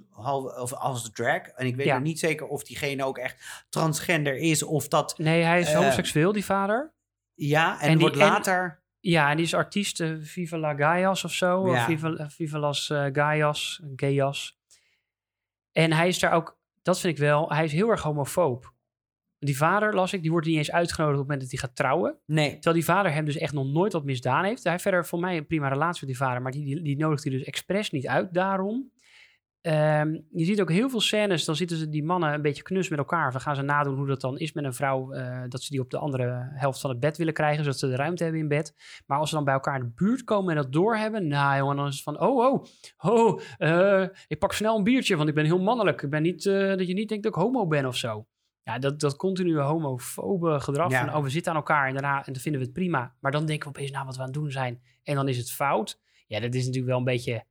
[0.57, 1.41] of als drag.
[1.47, 1.93] En ik weet Ja.
[1.93, 4.63] nog niet zeker of diegene ook echt transgender is.
[4.63, 5.17] Of dat.
[5.17, 6.93] Nee, hij is homoseksueel, die vader.
[7.33, 8.83] Ja, en, die- wordt later.
[8.99, 11.59] ja, en die is artiest, eh, Viva la Gaias of zo.
[11.61, 11.85] Of Ja.
[11.85, 14.59] Viva, eh, Viva las eh, Gaias, Gaias.
[15.71, 18.73] En hij is daar ook, dat vind ik wel, hij is heel erg homofoob.
[19.39, 21.77] Die vader, las ik, die wordt niet eens uitgenodigd op het moment dat hij gaat
[21.77, 22.17] trouwen.
[22.25, 22.51] Nee.
[22.53, 24.63] Terwijl die vader hem dus echt nog nooit wat misdaan heeft.
[24.63, 26.97] Hij heeft verder voor mij een prima relatie met die vader, maar die, die, die
[26.97, 28.91] nodigt hij dus expres niet uit daarom.
[29.65, 32.89] Ehm, je ziet ook heel veel scènes, dan zitten ze die mannen een beetje knus
[32.89, 33.31] met elkaar.
[33.31, 35.79] Dan gaan ze nadoen hoe dat dan is met een vrouw, eh, dat ze die
[35.79, 38.47] op de andere helft van het bed willen krijgen, zodat ze de ruimte hebben in
[38.47, 38.73] bed.
[39.05, 41.75] Maar als ze dan bij elkaar in de buurt komen en dat doorhebben, nou jongen,
[41.75, 42.65] dan is het van, oh, oh,
[42.97, 46.01] oh, eh, ik pak snel een biertje, want ik ben heel mannelijk.
[46.01, 48.27] Ik ben niet, eh, dat je niet denkt dat ik homo ben of zo.
[48.63, 51.05] Ja, dat, dat continue homofobe gedrag Ja.
[51.05, 53.15] van, oh, we zitten aan elkaar en daarna en dan vinden we het prima.
[53.19, 54.81] Maar dan denken we opeens, nou, wat we aan het doen zijn.
[55.03, 55.99] En dan is het fout.
[56.27, 57.45] Ja, dat is natuurlijk wel een beetje,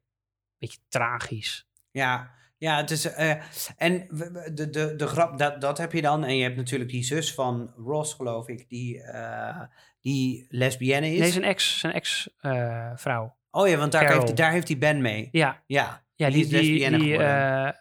[0.59, 1.67] beetje tragisch.
[1.95, 3.13] Ja, ja het is.
[3.13, 3.31] eh,
[3.77, 4.07] en
[4.55, 6.25] de, de, de grap, dat, dat heb je dan.
[6.25, 9.61] En je hebt natuurlijk die zus van Ross, geloof ik, die, eh,
[10.01, 11.19] die lesbienne is.
[11.21, 13.37] Nee, zijn ex, zijn ex-vrouw.
[13.51, 14.21] oh ja, want daar Carol.
[14.23, 15.29] heeft, daar heeft hij Ben mee.
[15.33, 17.67] ja, Ja, ja, die, is lesbienne die, geworden.
[17.67, 17.73] eh,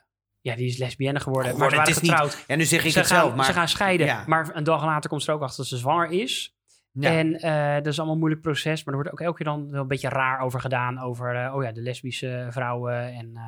[0.41, 1.51] ja, die is lesbienne geworden.
[1.51, 2.43] Geworden, Maar ze het is niet- getrouwd.
[2.47, 4.05] Ja, nu zeg ik ze het gaan, zelf, maar- Ze gaan scheiden.
[4.05, 4.23] Ja.
[4.27, 6.55] Maar een dag later komt ze er ook achter dat ze zwanger is.
[6.91, 7.09] Ja.
[7.17, 8.83] En eh, dat is allemaal een moeilijk proces.
[8.83, 10.99] Maar er wordt ook elke keer dan wel een beetje raar over gedaan.
[10.99, 13.13] Over, eh, oh ja, de lesbische vrouwen.
[13.13, 13.41] En eh,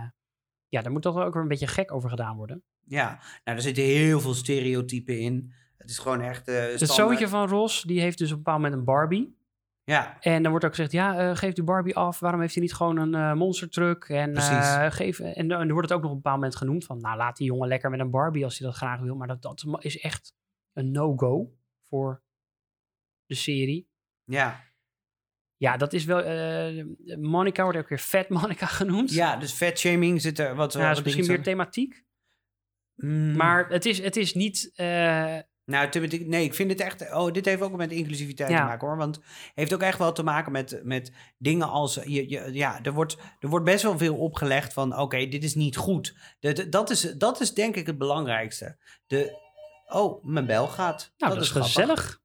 [0.76, 2.64] Ja, daar moet toch ook weer een beetje gek over gedaan worden.
[2.86, 5.54] Ja, nou, er zitten heel veel stereotypen in.
[5.78, 6.48] Het is gewoon echt...
[6.48, 9.38] eh Het zoontje van Ros, die heeft dus op een bepaald moment een Barbie.
[9.84, 12.20] Ja, En dan wordt ook gezegd, ja, eh geeft u Barbie af.
[12.20, 14.04] Waarom heeft hij niet gewoon een eh monstertruck?
[14.10, 14.38] En,
[14.92, 17.02] geef, en, dan wordt het ook nog op een bepaald moment genoemd van...
[17.02, 19.16] nou, laat die jongen lekker met een Barbie als hij dat graag wil.
[19.16, 20.34] Maar dat, dat is echt
[20.74, 21.54] een no-go
[21.90, 22.22] voor
[23.26, 23.90] de serie.
[24.26, 24.64] ja.
[25.58, 26.20] Ja, dat is wel...
[26.22, 26.84] eh
[27.20, 29.12] Monica wordt ook weer Fat Monica genoemd.
[29.14, 30.56] ja, dus fatshaming zit er...
[30.56, 32.04] Wat, Ja, is misschien meer thematiek.
[32.96, 34.72] Mm, Maar het is, het is niet...
[34.76, 37.14] eh, Nou, nee, ik vind het echt.
[37.14, 38.58] Oh, dit heeft ook met inclusiviteit Ja.
[38.58, 38.98] te maken hoor.
[38.98, 39.20] Want
[39.54, 41.94] heeft ook echt wel te maken met, met dingen als.
[42.06, 44.98] Je, je, ja, er wordt, er wordt best wel veel opgelegd van.
[45.00, 46.16] Oké, dit is niet goed.
[46.40, 48.78] Dat, dat, is, dat is denk ik het belangrijkste.
[49.08, 49.44] De.
[49.88, 51.14] Oh, mijn bel gaat.
[51.18, 51.74] nou, dat, is grappig.
[51.74, 52.22] gezellig.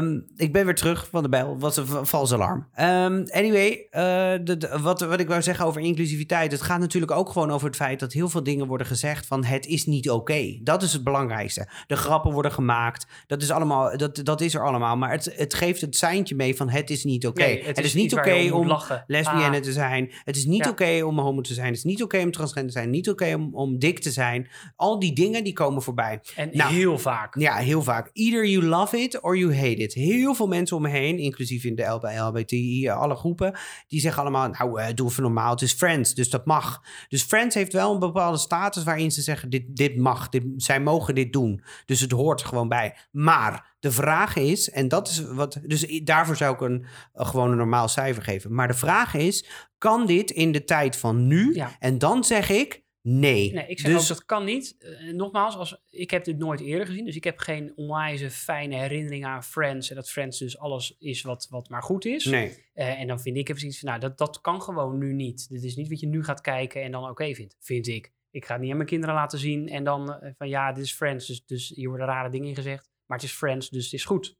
[0.00, 1.58] Ehm, ik ben weer terug van de bel.
[1.58, 2.66] Was een va- vals alarm.
[2.74, 4.00] Ehm, anyway, eh,
[4.44, 6.52] de, de- wat, wat ik wou zeggen over inclusiviteit.
[6.52, 9.44] Het gaat natuurlijk ook gewoon over het feit dat heel veel dingen worden gezegd van
[9.44, 10.58] het is niet oké.
[10.62, 11.68] Dat is het belangrijkste.
[11.86, 13.06] De grappen worden gemaakt.
[13.26, 14.96] Dat is, allemaal, dat, dat is er allemaal.
[14.96, 17.42] Maar het, het geeft het seintje mee van het is niet oké.
[17.42, 19.04] Nee, het, is niet oké om lachen.
[19.06, 19.62] lesbienne Ah.
[19.62, 20.12] te zijn.
[20.24, 20.70] Het is niet Ja.
[20.70, 21.66] oké om homo te zijn.
[21.66, 22.90] Het is niet oké om transgender te zijn.
[22.90, 24.48] Niet oké om, om dik te zijn.
[24.76, 26.20] Al die dingen die komen voorbij.
[26.36, 27.38] En Nou, heel vaak.
[27.38, 28.10] Ja, heel vaak.
[28.12, 29.89] Either you love it or you hate it.
[29.94, 34.00] Heel veel mensen om me heen, inclusief in de LB LBTI, eh, alle groepen, die
[34.00, 36.82] zeggen allemaal, nou, eh, doe even normaal, het is Friends, dus dat mag.
[37.08, 40.80] Dus Friends heeft wel een bepaalde status waarin ze zeggen, dit, dit mag, dit, zij
[40.80, 41.62] mogen dit doen.
[41.84, 42.96] Dus het hoort er gewoon bij.
[43.10, 47.50] Maar de vraag is, en dat is wat, dus daarvoor zou ik een, een gewoon
[47.50, 48.54] een normaal cijfer geven.
[48.54, 49.44] Maar de vraag is,
[49.78, 51.54] kan dit in de tijd van nu?
[51.54, 51.76] Ja.
[51.78, 53.52] En dan zeg ik, nee.
[53.52, 54.76] Nee, ik zeg dus, ook dat kan niet.
[54.78, 57.04] Eh, nogmaals, als, ik heb dit nooit eerder gezien.
[57.04, 59.90] Dus ik heb geen onwijze fijne herinneringen aan Friends.
[59.90, 62.24] En dat Friends dus alles is wat, wat maar goed is.
[62.24, 62.64] Nee.
[62.74, 65.48] Eh, en dan vind ik even zoiets van, nou, dat, dat kan gewoon nu niet.
[65.48, 68.12] Dit is niet wat je nu gaat kijken en dan oké vindt, vind ik.
[68.30, 70.84] Ik ga het niet aan mijn kinderen laten zien en dan eh, van, ja, dit
[70.84, 71.26] is Friends.
[71.26, 72.90] Dus, dus hier worden rare dingen in gezegd.
[73.06, 74.38] Maar het is Friends, dus het is goed.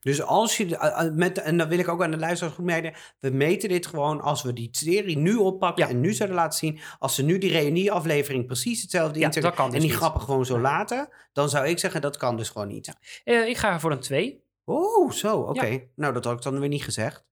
[0.00, 3.30] Dus als je, met, en dan wil ik ook aan de luisteraars goed meiden, we
[3.30, 6.80] meten dit gewoon als we die serie nu oppakken en nu zouden laten zien.
[6.98, 9.92] Als ze nu die reunieaflevering precies hetzelfde Ja, dus en die niet.
[9.92, 12.94] grappen gewoon zo laten, dan zou ik zeggen dat kan dus gewoon niet.
[13.24, 14.44] Eh, ik ga voor een 2.
[14.64, 15.66] Oh, zo, oké.
[15.66, 15.78] Ja.
[15.94, 17.24] Nou, dat had ik dan weer niet gezegd.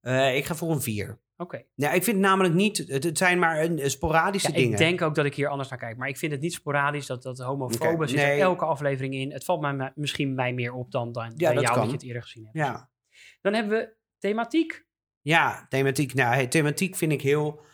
[0.00, 1.18] Eh, ik ga voor een 4.
[1.36, 1.62] Oké.
[1.74, 4.70] Ja, ik vind namelijk niet, het, het zijn maar een, een sporadische Ja, dingen.
[4.70, 5.96] ik denk ook dat ik hier anders naar kijk.
[5.96, 7.06] Maar ik vind het niet sporadisch.
[7.06, 8.40] Dat, dat homofobe zit er nee.
[8.40, 9.32] elke aflevering in.
[9.32, 11.82] Het valt mij misschien mij meer op dan, dan Ja, bij dat jou kan.
[11.82, 12.56] dat je het eerder gezien hebt.
[12.56, 12.90] Ja.
[13.40, 14.86] Dan hebben we thematiek.
[15.20, 16.14] Ja, thematiek.
[16.14, 17.64] Nou, hey, thematiek vind ik heel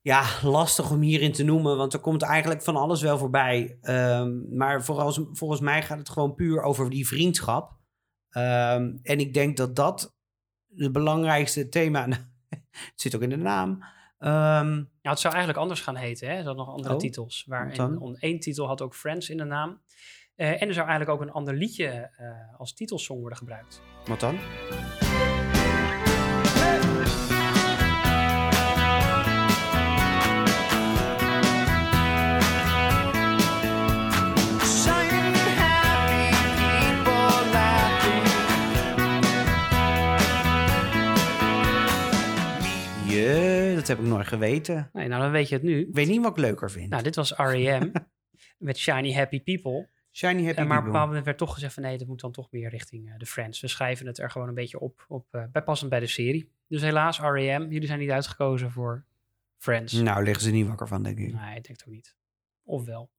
[0.00, 3.78] ja, lastig om hierin te noemen, want er komt eigenlijk van alles wel voorbij.
[3.80, 7.76] Ehm, maar vooral, volgens mij gaat het gewoon puur over die vriendschap.
[8.30, 10.16] Ehm, en ik denk dat dat
[10.74, 12.06] het belangrijkste thema.
[12.90, 13.84] het zit ook in de naam.
[14.18, 16.28] Nou, het zou eigenlijk anders gaan heten.
[16.28, 16.34] Hè?
[16.48, 17.44] Er nog andere Oh, titels.
[17.48, 17.92] Waar wat dan?
[17.92, 19.80] een, on- één titel had ook Friends in de naam.
[20.36, 23.82] Eh, en er zou eigenlijk ook een ander liedje eh, als titelsong worden gebruikt.
[24.06, 24.38] wat dan?
[43.86, 44.90] Dat heb ik nooit geweten.
[44.92, 45.80] Nee, nou dan weet je het nu.
[45.80, 46.90] Ik weet niet wat ik leuker vind.
[46.90, 47.92] Nou, dit was R.E.M.
[48.58, 49.88] met Shiny Happy People.
[50.12, 52.20] Shiny Happy En maar op een bepaald moment werd toch gezegd van nee, dat moet
[52.20, 53.60] dan toch meer richting eh, de Friends.
[53.60, 56.50] We schrijven het er gewoon een beetje op, op eh, bij passend bij de serie.
[56.68, 57.62] Dus helaas R.E.M.
[57.70, 59.04] Jullie zijn niet uitgekozen voor
[59.56, 59.92] Friends.
[59.92, 61.32] Nou, liggen ze niet wakker van, denk ik.
[61.32, 62.16] Nee, ik denk het ook niet.
[62.64, 63.10] Of wel.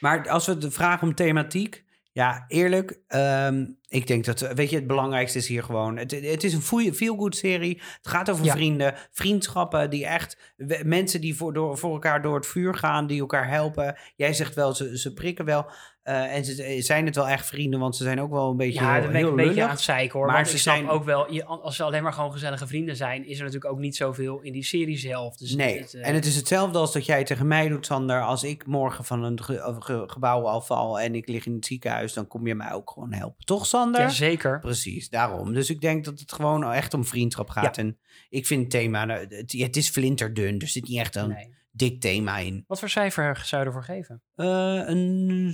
[0.00, 1.84] Maar als we de vragen om thematiek.
[2.12, 3.00] Ja, eerlijk.
[3.06, 5.96] ehm, ik denk dat, weet je, het belangrijkste is hier gewoon.
[5.96, 7.80] Het, het is een feel-good serie.
[7.96, 8.52] Het gaat over Ja.
[8.52, 10.54] vrienden, vriendschappen die echt.
[10.84, 13.96] Mensen die voor, door, voor elkaar door het vuur gaan, die elkaar helpen.
[14.16, 15.66] Jij zegt wel, ze, ze prikken wel.
[16.02, 18.80] eh, en ze zijn het wel echt vrienden, want ze zijn ook wel een beetje.
[18.80, 20.26] Ja, dan ben ik een beetje aan het zeiken hoor.
[20.26, 22.96] Maar want ze ik snap zijn- ook wel, als ze alleen maar gewoon gezellige vrienden
[22.96, 25.36] zijn, is er natuurlijk ook niet zoveel in die serie zelf.
[25.36, 28.22] Dus Nee, het, eh, en het is hetzelfde als dat jij tegen mij doet, Sander.
[28.22, 32.12] Als ik morgen van een ge- ge- gebouw afval en ik lig in het ziekenhuis,
[32.12, 33.44] dan kom je mij ook gewoon helpen.
[33.44, 34.00] Toch, Sander?
[34.00, 34.58] Ja, zeker.
[34.58, 35.52] Precies, daarom.
[35.54, 37.76] Dus ik denk dat het gewoon echt om vriendschap gaat.
[37.76, 37.82] Ja.
[37.82, 37.98] En
[38.28, 41.54] ik vind het thema, nou, het, het is flinterdun, er zit niet echt een Nee.
[41.70, 42.64] dik thema in.
[42.66, 44.22] Wat voor cijfer zou je ervoor geven?
[44.34, 45.48] Eh, een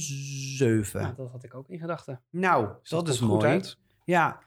[0.56, 1.02] zeven.
[1.02, 2.20] Nou, dat had ik ook in gedachten.
[2.30, 3.46] Nou, dat dat is goed mooi.
[3.46, 3.78] uit.
[4.04, 4.40] Ja.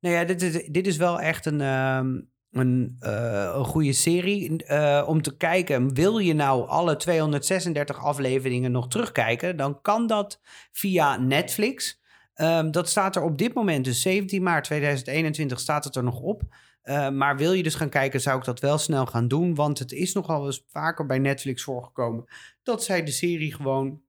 [0.00, 2.20] Nou ja, dit is, dit is wel echt een, ehm,
[2.50, 5.94] een, eh, een goede serie eh, om te kijken.
[5.94, 9.56] Wil je nou alle 236 afleveringen nog terugkijken?
[9.56, 10.40] Dan kan dat
[10.72, 12.00] via Netflix.
[12.42, 16.20] Ehm, dat staat er op dit moment, dus 17 maart 2021, staat het er nog
[16.20, 16.42] op.
[16.82, 19.54] Eh, maar wil je dus gaan kijken, zou ik dat wel snel gaan doen.
[19.54, 22.24] Want het is nogal eens vaker bij Netflix voorgekomen
[22.62, 24.00] dat zij de serie gewoon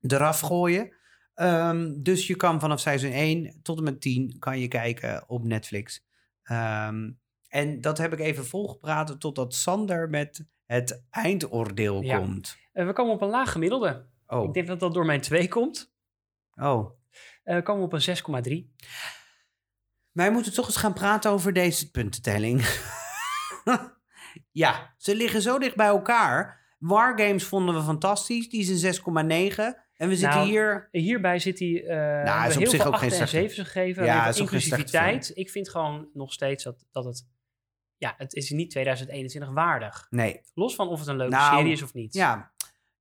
[0.00, 0.92] eraf gooien.
[1.34, 5.44] Ehm, dus je kan vanaf seizoen 1 tot en met 10 kan je kijken op
[5.44, 6.04] Netflix.
[6.42, 7.10] Ehm,
[7.48, 12.18] en dat heb ik even volgepraat totdat Sander met het eindoordeel Ja.
[12.18, 12.56] komt.
[12.72, 14.06] Eh, we komen op een laag gemiddelde.
[14.26, 14.44] Oh.
[14.44, 15.92] Ik denk dat dat door mijn 2 komt.
[16.54, 16.94] Oh.
[17.44, 18.74] Eh, we komen op een 6,3.
[20.12, 22.66] Wij moeten toch eens gaan praten over deze puntentelling.
[24.52, 26.64] ja, ze liggen zo dicht bij elkaar.
[26.78, 28.48] Wargames vonden we fantastisch.
[28.48, 29.00] Die is een 6,9.
[29.96, 30.88] En we zitten Nou, hier...
[30.90, 31.88] Hierbij zit hij uh,
[32.24, 34.04] Nou, is op heel zich ook geen 8 en slechte- 7 gegeven.
[34.04, 35.30] Ja, is inclusiviteit.
[35.34, 37.28] Ik vind gewoon nog steeds dat, dat het...
[37.96, 40.06] Ja, het is niet 2021 waardig.
[40.10, 40.40] Nee.
[40.54, 42.14] Los van of het een leuke Nou, serie is of niet.
[42.14, 42.52] Ja,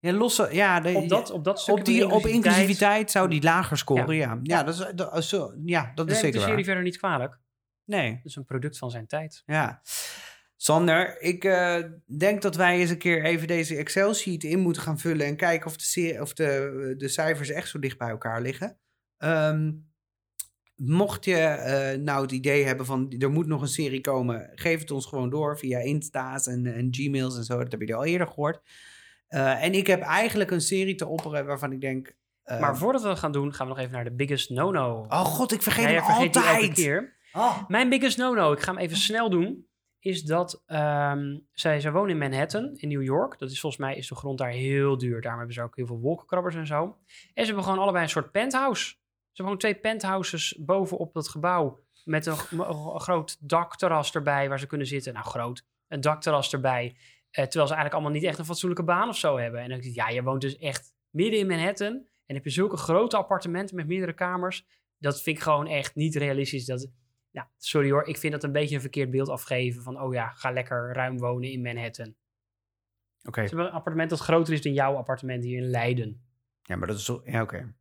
[0.06, 0.48] ja losse...
[0.52, 4.16] Ja, de, Op dat, op dat stuk op, die, op inclusiviteit zou die lager scoren,
[4.16, 4.40] ja.
[4.44, 4.58] Ja.
[4.58, 6.48] Ja, dat, is, dat, is zo- ja, dat is zeker de waar.
[6.48, 7.40] serie verder niet kwalijk.
[7.86, 8.12] Nee.
[8.12, 9.44] Het is een product van zijn tijd.
[9.46, 9.82] Ja.
[10.56, 11.84] Sander, ik eh,
[12.18, 15.68] denk dat wij eens een keer even deze Excel-sheet in moeten gaan vullen en kijken
[15.68, 18.78] of de, of de, de cijfers echt zo dicht bij elkaar liggen.
[19.18, 19.72] Ehm,
[20.76, 24.80] mocht je eh, nou het idee hebben van er moet nog een serie komen, geef
[24.80, 27.58] het ons gewoon door via Insta's en, en Gmails en zo.
[27.58, 28.62] Dat heb je al eerder gehoord.
[29.36, 32.16] Eh, en ik heb eigenlijk een serie te opperen waarvan ik denk.
[32.44, 35.06] eh, maar voordat we dat gaan doen, gaan we nog even naar de biggest no-no.
[35.10, 36.74] Oh god, ik vergeet Ja, hem vergeet die elke altijd.
[36.74, 37.16] keer.
[37.34, 37.68] Oh.
[37.68, 39.68] Mijn biggest no-no, ik ga hem even snel doen,
[40.00, 43.40] is dat ehm, zij, zij wonen in Manhattan, in New York.
[43.40, 45.22] Dat is volgens mij is de grond daar heel duur.
[45.22, 46.84] Daarom hebben ze ook heel veel wolkenkrabbers en zo.
[46.84, 46.96] En
[47.34, 48.84] ze hebben gewoon allebei een soort penthouse.
[48.86, 48.96] Ze
[49.44, 51.80] hebben gewoon twee penthouses bovenop dat gebouw.
[52.04, 55.14] Met een, een groot dakterras erbij waar ze kunnen zitten.
[55.14, 55.66] Nou, groot.
[55.88, 56.96] Een dakterras erbij.
[57.36, 59.62] Eh, terwijl ze eigenlijk allemaal niet echt een fatsoenlijke baan of zo hebben.
[59.62, 62.06] En dan denk ik, ja, je woont dus echt midden in Manhattan.
[62.26, 64.66] En heb je zulke grote appartementen met meerdere kamers.
[64.98, 66.66] Dat vind ik gewoon echt niet realistisch.
[66.66, 66.88] Dat,
[67.30, 69.82] ja, sorry hoor, ik vind dat een beetje een verkeerd beeld afgeven.
[69.82, 72.16] Van, oh ja, ga lekker ruim wonen in Manhattan.
[73.24, 73.42] Oké.
[73.42, 76.26] Ze hebben een appartement dat groter is dan jouw appartement hier in Leiden.
[76.62, 77.22] Ja, maar dat is zo.
[77.26, 77.74] Ja, oké.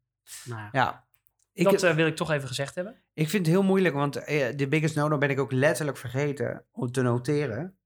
[0.44, 1.06] Nou ja.
[1.52, 3.02] Ik, dat eh, wil ik toch even gezegd hebben.
[3.12, 6.64] Ik vind het heel moeilijk, want eh, de biggest no-no ben ik ook letterlijk vergeten
[6.72, 7.78] om te noteren.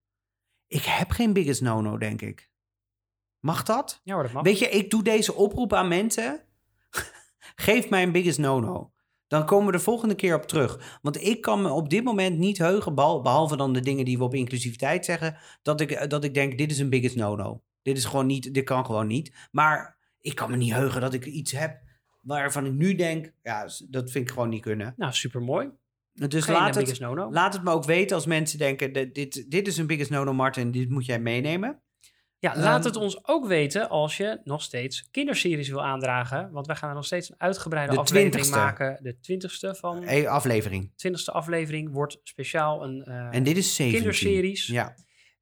[0.69, 2.51] Ik heb geen biggest no-no, denk ik.
[3.41, 4.01] Mag dat?
[4.05, 4.43] Ja hoor, dat mag.
[4.43, 6.45] Weet je, ik doe deze oproep aan mensen.
[7.57, 8.93] Geef mij een biggest no-no.
[9.27, 10.99] Dan komen we de volgende keer op terug.
[11.03, 14.19] Want ik kan me op dit moment niet heugen, behal- behalve dan de dingen die
[14.19, 17.63] we op inclusiviteit zeggen, dat ik, dat ik denk, dit is een biggest no-no.
[17.83, 19.49] Dit is gewoon niet, dit kan gewoon niet.
[19.51, 21.81] Maar ik kan me niet heugen dat ik iets heb
[22.21, 24.95] waarvan ik nu denk, ja, dat vind ik gewoon niet kunnen.
[24.97, 25.71] Nou, supermooi.
[26.29, 27.31] Dus Geen, laat het, biggest no-no.
[27.31, 30.71] laat het me ook weten als mensen denken, dit, dit, is een biggest no-no, Martin,
[30.71, 31.83] dit moet jij meenemen.
[32.41, 36.51] Ja, laat Ehm, het ons ook weten als je nog steeds kinderseries wil aandragen.
[36.53, 38.51] Want wij gaan er nog steeds een uitgebreide De aflevering 20ste.
[38.51, 38.99] maken.
[39.03, 40.93] De twintigste van Eh, aflevering.
[40.97, 44.01] twintigste aflevering wordt speciaal een eh, En dit is 17.
[44.03, 44.67] kinderseries.
[44.67, 44.95] Ja.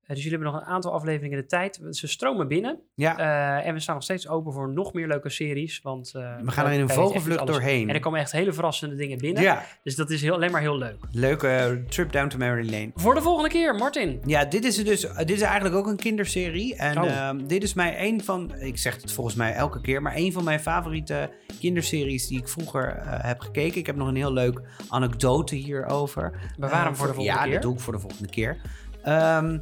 [0.07, 1.81] Eh, dus jullie hebben nog een aantal afleveringen de tijd.
[1.91, 2.78] Ze stromen binnen.
[2.95, 3.19] Ja.
[3.19, 5.81] Eh, en we staan nog steeds open voor nog meer leuke series.
[5.83, 7.89] Want, eh, We gaan er in een vogelvlucht doorheen.
[7.89, 9.43] En er komen echt hele verrassende dingen binnen.
[9.43, 9.62] Ja.
[9.83, 10.97] Dus dat is heel, alleen maar heel leuk.
[11.11, 12.91] Leuke trip down to Mary Lane.
[12.95, 14.20] Voor de volgende keer, Martin.
[14.27, 16.77] Ja, dit is, dus, dit is eigenlijk ook een kinderserie.
[16.77, 17.09] En Oh.
[17.11, 20.33] ehm, dit is mij een van, ik zeg het volgens mij elke keer, maar een
[20.33, 21.31] van mijn favoriete
[21.61, 23.78] kinderseries die ik vroeger heb gekeken.
[23.78, 26.53] Ik heb nog een heel leuk anekdote hierover.
[26.59, 27.53] Bewaar hem Eh, voor de volgende ja, keer.
[27.53, 28.57] dat doe ik voor de volgende keer.
[29.03, 29.59] Ehm,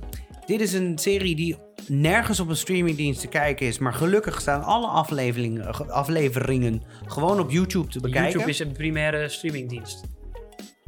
[0.47, 1.57] dit is een serie die
[1.89, 3.79] nergens op een streamingdienst te kijken is.
[3.79, 8.31] Maar gelukkig staan alle afleveringen, ge- afleveringen gewoon op YouTube te bekijken.
[8.31, 10.01] YouTube is een primaire streamingdienst.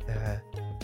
[0.07, 0.15] Eh,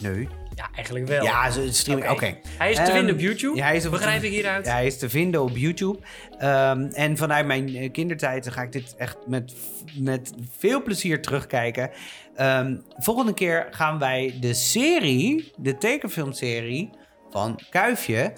[0.03, 0.29] nee.
[0.55, 1.23] Ja, eigenlijk wel.
[1.25, 2.11] Ja, ze- streaming.
[2.11, 2.37] Oké.
[2.59, 3.57] Hij is te Ehm, vinden op YouTube.
[3.57, 4.67] ja, hij is op- Begrijp ik hieruit?
[4.67, 5.99] Ja, hij is te vinden op YouTube.
[6.39, 9.55] Ehm, en vanuit mijn eh, kindertijd ga ik dit echt met,
[9.99, 11.91] met veel plezier terugkijken.
[12.35, 16.91] Ehm, volgende keer gaan wij de serie, de tekenfilmserie
[17.31, 18.33] van Kuifje,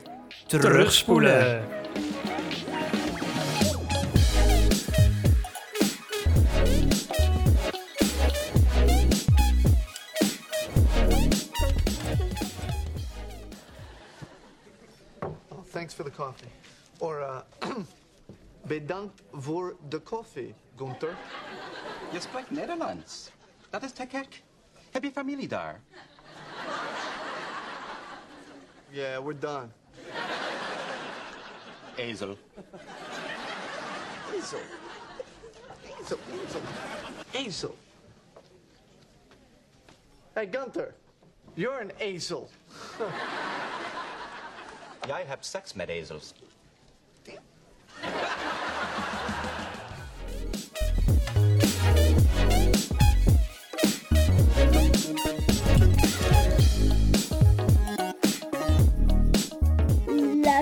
[0.46, 1.62] terugspoelen.
[15.72, 16.46] Thanks for the coffee.
[16.98, 17.40] Or, uh,
[18.66, 21.16] bedankt voor de koffie, Gunther.
[22.12, 23.30] Je spreekt Nederlands.
[23.70, 24.42] Dat is te gek.
[24.90, 25.80] Heb je familie daar?
[28.90, 29.68] Yeah, we're done.
[31.96, 32.36] Hazel.
[34.32, 34.60] Hazel.
[35.82, 36.18] Hazel.
[37.32, 37.76] Hazel.
[40.34, 40.94] Hey, Gunther,
[41.54, 42.50] you're an Hazel.
[45.06, 46.34] yeah, I have sex with Hazels.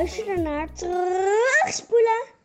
[0.03, 2.42] luisteren naar Terugspoelen.